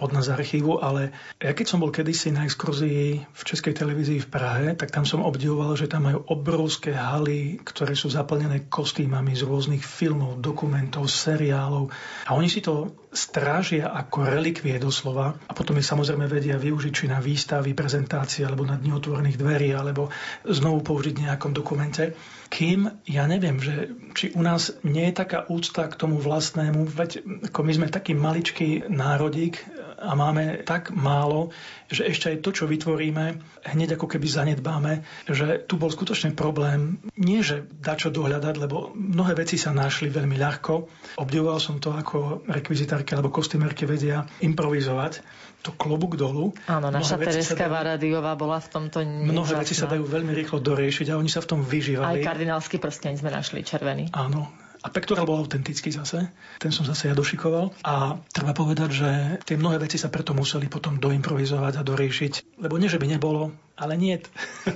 od 0.00 0.10
nás 0.16 0.32
archívu, 0.32 0.80
ale 0.80 1.12
ja 1.36 1.52
keď 1.52 1.66
som 1.66 1.82
bol 1.82 1.92
kedysi 1.92 2.32
na 2.32 2.48
exkurzii 2.48 3.20
v 3.20 3.42
Českej 3.44 3.76
televízii 3.76 4.24
v 4.24 4.30
Prahe, 4.30 4.66
tak 4.78 4.94
tam 4.94 5.04
som 5.04 5.20
obdivoval, 5.20 5.76
že 5.76 5.90
tam 5.90 6.08
majú 6.08 6.24
obrovské 6.30 6.96
haly, 6.96 7.60
ktoré 7.60 7.92
sú 7.92 8.08
zaplnené 8.08 8.70
kostýmami 8.72 9.36
z 9.36 9.44
rôznych 9.44 9.84
filmov, 9.84 10.40
dokumentov, 10.40 11.10
seriálov 11.10 11.92
a 12.24 12.32
oni 12.32 12.48
si 12.48 12.64
to 12.64 12.94
strážia 13.10 13.90
ako 13.90 14.22
relikvie 14.22 14.78
doslova 14.78 15.34
a 15.50 15.52
potom 15.52 15.74
je 15.78 15.84
samozrejme 15.84 16.30
vedia 16.30 16.54
využiť 16.54 16.92
či 16.94 17.06
na 17.10 17.18
výstavy, 17.18 17.74
prezentácie 17.74 18.46
alebo 18.46 18.62
na 18.62 18.78
dni 18.78 18.94
otvorených 18.94 19.34
dverí 19.34 19.74
alebo 19.74 20.14
znovu 20.46 20.86
použiť 20.86 21.14
v 21.18 21.24
nejakom 21.26 21.50
dokumente. 21.50 22.14
Kým 22.46 22.86
ja 23.10 23.26
neviem, 23.26 23.58
že 23.58 23.90
či 24.14 24.30
u 24.34 24.42
nás 24.46 24.78
nie 24.86 25.10
je 25.10 25.18
taká 25.18 25.46
úcta 25.50 25.90
k 25.90 25.98
tomu 25.98 26.22
vlastnému, 26.22 26.86
veď 26.86 27.10
ako 27.50 27.60
my 27.66 27.72
sme 27.74 27.86
taký 27.90 28.14
maličký 28.14 28.86
národík 28.86 29.58
a 30.00 30.16
máme 30.16 30.64
tak 30.64 30.90
málo, 30.96 31.52
že 31.92 32.08
ešte 32.08 32.32
aj 32.32 32.36
to, 32.40 32.50
čo 32.56 32.64
vytvoríme, 32.64 33.36
hneď 33.68 34.00
ako 34.00 34.08
keby 34.08 34.26
zanedbáme, 34.26 35.04
že 35.28 35.60
tu 35.68 35.76
bol 35.76 35.92
skutočne 35.92 36.32
problém, 36.32 36.96
nie 37.20 37.44
že 37.44 37.68
dá 37.68 37.94
čo 38.00 38.08
dohľadať, 38.08 38.54
lebo 38.56 38.96
mnohé 38.96 39.36
veci 39.36 39.60
sa 39.60 39.76
našli 39.76 40.08
veľmi 40.08 40.40
ľahko. 40.40 40.72
Obdivoval 41.20 41.60
som 41.60 41.76
to, 41.76 41.92
ako 41.92 42.48
rekvizitárky 42.48 43.12
alebo 43.12 43.28
kostýmerky 43.28 43.84
vedia 43.84 44.24
improvizovať 44.40 45.20
to 45.60 45.76
klobúk 45.76 46.16
dolu. 46.16 46.56
Áno, 46.64 46.88
naša 46.88 47.20
Tereska 47.20 47.68
dajú, 47.68 47.72
Varadiová 47.76 48.32
bola 48.32 48.56
v 48.64 48.68
tomto 48.72 49.04
Mnohé 49.04 49.60
veci 49.60 49.76
sa 49.76 49.84
dajú 49.84 50.08
veľmi 50.08 50.32
rýchlo 50.32 50.56
doriešiť 50.56 51.12
a 51.12 51.20
oni 51.20 51.28
sa 51.28 51.44
v 51.44 51.48
tom 51.52 51.60
vyžívali. 51.60 52.24
Aj 52.24 52.32
kardinálsky 52.32 52.80
prsteň 52.80 53.20
sme 53.20 53.28
našli 53.28 53.60
červený. 53.60 54.08
Áno, 54.16 54.48
a 54.80 54.88
pektorál 54.88 55.28
bol 55.28 55.36
autentický 55.36 55.92
zase. 55.92 56.32
Ten 56.56 56.72
som 56.72 56.88
zase 56.88 57.12
ja 57.12 57.14
došikoval. 57.14 57.76
A 57.84 58.16
treba 58.32 58.56
povedať, 58.56 58.90
že 58.96 59.10
tie 59.44 59.60
mnohé 59.60 59.76
veci 59.76 60.00
sa 60.00 60.08
preto 60.08 60.32
museli 60.32 60.72
potom 60.72 60.96
doimprovizovať 60.96 61.76
a 61.76 61.84
doriešiť. 61.84 62.60
Lebo 62.64 62.80
nie, 62.80 62.88
že 62.88 62.96
by 62.96 63.06
nebolo, 63.12 63.52
ale 63.76 64.00
nie. 64.00 64.16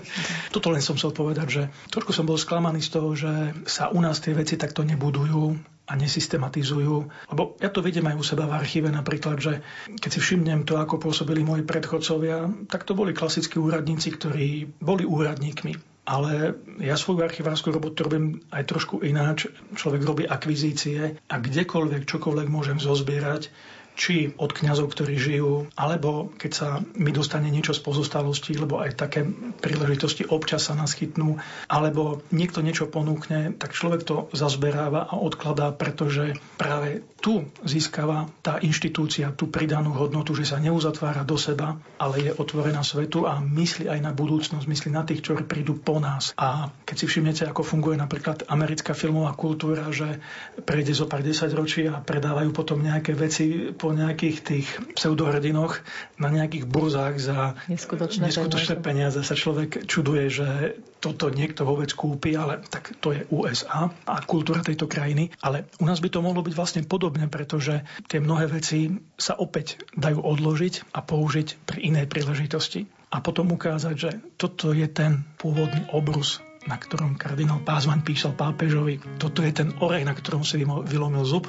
Toto 0.54 0.68
len 0.68 0.84
som 0.84 1.00
chcel 1.00 1.16
povedať, 1.16 1.46
že 1.48 1.62
trošku 1.88 2.12
som 2.12 2.28
bol 2.28 2.36
sklamaný 2.36 2.84
z 2.84 2.90
toho, 2.92 3.08
že 3.16 3.32
sa 3.64 3.88
u 3.88 4.00
nás 4.04 4.20
tie 4.20 4.36
veci 4.36 4.60
takto 4.60 4.84
nebudujú 4.84 5.56
a 5.84 5.92
nesystematizujú. 5.96 6.96
Lebo 7.32 7.56
ja 7.60 7.68
to 7.72 7.80
vidím 7.80 8.08
aj 8.08 8.16
u 8.16 8.24
seba 8.24 8.44
v 8.48 8.56
archíve 8.60 8.88
napríklad, 8.92 9.40
že 9.40 9.64
keď 9.88 10.10
si 10.12 10.20
všimnem 10.20 10.68
to, 10.68 10.80
ako 10.80 11.00
pôsobili 11.00 11.44
moji 11.44 11.64
predchodcovia, 11.64 12.68
tak 12.68 12.84
to 12.84 12.92
boli 12.92 13.16
klasickí 13.16 13.56
úradníci, 13.56 14.12
ktorí 14.12 14.68
boli 14.80 15.04
úradníkmi 15.08 15.93
ale 16.04 16.60
ja 16.84 17.00
svoju 17.00 17.24
archivárskú 17.24 17.72
robotu 17.72 18.04
robím 18.04 18.44
aj 18.52 18.68
trošku 18.68 19.00
ináč. 19.00 19.48
Človek 19.72 20.04
robí 20.04 20.24
akvizície 20.28 21.16
a 21.16 21.36
kdekoľvek, 21.40 22.04
čokoľvek 22.04 22.48
môžem 22.52 22.76
zozbierať, 22.76 23.48
či 23.94 24.34
od 24.36 24.50
kňazov, 24.50 24.90
ktorí 24.90 25.14
žijú, 25.16 25.70
alebo 25.78 26.34
keď 26.34 26.52
sa 26.52 26.68
mi 26.98 27.14
dostane 27.14 27.48
niečo 27.48 27.72
z 27.72 27.80
pozostalostí, 27.82 28.58
lebo 28.58 28.82
aj 28.82 28.98
také 28.98 29.22
príležitosti 29.62 30.26
občas 30.26 30.66
sa 30.66 30.74
naskytnú, 30.74 31.38
alebo 31.70 32.22
niekto 32.34 32.60
niečo 32.60 32.90
ponúkne, 32.90 33.54
tak 33.56 33.74
človek 33.74 34.02
to 34.02 34.26
zazberáva 34.34 35.06
a 35.08 35.14
odkladá, 35.18 35.70
pretože 35.74 36.34
práve 36.58 37.06
tu 37.24 37.48
získava 37.64 38.28
tá 38.44 38.60
inštitúcia 38.60 39.32
tú 39.32 39.48
pridanú 39.48 39.96
hodnotu, 39.96 40.36
že 40.36 40.44
sa 40.44 40.60
neuzatvára 40.60 41.24
do 41.24 41.40
seba, 41.40 41.80
ale 41.96 42.28
je 42.28 42.30
otvorená 42.36 42.84
svetu 42.84 43.24
a 43.24 43.40
myslí 43.40 43.88
aj 43.88 44.00
na 44.04 44.12
budúcnosť, 44.12 44.68
myslí 44.68 44.90
na 44.92 45.08
tých, 45.08 45.24
ktorí 45.24 45.48
prídu 45.48 45.80
po 45.80 45.96
nás. 45.96 46.36
A 46.36 46.68
keď 46.84 46.96
si 47.00 47.06
všimnete, 47.08 47.48
ako 47.48 47.64
funguje 47.64 47.96
napríklad 47.96 48.44
americká 48.52 48.92
filmová 48.92 49.32
kultúra, 49.32 49.88
že 49.88 50.20
prejde 50.68 50.92
zo 50.92 51.08
pár 51.08 51.24
ročí 51.56 51.88
a 51.88 52.04
predávajú 52.04 52.52
potom 52.52 52.84
nejaké 52.84 53.16
veci 53.16 53.72
po 53.84 53.92
nejakých 53.92 54.38
tých 54.40 54.68
pseudohrdinoch 54.96 55.84
na 56.16 56.32
nejakých 56.32 56.64
burzách 56.64 57.20
za 57.20 57.52
neskutočné, 57.68 58.32
neskutočné 58.32 58.80
peniaze. 58.80 59.20
peniaze 59.20 59.20
sa 59.20 59.36
človek 59.36 59.84
čuduje, 59.84 60.32
že 60.32 60.80
toto 61.04 61.28
niekto 61.28 61.68
vôbec 61.68 61.92
kúpi, 61.92 62.32
ale 62.32 62.64
tak 62.64 62.96
to 63.04 63.12
je 63.12 63.28
USA 63.28 63.92
a 64.08 64.24
kultúra 64.24 64.64
tejto 64.64 64.88
krajiny. 64.88 65.36
Ale 65.44 65.68
u 65.76 65.84
nás 65.84 66.00
by 66.00 66.08
to 66.08 66.24
mohlo 66.24 66.40
byť 66.40 66.54
vlastne 66.56 66.82
podobné 66.88 67.28
pretože 67.28 67.84
tie 68.08 68.24
mnohé 68.24 68.48
veci 68.48 68.88
sa 69.20 69.36
opäť 69.36 69.84
dajú 69.92 70.24
odložiť 70.24 70.96
a 70.96 71.04
použiť 71.04 71.68
pri 71.68 71.78
inej 71.84 72.08
príležitosti. 72.08 72.88
A 73.12 73.20
potom 73.20 73.52
ukázať, 73.52 73.94
že 74.00 74.10
toto 74.40 74.72
je 74.72 74.88
ten 74.88 75.28
pôvodný 75.36 75.84
obrus 75.92 76.40
na 76.64 76.76
ktorom 76.80 77.20
kardinál 77.20 77.60
Pázman 77.60 78.00
písal 78.00 78.32
pápežovi. 78.32 79.00
Toto 79.20 79.44
je 79.44 79.52
ten 79.52 79.76
orech, 79.80 80.04
na 80.08 80.16
ktorom 80.16 80.44
si 80.44 80.60
vylomil 80.64 81.24
zub. 81.28 81.44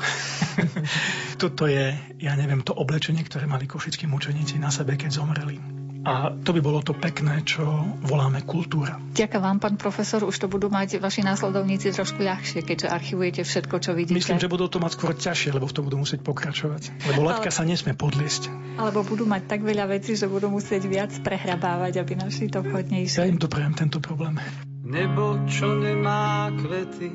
Toto 1.42 1.68
je, 1.68 1.96
ja 2.20 2.34
neviem, 2.36 2.64
to 2.64 2.76
oblečenie, 2.76 3.24
ktoré 3.24 3.48
mali 3.48 3.68
košickí 3.68 4.08
mučeníci 4.08 4.60
na 4.60 4.72
sebe, 4.72 5.00
keď 5.00 5.12
zomreli. 5.16 5.86
A 6.06 6.30
to 6.30 6.54
by 6.54 6.62
bolo 6.62 6.86
to 6.86 6.94
pekné, 6.94 7.42
čo 7.42 7.66
voláme 8.06 8.46
kultúra. 8.46 9.02
Ďakujem 9.18 9.42
vám, 9.42 9.58
pán 9.58 9.74
profesor. 9.74 10.22
Už 10.22 10.38
to 10.38 10.46
budú 10.46 10.70
mať 10.70 11.02
vaši 11.02 11.26
následovníci 11.26 11.90
trošku 11.90 12.22
ľahšie, 12.22 12.62
keďže 12.62 12.94
archivujete 12.94 13.42
všetko, 13.42 13.76
čo 13.82 13.98
vidíte. 13.98 14.14
Myslím, 14.14 14.38
že 14.38 14.46
budú 14.46 14.70
to 14.70 14.78
mať 14.78 15.02
skôr 15.02 15.18
ťažšie, 15.18 15.58
lebo 15.58 15.66
v 15.66 15.74
tom 15.74 15.90
budú 15.90 15.98
musieť 15.98 16.22
pokračovať. 16.22 17.10
Lebo 17.10 17.26
laťka 17.26 17.50
Ale... 17.50 17.58
sa 17.58 17.66
nesmie 17.66 17.98
podliesť. 17.98 18.54
Alebo 18.78 19.02
budú 19.02 19.26
mať 19.26 19.50
tak 19.50 19.66
veľa 19.66 19.90
vecí, 19.90 20.14
že 20.14 20.30
budú 20.30 20.54
musieť 20.54 20.86
viac 20.86 21.10
prehrabávať, 21.26 21.98
aby 22.06 22.14
našli 22.22 22.54
to 22.54 22.62
vhodnejšie. 22.62 23.26
Ja 23.26 23.26
im 23.26 23.42
to 23.42 23.50
prejem, 23.50 23.74
tento 23.74 23.98
problém. 23.98 24.38
Nebo, 24.86 25.42
čo 25.50 25.74
nemá 25.82 26.54
kvety 26.54 27.10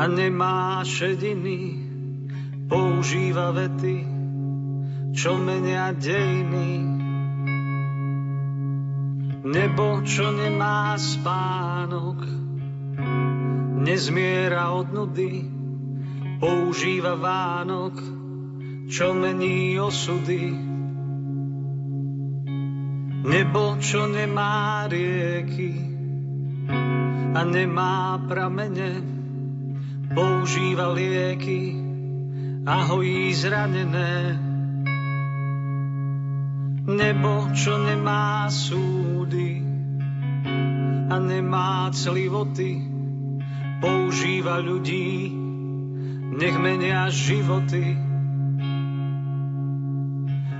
a 0.00 0.08
nemá 0.08 0.80
šediny, 0.80 1.84
používa 2.64 3.52
vety, 3.52 4.08
čo 5.12 5.36
menia 5.36 5.92
dejiny. 5.92 6.80
Nebo, 9.44 10.00
čo 10.00 10.32
nemá 10.32 10.96
spánok, 10.96 12.24
nezmiera 13.84 14.72
od 14.72 14.88
nudy, 14.96 15.44
používa 16.40 17.20
Vánok, 17.20 17.96
čo 18.88 19.12
mení 19.12 19.76
osudy. 19.76 20.75
Nebo, 23.26 23.74
čo 23.82 24.06
nemá 24.06 24.86
rieky 24.86 25.74
a 27.34 27.42
nemá 27.42 28.22
pramene, 28.22 29.02
používa 30.14 30.94
lieky 30.94 31.74
a 32.66 32.74
hojí 32.86 33.34
zranené 33.34 34.46
nebo, 36.86 37.50
čo 37.50 37.82
nemá 37.82 38.46
súdy 38.46 39.58
a 41.10 41.18
nemá 41.18 41.90
clivoty, 41.90 42.78
používa 43.82 44.62
ľudí, 44.62 45.34
nech 46.30 46.56
menia 46.62 47.10
životy. 47.10 48.05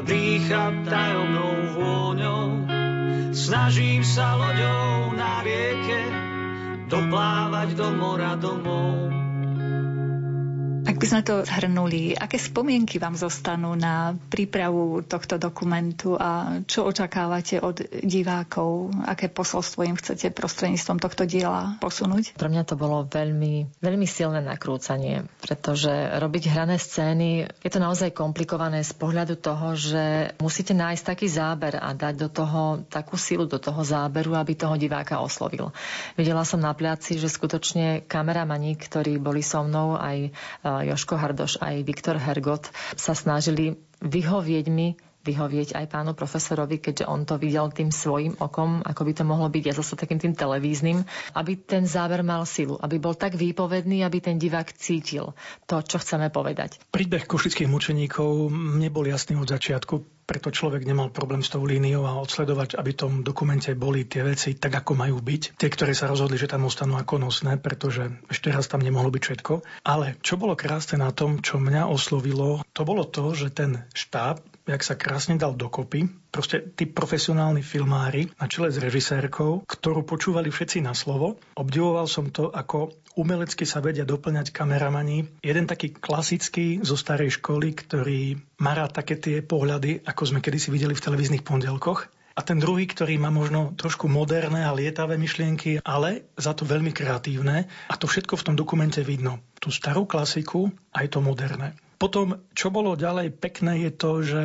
A 0.00 0.08
dýcha 0.08 0.72
tajomnou 0.88 1.76
vôňou. 1.76 2.64
Snažím 3.36 4.00
sa 4.00 4.32
loďou 4.32 5.12
na 5.12 5.44
rieke 5.44 6.08
doplávať 6.88 7.76
do 7.76 7.92
mora 8.00 8.32
domov 11.00 11.08
by 11.08 11.16
sme 11.16 11.24
to 11.24 11.48
zhrnuli, 11.48 12.12
aké 12.12 12.36
spomienky 12.36 13.00
vám 13.00 13.16
zostanú 13.16 13.72
na 13.72 14.12
prípravu 14.28 15.00
tohto 15.00 15.40
dokumentu 15.40 16.12
a 16.12 16.60
čo 16.68 16.84
očakávate 16.84 17.56
od 17.64 17.80
divákov, 18.04 18.92
aké 19.08 19.32
posolstvo 19.32 19.88
im 19.88 19.96
chcete 19.96 20.28
prostredníctvom 20.28 21.00
tohto 21.00 21.24
diela 21.24 21.80
posunúť? 21.80 22.36
Pre 22.36 22.52
mňa 22.52 22.68
to 22.68 22.76
bolo 22.76 23.08
veľmi, 23.08 23.80
veľmi 23.80 24.04
silné 24.04 24.44
nakrúcanie, 24.44 25.24
pretože 25.40 25.88
robiť 26.20 26.52
hrané 26.52 26.76
scény 26.76 27.48
je 27.48 27.70
to 27.72 27.80
naozaj 27.80 28.12
komplikované 28.12 28.84
z 28.84 28.92
pohľadu 28.92 29.40
toho, 29.40 29.72
že 29.80 30.36
musíte 30.36 30.76
nájsť 30.76 31.02
taký 31.16 31.32
záber 31.32 31.80
a 31.80 31.96
dať 31.96 32.14
do 32.20 32.28
toho 32.28 32.84
takú 32.92 33.16
silu 33.16 33.48
do 33.48 33.56
toho 33.56 33.80
záberu, 33.80 34.36
aby 34.36 34.52
toho 34.52 34.76
diváka 34.76 35.16
oslovil. 35.16 35.72
Videla 36.20 36.44
som 36.44 36.60
na 36.60 36.76
pláci, 36.76 37.16
že 37.16 37.32
skutočne 37.32 38.04
kameramani, 38.04 38.76
ktorí 38.76 39.16
boli 39.16 39.40
so 39.40 39.64
mnou, 39.64 39.96
aj 39.96 40.28
Joško 40.90 41.14
Hardoš, 41.16 41.62
aj 41.62 41.86
Viktor 41.86 42.18
Hergot 42.18 42.66
sa 42.98 43.14
snažili 43.14 43.78
vyhovieť 44.02 44.66
mi 44.68 44.98
vyhovieť 45.20 45.76
aj 45.76 45.86
pánu 45.92 46.12
profesorovi, 46.16 46.80
keďže 46.80 47.08
on 47.08 47.28
to 47.28 47.36
videl 47.36 47.68
tým 47.68 47.92
svojim 47.92 48.36
okom, 48.40 48.80
ako 48.80 49.02
by 49.04 49.12
to 49.12 49.24
mohlo 49.28 49.48
byť, 49.52 49.64
ja 49.68 49.74
zase 49.76 49.96
takým 49.96 50.16
tým 50.16 50.32
televíznym, 50.32 51.04
aby 51.36 51.52
ten 51.60 51.84
záber 51.84 52.24
mal 52.24 52.48
silu, 52.48 52.80
aby 52.80 52.96
bol 52.96 53.12
tak 53.12 53.36
výpovedný, 53.36 54.00
aby 54.04 54.18
ten 54.24 54.40
divák 54.40 54.72
cítil 54.72 55.36
to, 55.68 55.84
čo 55.84 56.00
chceme 56.00 56.32
povedať. 56.32 56.80
Príbeh 56.88 57.28
košických 57.28 57.68
mučeníkov 57.68 58.48
nebol 58.80 59.04
jasný 59.04 59.36
od 59.36 59.48
začiatku, 59.48 60.20
preto 60.30 60.54
človek 60.54 60.86
nemal 60.86 61.10
problém 61.10 61.42
s 61.42 61.50
tou 61.50 61.66
líniou 61.66 62.06
a 62.06 62.14
odsledovať, 62.22 62.78
aby 62.78 62.94
tom 62.94 63.26
dokumente 63.26 63.74
boli 63.74 64.06
tie 64.06 64.22
veci 64.22 64.54
tak, 64.54 64.70
ako 64.70 64.94
majú 64.94 65.18
byť. 65.18 65.58
Tie, 65.58 65.66
ktoré 65.66 65.90
sa 65.90 66.06
rozhodli, 66.06 66.38
že 66.38 66.46
tam 66.46 66.70
ostanú 66.70 66.94
ako 66.94 67.18
nosné, 67.18 67.58
pretože 67.58 68.14
ešte 68.30 68.54
raz 68.54 68.70
tam 68.70 68.78
nemohlo 68.78 69.10
byť 69.10 69.22
všetko. 69.26 69.52
Ale 69.82 70.14
čo 70.22 70.38
bolo 70.38 70.54
krásne 70.54 71.02
na 71.02 71.10
tom, 71.10 71.42
čo 71.42 71.58
mňa 71.58 71.90
oslovilo, 71.90 72.62
to 72.70 72.86
bolo 72.86 73.02
to, 73.02 73.34
že 73.34 73.50
ten 73.50 73.82
štáb 73.90 74.38
jak 74.70 74.86
sa 74.86 74.94
krásne 74.94 75.34
dal 75.34 75.58
dokopy. 75.58 76.06
Proste 76.30 76.62
tí 76.62 76.86
profesionálni 76.86 77.66
filmári 77.66 78.30
na 78.38 78.46
čele 78.46 78.70
s 78.70 78.78
režisérkou, 78.78 79.66
ktorú 79.66 80.06
počúvali 80.06 80.54
všetci 80.54 80.78
na 80.86 80.94
slovo. 80.94 81.42
Obdivoval 81.58 82.06
som 82.06 82.30
to, 82.30 82.54
ako 82.54 82.94
umelecky 83.18 83.66
sa 83.66 83.82
vedia 83.82 84.06
doplňať 84.06 84.54
kameramani. 84.54 85.26
Jeden 85.42 85.66
taký 85.66 85.90
klasický 85.90 86.78
zo 86.86 86.94
starej 86.94 87.42
školy, 87.42 87.74
ktorý 87.74 88.38
má 88.62 88.78
rád 88.78 88.94
také 89.02 89.18
tie 89.18 89.42
pohľady, 89.42 90.06
ako 90.06 90.22
sme 90.30 90.38
kedysi 90.38 90.70
videli 90.70 90.94
v 90.94 91.02
televíznych 91.02 91.42
pondelkoch. 91.42 92.06
A 92.38 92.46
ten 92.46 92.62
druhý, 92.62 92.86
ktorý 92.86 93.18
má 93.18 93.28
možno 93.28 93.74
trošku 93.74 94.06
moderné 94.06 94.62
a 94.62 94.72
lietavé 94.72 95.18
myšlienky, 95.18 95.82
ale 95.82 96.30
za 96.38 96.54
to 96.54 96.62
veľmi 96.62 96.94
kreatívne. 96.94 97.66
A 97.90 97.94
to 97.98 98.06
všetko 98.06 98.38
v 98.38 98.46
tom 98.46 98.54
dokumente 98.54 99.02
vidno. 99.02 99.42
Tú 99.58 99.74
starú 99.74 100.06
klasiku, 100.06 100.70
aj 100.94 101.10
to 101.10 101.18
moderné. 101.20 101.74
Potom, 102.00 102.48
čo 102.56 102.72
bolo 102.72 102.96
ďalej 102.96 103.36
pekné, 103.36 103.84
je 103.84 103.90
to, 103.92 104.10
že 104.24 104.42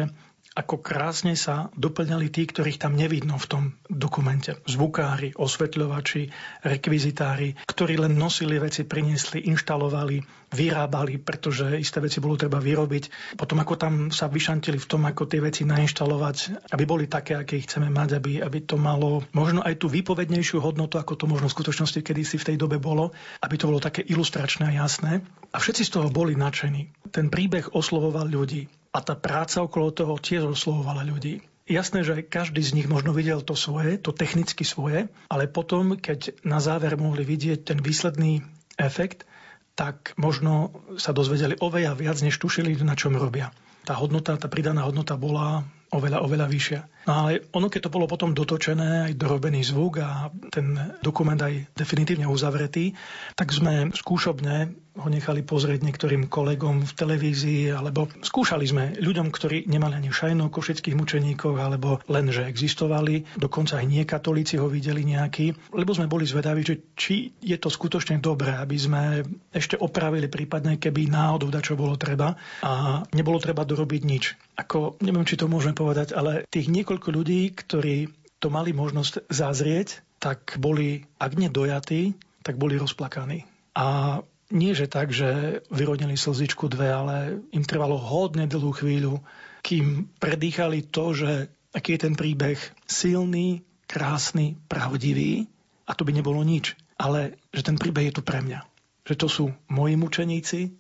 ako 0.56 0.80
krásne 0.80 1.36
sa 1.36 1.68
doplňali 1.76 2.32
tí, 2.32 2.48
ktorých 2.48 2.80
tam 2.80 2.96
nevidno 2.96 3.36
v 3.36 3.48
tom 3.52 3.64
dokumente. 3.92 4.56
Zvukári, 4.64 5.36
osvetľovači, 5.36 6.32
rekvizitári, 6.64 7.60
ktorí 7.68 8.00
len 8.00 8.16
nosili 8.16 8.56
veci, 8.56 8.88
priniesli, 8.88 9.44
inštalovali, 9.52 10.24
vyrábali, 10.56 11.20
pretože 11.20 11.76
isté 11.76 12.00
veci 12.00 12.24
bolo 12.24 12.40
treba 12.40 12.64
vyrobiť. 12.64 13.36
Potom 13.36 13.60
ako 13.60 13.76
tam 13.76 13.94
sa 14.16 14.32
vyšantili 14.32 14.80
v 14.80 14.88
tom, 14.88 15.04
ako 15.04 15.28
tie 15.28 15.44
veci 15.44 15.68
nainštalovať, 15.68 16.72
aby 16.72 16.84
boli 16.88 17.12
také, 17.12 17.36
aké 17.36 17.60
ich 17.60 17.68
chceme 17.68 17.92
mať, 17.92 18.24
aby, 18.24 18.40
aby 18.40 18.64
to 18.64 18.80
malo 18.80 19.28
možno 19.36 19.60
aj 19.60 19.76
tú 19.76 19.92
výpovednejšiu 19.92 20.64
hodnotu, 20.64 20.96
ako 20.96 21.20
to 21.20 21.28
možno 21.28 21.52
v 21.52 21.56
skutočnosti 21.60 22.00
kedysi 22.00 22.40
v 22.40 22.48
tej 22.56 22.58
dobe 22.58 22.80
bolo, 22.80 23.12
aby 23.44 23.60
to 23.60 23.68
bolo 23.68 23.84
také 23.84 24.08
ilustračné 24.08 24.72
a 24.72 24.88
jasné. 24.88 25.20
A 25.52 25.60
všetci 25.60 25.84
z 25.84 25.94
toho 26.00 26.08
boli 26.08 26.40
nadšení. 26.40 27.12
Ten 27.12 27.28
príbeh 27.28 27.76
oslovoval 27.76 28.32
ľudí 28.32 28.72
a 28.96 29.04
tá 29.04 29.20
práca 29.20 29.60
okolo 29.60 29.92
toho 29.92 30.16
tiež 30.16 30.48
oslovovala 30.48 31.04
ľudí. 31.04 31.44
Jasné, 31.68 32.08
že 32.08 32.24
každý 32.24 32.64
z 32.64 32.78
nich 32.80 32.88
možno 32.88 33.12
videl 33.12 33.44
to 33.44 33.58
svoje, 33.58 34.00
to 34.00 34.16
technicky 34.16 34.64
svoje, 34.64 35.12
ale 35.28 35.52
potom, 35.52 36.00
keď 36.00 36.32
na 36.48 36.64
záver 36.64 36.96
mohli 36.96 37.28
vidieť 37.28 37.68
ten 37.68 37.80
výsledný 37.84 38.46
efekt, 38.80 39.28
tak 39.76 40.16
možno 40.16 40.72
sa 40.96 41.12
dozvedeli 41.12 41.60
oveľa 41.60 42.00
viac, 42.00 42.18
než 42.24 42.40
tušili, 42.40 42.72
na 42.80 42.96
čom 42.96 43.20
robia. 43.20 43.52
Tá 43.84 44.00
hodnota, 44.00 44.40
tá 44.40 44.48
pridaná 44.48 44.88
hodnota 44.88 45.20
bola 45.20 45.68
oveľa, 45.92 46.24
oveľa 46.24 46.48
vyššia. 46.48 46.82
No 47.06 47.12
ale 47.26 47.46
ono, 47.54 47.70
keď 47.70 47.88
to 47.88 47.94
bolo 47.94 48.10
potom 48.10 48.34
dotočené, 48.34 49.12
aj 49.12 49.14
dorobený 49.18 49.62
zvuk 49.62 50.02
a 50.02 50.34
ten 50.50 50.98
dokument 51.06 51.38
aj 51.38 51.78
definitívne 51.78 52.26
uzavretý, 52.26 52.98
tak 53.38 53.54
sme 53.54 53.94
skúšobne 53.94 54.86
ho 54.96 55.12
nechali 55.12 55.44
pozrieť 55.44 55.84
niektorým 55.84 56.32
kolegom 56.32 56.88
v 56.88 56.92
televízii, 56.96 57.76
alebo 57.76 58.08
skúšali 58.24 58.64
sme 58.64 58.84
ľuďom, 58.96 59.28
ktorí 59.28 59.68
nemali 59.68 60.00
ani 60.00 60.08
šajno 60.08 60.48
o 60.48 60.54
košických 60.54 60.96
mučeníkoch, 60.96 61.60
alebo 61.60 62.00
len, 62.08 62.32
že 62.32 62.48
existovali, 62.48 63.36
dokonca 63.36 63.84
aj 63.84 63.86
nie 63.92 64.08
katolíci 64.08 64.56
ho 64.56 64.72
videli 64.72 65.04
nejaký, 65.04 65.76
lebo 65.76 65.92
sme 65.92 66.08
boli 66.08 66.24
zvedaví, 66.24 66.64
že 66.64 66.96
či 66.96 67.36
je 67.44 67.60
to 67.60 67.68
skutočne 67.68 68.24
dobré, 68.24 68.56
aby 68.56 68.78
sme 68.80 69.04
ešte 69.52 69.76
opravili 69.76 70.32
prípadne, 70.32 70.80
keby 70.80 71.12
náhodou 71.12 71.52
čo 71.60 71.76
bolo 71.76 72.00
treba 72.00 72.36
a 72.64 73.04
nebolo 73.12 73.40
treba 73.40 73.68
dorobiť 73.68 74.02
nič. 74.04 74.24
Ako, 74.56 75.00
neviem, 75.04 75.28
či 75.28 75.36
to 75.36 75.52
môžeme 75.52 75.76
povedať, 75.76 76.16
ale 76.16 76.48
tých 76.48 76.72
niekoľko 76.72 76.95
ľudí, 77.02 77.52
ktorí 77.52 78.12
to 78.40 78.48
mali 78.48 78.72
možnosť 78.72 79.28
zazrieť, 79.28 80.06
tak 80.22 80.58
boli, 80.62 81.06
ak 81.20 81.36
nedojatí, 81.36 82.16
tak 82.46 82.62
boli 82.62 82.78
rozplakaní. 82.78 83.46
A 83.76 84.20
nie, 84.54 84.78
že 84.78 84.86
tak, 84.86 85.10
že 85.10 85.62
vyrodnili 85.74 86.14
slzičku 86.16 86.70
dve, 86.70 86.94
ale 86.94 87.42
im 87.50 87.66
trvalo 87.66 87.98
hodne 87.98 88.46
dlhú 88.46 88.72
chvíľu, 88.78 89.26
kým 89.66 90.14
predýchali 90.22 90.86
to, 90.86 91.18
že 91.18 91.32
aký 91.74 91.98
je 91.98 92.04
ten 92.06 92.14
príbeh 92.14 92.62
silný, 92.86 93.66
krásny, 93.90 94.56
pravdivý 94.70 95.50
a 95.90 95.98
to 95.98 96.06
by 96.06 96.14
nebolo 96.14 96.46
nič. 96.46 96.78
Ale 96.96 97.36
že 97.52 97.66
ten 97.66 97.76
príbeh 97.76 98.10
je 98.10 98.16
tu 98.18 98.24
pre 98.24 98.40
mňa. 98.40 98.62
Že 99.04 99.16
to 99.18 99.28
sú 99.28 99.46
moji 99.68 99.98
mučeníci, 100.00 100.72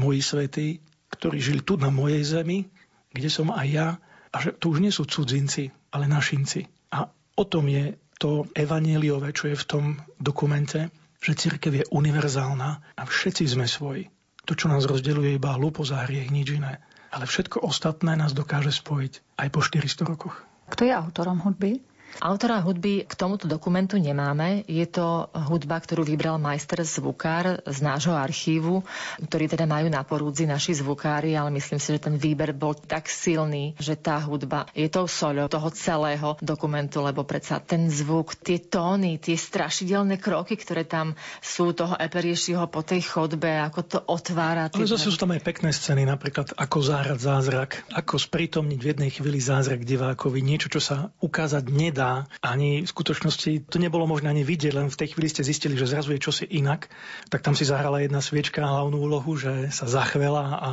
moji 0.00 0.20
svety, 0.24 0.80
ktorí 1.12 1.38
žili 1.38 1.60
tu 1.62 1.76
na 1.76 1.92
mojej 1.92 2.24
zemi, 2.24 2.66
kde 3.12 3.28
som 3.30 3.52
aj 3.52 3.66
ja 3.68 3.88
a 4.30 4.36
že 4.38 4.54
to 4.54 4.70
už 4.70 4.78
nie 4.82 4.94
sú 4.94 5.06
cudzinci, 5.06 5.74
ale 5.90 6.06
našinci. 6.06 6.66
A 6.94 7.10
o 7.10 7.44
tom 7.46 7.66
je 7.66 7.98
to 8.20 8.46
evaníliové, 8.52 9.32
čo 9.32 9.50
je 9.50 9.56
v 9.56 9.68
tom 9.68 9.84
dokumente, 10.20 10.92
že 11.20 11.36
církev 11.36 11.72
je 11.72 11.84
univerzálna 11.90 12.70
a 12.96 13.02
všetci 13.04 13.44
sme 13.48 13.66
svoji. 13.66 14.08
To, 14.48 14.56
čo 14.56 14.72
nás 14.72 14.88
rozdeľuje, 14.88 15.36
iba 15.36 15.56
hlúposť 15.56 15.92
a 15.92 16.04
hriech, 16.08 16.32
nič 16.32 16.56
iné. 16.56 16.80
Ale 17.10 17.26
všetko 17.26 17.64
ostatné 17.66 18.14
nás 18.14 18.32
dokáže 18.32 18.70
spojiť 18.70 19.36
aj 19.40 19.48
po 19.50 19.60
400 19.60 20.10
rokoch. 20.10 20.36
Kto 20.70 20.86
je 20.86 20.94
autorom 20.94 21.42
hudby? 21.42 21.82
Autora 22.18 22.58
hudby 22.58 23.06
k 23.06 23.14
tomuto 23.14 23.46
dokumentu 23.46 23.94
nemáme. 23.94 24.66
Je 24.66 24.82
to 24.90 25.30
hudba, 25.30 25.78
ktorú 25.78 26.02
vybral 26.02 26.42
majster 26.42 26.82
zvukár 26.82 27.62
z 27.62 27.78
nášho 27.78 28.12
archívu, 28.12 28.82
ktorý 29.22 29.46
teda 29.46 29.70
majú 29.70 29.86
na 29.86 30.02
porúdzi 30.02 30.50
naši 30.50 30.74
zvukári, 30.74 31.38
ale 31.38 31.54
myslím 31.54 31.78
si, 31.78 31.94
že 31.94 32.02
ten 32.02 32.18
výber 32.18 32.50
bol 32.50 32.74
tak 32.74 33.06
silný, 33.06 33.78
že 33.78 33.94
tá 33.94 34.18
hudba 34.18 34.66
je 34.74 34.90
tou 34.90 35.06
soľou 35.06 35.46
toho 35.46 35.70
celého 35.70 36.34
dokumentu, 36.42 36.98
lebo 36.98 37.22
predsa 37.22 37.62
ten 37.62 37.86
zvuk, 37.86 38.34
tie 38.34 38.58
tóny, 38.58 39.22
tie 39.22 39.38
strašidelné 39.38 40.18
kroky, 40.18 40.58
ktoré 40.58 40.82
tam 40.82 41.14
sú 41.38 41.70
toho 41.70 41.94
Eperiešiho 41.94 42.66
po 42.66 42.82
tej 42.82 43.06
chodbe, 43.06 43.48
ako 43.60 43.80
to 43.86 43.98
otvára. 44.10 44.72
Ale 44.72 44.88
zase 44.88 45.12
sú 45.12 45.18
tam 45.20 45.30
aj 45.30 45.46
pekné 45.46 45.70
scény, 45.70 46.02
napríklad 46.08 46.58
ako 46.58 46.78
zárad 46.82 47.22
zázrak, 47.22 47.86
ako 47.94 48.18
sprítomniť 48.18 48.78
v 48.80 48.88
jednej 48.96 49.10
chvíli 49.12 49.38
zázrak 49.38 49.86
divákovi, 49.86 50.40
niečo, 50.40 50.72
čo 50.72 50.80
sa 50.80 50.96
ukázať 51.20 51.64
nedá 51.70 51.99
nedá. 52.00 52.24
Ani 52.40 52.80
v 52.80 52.88
skutočnosti 52.88 53.68
to 53.68 53.76
nebolo 53.76 54.08
možné 54.08 54.32
ani 54.32 54.40
vidieť, 54.40 54.72
len 54.72 54.88
v 54.88 54.96
tej 54.96 55.12
chvíli 55.12 55.28
ste 55.28 55.44
zistili, 55.44 55.76
že 55.76 55.84
zrazu 55.84 56.16
je 56.16 56.24
čosi 56.24 56.48
inak. 56.48 56.88
Tak 57.28 57.44
tam 57.44 57.52
si 57.52 57.68
zahrala 57.68 58.00
jedna 58.00 58.24
sviečka 58.24 58.64
hlavnú 58.64 58.96
úlohu, 58.96 59.36
že 59.36 59.68
sa 59.68 59.84
zachvela 59.84 60.44
a 60.56 60.70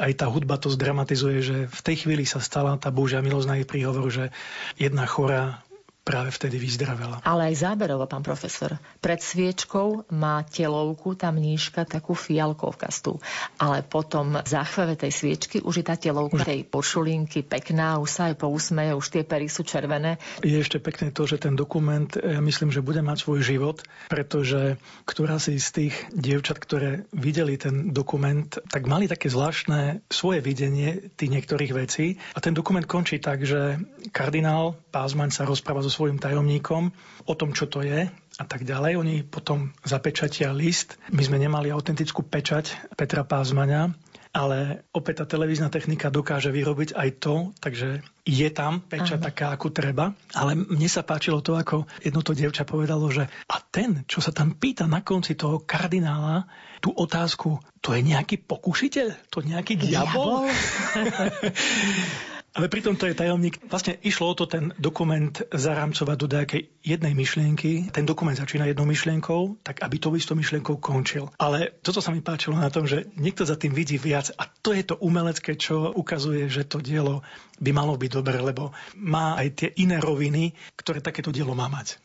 aj 0.00 0.12
tá 0.16 0.26
hudba 0.32 0.56
to 0.56 0.72
zdramatizuje, 0.72 1.38
že 1.44 1.56
v 1.68 1.80
tej 1.84 2.08
chvíli 2.08 2.24
sa 2.24 2.40
stala 2.40 2.80
tá 2.80 2.88
Božia 2.88 3.20
milosť 3.20 3.48
na 3.48 3.56
jej 3.60 3.66
príhovor, 3.68 4.08
že 4.08 4.32
jedna 4.80 5.04
chora 5.04 5.60
práve 6.02 6.34
vtedy 6.34 6.58
vyzdravela. 6.58 7.22
Ale 7.22 7.54
aj 7.54 7.62
záberovo, 7.62 8.10
pán 8.10 8.26
profesor. 8.26 8.74
Pred 8.98 9.22
sviečkou 9.22 10.10
má 10.10 10.42
telovku, 10.42 11.14
tá 11.14 11.30
mníška, 11.30 11.86
takú 11.86 12.18
fialkovkastú. 12.18 13.22
Ale 13.62 13.86
potom 13.86 14.42
záchveve 14.42 14.98
tej 14.98 15.14
sviečky 15.14 15.62
už 15.62 15.82
je 15.82 15.84
tá 15.86 15.94
telovka 15.94 16.42
už... 16.42 16.48
tej 16.50 16.60
pošulinky 16.66 17.46
pekná, 17.46 18.02
už 18.02 18.10
sa 18.10 18.22
aj 18.34 18.42
pousmeje, 18.42 18.98
už 18.98 19.06
tie 19.14 19.22
pery 19.22 19.46
sú 19.46 19.62
červené. 19.62 20.18
Je 20.42 20.58
ešte 20.58 20.82
pekné 20.82 21.14
to, 21.14 21.22
že 21.22 21.38
ten 21.38 21.54
dokument, 21.54 22.10
ja 22.18 22.42
myslím, 22.42 22.74
že 22.74 22.82
bude 22.82 22.98
mať 22.98 23.22
svoj 23.22 23.40
život, 23.46 23.78
pretože 24.10 24.82
ktorá 25.06 25.38
si 25.38 25.62
z 25.62 25.68
tých 25.70 25.94
dievčat, 26.10 26.58
ktoré 26.58 27.06
videli 27.14 27.54
ten 27.54 27.94
dokument, 27.94 28.50
tak 28.50 28.90
mali 28.90 29.06
také 29.06 29.30
zvláštne 29.30 30.02
svoje 30.10 30.42
videnie 30.42 31.14
tých 31.14 31.30
niektorých 31.30 31.72
vecí. 31.78 32.18
A 32.34 32.42
ten 32.42 32.58
dokument 32.58 32.82
končí 32.82 33.22
tak, 33.22 33.46
že 33.46 33.78
kardinál 34.10 34.74
Pázmaň 34.92 35.32
sa 35.32 35.48
rozpráva 35.48 35.80
so 35.80 35.91
svojim 35.92 36.16
tajomníkom 36.16 36.88
o 37.28 37.34
tom, 37.36 37.52
čo 37.52 37.68
to 37.68 37.84
je 37.84 38.08
a 38.40 38.44
tak 38.48 38.64
ďalej. 38.64 38.96
Oni 38.96 39.14
potom 39.20 39.76
zapečatia 39.84 40.56
list. 40.56 40.96
My 41.12 41.20
sme 41.20 41.36
nemali 41.36 41.68
autentickú 41.68 42.24
pečať 42.24 42.96
Petra 42.96 43.28
Pázmania, 43.28 43.92
ale 44.32 44.88
opäť 44.96 45.22
tá 45.22 45.36
televízna 45.36 45.68
technika 45.68 46.08
dokáže 46.08 46.48
vyrobiť 46.48 46.96
aj 46.96 47.08
to, 47.20 47.52
takže 47.60 48.00
je 48.24 48.48
tam 48.48 48.80
peča 48.80 49.20
Aha. 49.20 49.24
taká, 49.28 49.52
ako 49.52 49.68
treba. 49.68 50.16
Ale 50.32 50.56
mne 50.56 50.88
sa 50.88 51.04
páčilo 51.04 51.44
to, 51.44 51.52
ako 51.52 51.84
jedno 52.00 52.24
to 52.24 52.32
dievča 52.32 52.64
povedalo, 52.64 53.12
že 53.12 53.28
a 53.28 53.56
ten, 53.60 54.08
čo 54.08 54.24
sa 54.24 54.32
tam 54.32 54.56
pýta 54.56 54.88
na 54.88 55.04
konci 55.04 55.36
toho 55.36 55.60
kardinála, 55.60 56.48
tú 56.80 56.96
otázku, 56.96 57.60
to 57.84 57.92
je 57.92 58.00
nejaký 58.00 58.40
pokušiteľ? 58.40 59.28
To 59.28 59.44
nejaký 59.44 59.76
diabol? 59.76 60.48
Ale 62.52 62.68
pritom 62.68 63.00
to 63.00 63.08
je 63.08 63.16
tajomník. 63.16 63.64
Vlastne 63.64 63.96
išlo 64.04 64.28
o 64.28 64.36
to 64.36 64.44
ten 64.44 64.76
dokument 64.76 65.32
zarámcovať 65.48 66.16
do 66.20 66.28
nejakej 66.28 66.62
jednej 66.84 67.16
myšlienky. 67.16 67.88
Ten 67.88 68.04
dokument 68.04 68.36
začína 68.36 68.68
jednou 68.68 68.84
myšlienkou, 68.84 69.64
tak 69.64 69.80
aby 69.80 69.96
to 69.96 70.12
istou 70.12 70.36
myšlienkou 70.36 70.76
končil. 70.76 71.32
Ale 71.40 71.72
toto 71.80 72.04
sa 72.04 72.12
mi 72.12 72.20
páčilo 72.20 72.60
na 72.60 72.68
tom, 72.68 72.84
že 72.84 73.08
niekto 73.16 73.48
za 73.48 73.56
tým 73.56 73.72
vidí 73.72 73.96
viac 73.96 74.36
a 74.36 74.44
to 74.44 74.76
je 74.76 74.84
to 74.84 75.00
umelecké, 75.00 75.56
čo 75.56 75.96
ukazuje, 75.96 76.52
že 76.52 76.68
to 76.68 76.84
dielo 76.84 77.24
by 77.56 77.72
malo 77.72 77.96
byť 77.96 78.10
dobré, 78.12 78.36
lebo 78.36 78.76
má 79.00 79.40
aj 79.40 79.48
tie 79.56 79.68
iné 79.80 79.96
roviny, 79.96 80.52
ktoré 80.76 81.00
takéto 81.00 81.32
dielo 81.32 81.56
má 81.56 81.72
mať. 81.72 81.96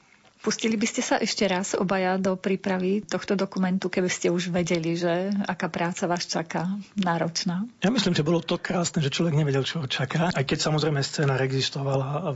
Pustili 0.48 0.80
by 0.80 0.88
ste 0.88 1.04
sa 1.04 1.20
ešte 1.20 1.44
raz 1.44 1.76
obaja 1.76 2.16
do 2.16 2.40
prípravy 2.40 3.04
tohto 3.04 3.36
dokumentu, 3.36 3.92
keby 3.92 4.08
ste 4.08 4.32
už 4.32 4.48
vedeli, 4.48 4.96
že 4.96 5.34
aká 5.44 5.68
práca 5.68 6.08
vás 6.08 6.24
čaká 6.24 6.72
náročná? 6.96 7.68
Ja 7.84 7.92
myslím, 7.92 8.16
že 8.16 8.24
bolo 8.24 8.40
to 8.40 8.56
krásne, 8.56 9.04
že 9.04 9.12
človek 9.12 9.36
nevedel, 9.36 9.68
čo 9.68 9.84
ho 9.84 9.88
čaká. 9.92 10.32
Aj 10.32 10.46
keď 10.48 10.72
samozrejme 10.72 11.04
scéna 11.04 11.36
existovala 11.44 12.06
a 12.08 12.32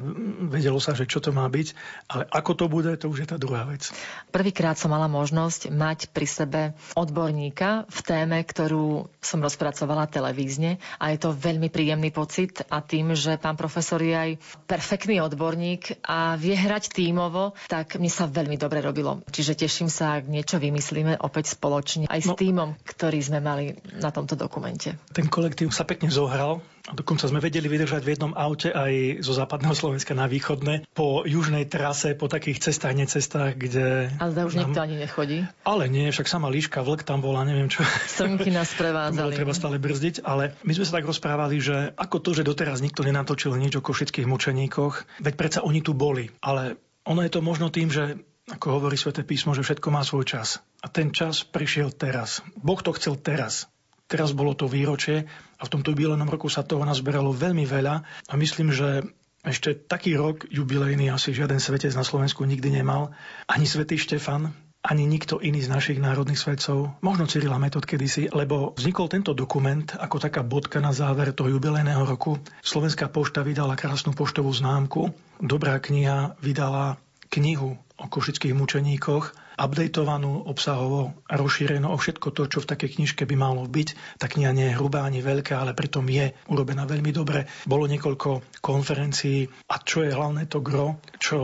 vedelo 0.51 0.82
sa, 0.84 0.91
že 0.91 1.07
čo 1.07 1.24
to 1.24 1.32
má 1.32 1.47
byť, 1.47 1.68
ale 2.12 2.28
ako 2.28 2.51
to 2.57 2.66
bude, 2.68 2.91
to 2.99 3.07
už 3.07 3.24
je 3.24 3.28
tá 3.32 3.39
druhá 3.39 3.64
vec. 3.64 3.88
Prvýkrát 4.28 4.76
som 4.76 4.91
mala 4.91 5.07
možnosť 5.07 5.72
mať 5.72 6.12
pri 6.12 6.28
sebe 6.28 6.62
odborníka 6.99 7.88
v 7.88 7.99
téme, 8.03 8.43
ktorú 8.43 9.07
som 9.24 9.39
rozpracovala 9.39 10.12
televízne 10.12 10.84
a 10.99 11.16
je 11.16 11.20
to 11.22 11.32
veľmi 11.32 11.72
príjemný 11.72 12.12
pocit 12.12 12.59
a 12.68 12.84
tým, 12.84 13.16
že 13.16 13.39
pán 13.39 13.55
profesor 13.55 14.03
je 14.03 14.12
aj 14.12 14.32
perfektný 14.68 15.24
odborník 15.24 16.03
a 16.03 16.36
vie 16.36 16.59
hrať 16.59 16.91
tímovo, 16.91 17.55
tak 17.72 17.91
tak 17.91 18.01
mne 18.02 18.10
sa 18.10 18.26
veľmi 18.26 18.58
dobre 18.58 18.82
robilo. 18.82 19.22
Čiže 19.30 19.54
teším 19.54 19.86
sa, 19.86 20.18
ak 20.18 20.26
niečo 20.26 20.58
vymyslíme 20.58 21.22
opäť 21.22 21.54
spoločne 21.54 22.10
aj 22.10 22.20
s 22.26 22.30
no, 22.34 22.36
týmom, 22.36 22.74
ktorý 22.82 23.22
sme 23.22 23.38
mali 23.38 23.78
na 24.02 24.10
tomto 24.10 24.34
dokumente. 24.34 24.97
Ten 25.14 25.30
kolektív 25.30 25.70
sa 25.70 25.86
pekne 25.86 26.10
zohral. 26.10 26.66
A 26.89 26.97
dokonca 26.97 27.30
sme 27.30 27.38
vedeli 27.38 27.70
vydržať 27.70 28.02
v 28.02 28.18
jednom 28.18 28.34
aute 28.34 28.74
aj 28.74 29.22
zo 29.22 29.38
západného 29.38 29.78
Slovenska 29.78 30.18
na 30.18 30.26
východné, 30.26 30.89
po 30.97 31.22
južnej 31.30 31.70
trase, 31.70 32.18
po 32.18 32.26
takých 32.26 32.58
cestách, 32.58 32.97
necestách, 32.97 33.54
kde... 33.54 34.10
Ale 34.18 34.34
už 34.41 34.58
nám... 34.58 34.74
nikto 34.74 34.82
ani 34.82 34.97
nechodí. 34.97 35.45
Ale 35.62 35.86
nie, 35.86 36.10
však 36.10 36.26
sama 36.26 36.49
líška, 36.49 36.82
vlk 36.82 37.06
tam 37.06 37.22
bola, 37.22 37.45
neviem 37.45 37.70
čo. 37.70 37.86
Srnky 37.86 38.49
nás 38.49 38.74
prevádzali. 38.82 39.38
treba 39.38 39.54
stále 39.54 39.78
brzdiť, 39.78 40.26
ale 40.26 40.58
my 40.66 40.74
sme 40.74 40.86
sa 40.89 40.97
tak 40.97 41.06
rozprávali, 41.06 41.62
že 41.62 41.93
ako 41.93 42.18
to, 42.18 42.30
že 42.34 42.49
doteraz 42.49 42.82
nikto 42.82 43.06
nenatočil 43.06 43.54
nič 43.62 43.78
o 43.78 43.86
košických 43.86 44.26
mučeníkoch, 44.26 45.22
veď 45.22 45.34
predsa 45.38 45.60
oni 45.62 45.86
tu 45.86 45.93
boli, 45.93 46.34
ale 46.41 46.82
ono 47.06 47.22
je 47.26 47.32
to 47.34 47.41
možno 47.41 47.74
tým, 47.74 47.89
že 47.89 48.22
ako 48.52 48.82
hovorí 48.82 48.97
sväté 48.99 49.24
písmo, 49.24 49.56
že 49.56 49.64
všetko 49.64 49.88
má 49.93 50.02
svoj 50.04 50.26
čas. 50.28 50.60
A 50.84 50.89
ten 50.91 51.14
čas 51.14 51.45
prišiel 51.45 51.93
teraz. 51.93 52.43
Boh 52.60 52.80
to 52.82 52.91
chcel 52.97 53.16
teraz. 53.16 53.70
Teraz 54.12 54.36
bolo 54.36 54.52
to 54.52 54.68
výročie 54.68 55.24
a 55.56 55.64
v 55.64 55.72
tomto 55.72 55.95
jubilejnom 55.95 56.28
roku 56.28 56.52
sa 56.52 56.68
toho 56.68 56.84
nazberalo 56.84 57.32
veľmi 57.32 57.64
veľa 57.64 57.95
a 58.28 58.34
myslím, 58.36 58.76
že 58.76 59.08
ešte 59.41 59.74
taký 59.74 60.20
rok 60.20 60.45
jubilejný 60.52 61.10
asi 61.10 61.32
žiaden 61.32 61.64
svetec 61.64 61.95
na 61.95 62.04
Slovensku 62.04 62.43
nikdy 62.43 62.76
nemal. 62.76 63.16
Ani 63.47 63.66
svätý 63.66 63.95
Štefan, 63.95 64.52
ani 64.84 65.08
nikto 65.08 65.39
iný 65.39 65.64
z 65.64 65.72
našich 65.72 65.97
národných 66.02 66.38
svetcov, 66.38 66.99
možno 67.06 67.26
Cyrila 67.26 67.62
Metod 67.62 67.88
kedysi, 67.88 68.30
lebo 68.34 68.76
vznikol 68.76 69.08
tento 69.08 69.32
dokument 69.32 69.86
ako 69.97 70.18
taká 70.18 70.43
bodka 70.43 70.84
na 70.84 70.91
záver 70.93 71.34
toho 71.34 71.54
jubilejného 71.58 72.04
roku. 72.04 72.38
Slovenská 72.62 73.10
pošta 73.10 73.47
vydala 73.47 73.80
krásnu 73.80 74.12
poštovú 74.12 74.52
známku. 74.52 75.10
Dobrá 75.42 75.82
kniha 75.82 76.38
vydala 76.38 77.02
knihu 77.34 77.74
o 77.98 78.06
košických 78.08 78.54
mučeníkoch 78.54 79.34
updateovanú, 79.62 80.49
obsahovo 80.49 81.14
rozšírenú 81.30 81.86
o 81.93 81.97
všetko 81.97 82.34
to, 82.34 82.49
čo 82.49 82.59
v 82.66 82.70
takej 82.74 82.97
knižke 82.97 83.24
by 83.30 83.36
malo 83.38 83.62
byť. 83.70 84.18
Tá 84.18 84.26
kniha 84.26 84.51
nie 84.51 84.74
je 84.74 84.78
hrubá 84.78 85.05
ani 85.05 85.22
veľká, 85.22 85.62
ale 85.62 85.78
pritom 85.78 86.09
je 86.09 86.34
urobená 86.49 86.89
veľmi 86.89 87.14
dobre. 87.14 87.45
Bolo 87.70 87.86
niekoľko 87.86 88.59
konferencií 88.59 89.45
a 89.70 89.78
čo 89.86 90.01
je 90.01 90.12
hlavné 90.12 90.49
to 90.49 90.66
gro, 90.66 90.97
čo 91.22 91.38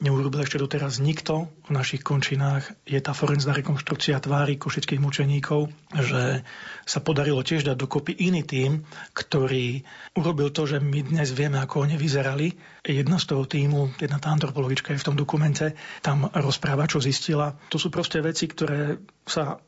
neurobil 0.00 0.40
ešte 0.40 0.56
doteraz 0.56 0.96
nikto 0.98 1.52
v 1.68 1.70
našich 1.76 2.00
končinách, 2.00 2.72
je 2.88 2.96
tá 2.98 3.12
forenzná 3.12 3.52
rekonštrukcia 3.52 4.16
tvári 4.16 4.56
košických 4.56 4.96
mučeníkov, 4.96 5.68
že 5.92 6.40
sa 6.88 6.98
podarilo 7.04 7.44
tiež 7.44 7.68
dať 7.68 7.76
dokopy 7.76 8.16
iný 8.16 8.42
tým, 8.42 8.88
ktorý 9.12 9.84
urobil 10.16 10.48
to, 10.50 10.64
že 10.64 10.80
my 10.80 11.04
dnes 11.04 11.36
vieme, 11.36 11.60
ako 11.60 11.84
oni 11.84 12.00
vyzerali. 12.00 12.56
Jedna 12.80 13.20
z 13.20 13.28
toho 13.28 13.44
týmu, 13.44 13.92
jedna 14.00 14.16
tá 14.16 14.32
antropologička 14.32 14.96
je 14.96 15.00
v 15.04 15.06
tom 15.12 15.16
dokumente, 15.20 15.76
tam 16.00 16.32
rozpráva, 16.32 16.88
čo 16.88 16.98
zistila 16.98 17.49
to 17.70 17.76
sú 17.78 17.88
proste 17.88 18.18
veci, 18.20 18.50
ktoré 18.50 19.00
sa, 19.26 19.58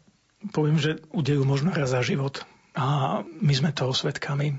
poviem, 0.51 0.79
že 0.79 1.03
udejú 1.11 1.43
možno 1.47 1.75
raz 1.75 1.95
za 1.95 2.03
život. 2.03 2.43
A 2.73 3.21
my 3.23 3.53
sme 3.53 3.71
toho 3.77 3.93
svetkami. 3.93 4.57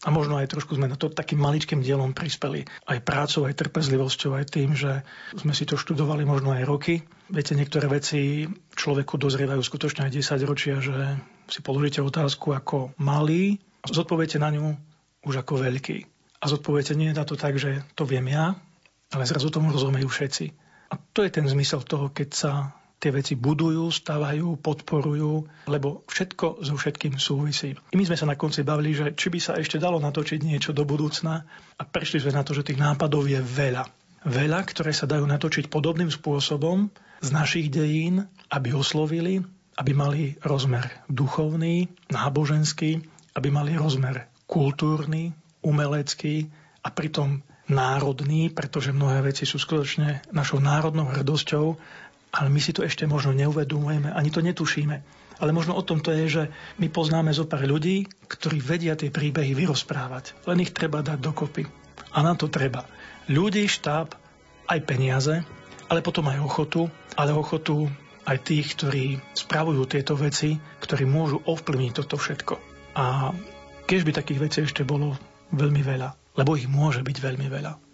A 0.00 0.08
možno 0.08 0.40
aj 0.40 0.48
trošku 0.48 0.80
sme 0.80 0.88
na 0.88 0.96
to 0.96 1.12
takým 1.12 1.44
maličkým 1.44 1.84
dielom 1.84 2.16
prispeli. 2.16 2.64
Aj 2.88 2.98
prácou, 3.04 3.44
aj 3.44 3.52
trpezlivosťou, 3.60 4.32
aj 4.32 4.46
tým, 4.48 4.72
že 4.72 5.04
sme 5.36 5.52
si 5.52 5.68
to 5.68 5.76
študovali 5.76 6.24
možno 6.24 6.56
aj 6.56 6.64
roky. 6.64 7.04
Viete, 7.28 7.52
niektoré 7.52 7.84
veci 7.84 8.48
človeku 8.80 9.20
dozrievajú 9.20 9.60
skutočne 9.60 10.08
aj 10.08 10.16
10 10.16 10.48
ročia, 10.48 10.80
že 10.80 11.20
si 11.52 11.60
položíte 11.60 12.00
otázku 12.00 12.56
ako 12.56 12.96
malý 12.96 13.60
a 13.84 13.92
zodpoviete 13.92 14.40
na 14.40 14.48
ňu 14.48 14.72
už 15.28 15.44
ako 15.44 15.68
veľký. 15.68 16.08
A 16.40 16.44
zodpoviete 16.48 16.96
nie 16.96 17.12
na 17.12 17.28
to 17.28 17.36
tak, 17.36 17.60
že 17.60 17.84
to 17.92 18.08
viem 18.08 18.24
ja, 18.32 18.56
ale 19.12 19.28
zrazu 19.28 19.52
tomu 19.52 19.68
rozumejú 19.68 20.08
všetci. 20.08 20.69
A 20.90 20.94
to 20.98 21.22
je 21.22 21.30
ten 21.30 21.46
zmysel 21.46 21.86
toho, 21.86 22.10
keď 22.10 22.28
sa 22.34 22.52
tie 23.00 23.08
veci 23.08 23.32
budujú, 23.32 23.88
stavajú, 23.88 24.60
podporujú, 24.60 25.64
lebo 25.72 26.04
všetko 26.04 26.60
so 26.60 26.76
všetkým 26.76 27.16
súvisí. 27.16 27.72
I 27.72 27.96
my 27.96 28.04
sme 28.04 28.20
sa 28.20 28.28
na 28.28 28.36
konci 28.36 28.60
bavili, 28.60 28.92
že 28.92 29.16
či 29.16 29.32
by 29.32 29.40
sa 29.40 29.56
ešte 29.56 29.80
dalo 29.80 29.96
natočiť 29.96 30.44
niečo 30.44 30.76
do 30.76 30.84
budúcna 30.84 31.48
a 31.80 31.82
prešli 31.88 32.20
sme 32.20 32.36
na 32.36 32.44
to, 32.44 32.52
že 32.52 32.68
tých 32.68 32.82
nápadov 32.82 33.24
je 33.24 33.40
veľa. 33.40 33.88
Veľa, 34.20 34.60
ktoré 34.68 34.92
sa 34.92 35.08
dajú 35.08 35.24
natočiť 35.24 35.72
podobným 35.72 36.12
spôsobom 36.12 36.92
z 37.24 37.28
našich 37.32 37.72
dejín, 37.72 38.28
aby 38.52 38.76
oslovili, 38.76 39.40
aby 39.80 39.96
mali 39.96 40.36
rozmer 40.44 40.92
duchovný, 41.08 41.88
náboženský, 42.12 43.00
aby 43.32 43.48
mali 43.48 43.80
rozmer 43.80 44.28
kultúrny, 44.44 45.32
umelecký 45.64 46.52
a 46.84 46.92
pritom 46.92 47.40
národný, 47.70 48.50
pretože 48.50 48.90
mnohé 48.90 49.22
veci 49.30 49.46
sú 49.46 49.56
skutočne 49.56 50.26
našou 50.34 50.58
národnou 50.58 51.06
hrdosťou, 51.08 51.66
ale 52.30 52.48
my 52.50 52.60
si 52.62 52.74
to 52.74 52.82
ešte 52.82 53.06
možno 53.06 53.34
neuvedomujeme, 53.34 54.10
ani 54.10 54.30
to 54.30 54.42
netušíme. 54.42 54.96
Ale 55.40 55.56
možno 55.56 55.72
o 55.72 55.86
tom 55.86 56.04
to 56.04 56.12
je, 56.12 56.26
že 56.28 56.42
my 56.76 56.92
poznáme 56.92 57.32
zo 57.32 57.48
pár 57.48 57.64
ľudí, 57.64 58.04
ktorí 58.28 58.60
vedia 58.60 58.92
tie 58.92 59.08
príbehy 59.08 59.56
vyrozprávať. 59.56 60.36
Len 60.44 60.60
ich 60.60 60.76
treba 60.76 61.00
dať 61.00 61.16
dokopy. 61.16 61.64
A 62.12 62.20
na 62.20 62.36
to 62.36 62.52
treba 62.52 62.84
ľudí, 63.30 63.64
štáb, 63.64 64.12
aj 64.68 64.78
peniaze, 64.84 65.40
ale 65.88 66.04
potom 66.04 66.28
aj 66.28 66.44
ochotu, 66.44 66.92
ale 67.16 67.32
ochotu 67.32 67.88
aj 68.28 68.36
tých, 68.44 68.76
ktorí 68.76 69.18
spravujú 69.32 69.88
tieto 69.88 70.12
veci, 70.14 70.60
ktorí 70.84 71.08
môžu 71.08 71.40
ovplyvniť 71.40 71.92
toto 71.96 72.20
všetko. 72.20 72.54
A 73.00 73.32
keď 73.88 74.00
by 74.06 74.10
takých 74.12 74.42
vecí 74.44 74.58
ešte 74.60 74.84
bolo 74.84 75.16
veľmi 75.50 75.82
veľa 75.82 76.19
lebo 76.38 76.54
ich 76.54 76.70
môže 76.70 77.02
byť 77.02 77.16
veľmi 77.18 77.46
veľa. 77.50 77.89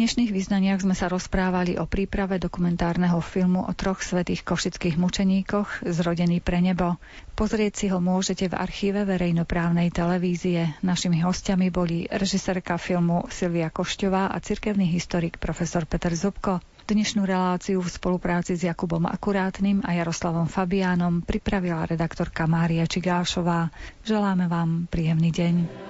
Dnešných 0.00 0.32
význaniach 0.32 0.80
sme 0.80 0.96
sa 0.96 1.12
rozprávali 1.12 1.76
o 1.76 1.84
príprave 1.84 2.40
dokumentárneho 2.40 3.20
filmu 3.20 3.68
o 3.68 3.72
troch 3.76 4.00
svetých 4.00 4.48
košických 4.48 4.96
mučeníkoch 4.96 5.84
zrodený 5.84 6.40
pre 6.40 6.64
nebo. 6.64 6.96
Pozrieť 7.36 7.72
si 7.76 7.86
ho 7.92 8.00
môžete 8.00 8.48
v 8.48 8.56
archíve 8.56 9.04
verejnoprávnej 9.04 9.92
televízie. 9.92 10.72
Našimi 10.80 11.20
hostiami 11.20 11.68
boli 11.68 12.08
režisérka 12.08 12.80
filmu 12.80 13.28
Silvia 13.28 13.68
Košťová 13.68 14.32
a 14.32 14.40
cirkevný 14.40 14.88
historik 14.88 15.36
profesor 15.36 15.84
Peter 15.84 16.16
Zubko. 16.16 16.64
Dnešnú 16.88 17.28
reláciu 17.28 17.84
v 17.84 17.92
spolupráci 17.92 18.56
s 18.56 18.64
Jakubom 18.64 19.04
Akurátnym 19.04 19.84
a 19.84 19.92
Jaroslavom 20.00 20.48
Fabiánom 20.48 21.28
pripravila 21.28 21.84
redaktorka 21.84 22.48
Mária 22.48 22.88
Čigášová. 22.88 23.68
Želáme 24.08 24.48
vám 24.48 24.88
príjemný 24.88 25.28
deň. 25.28 25.89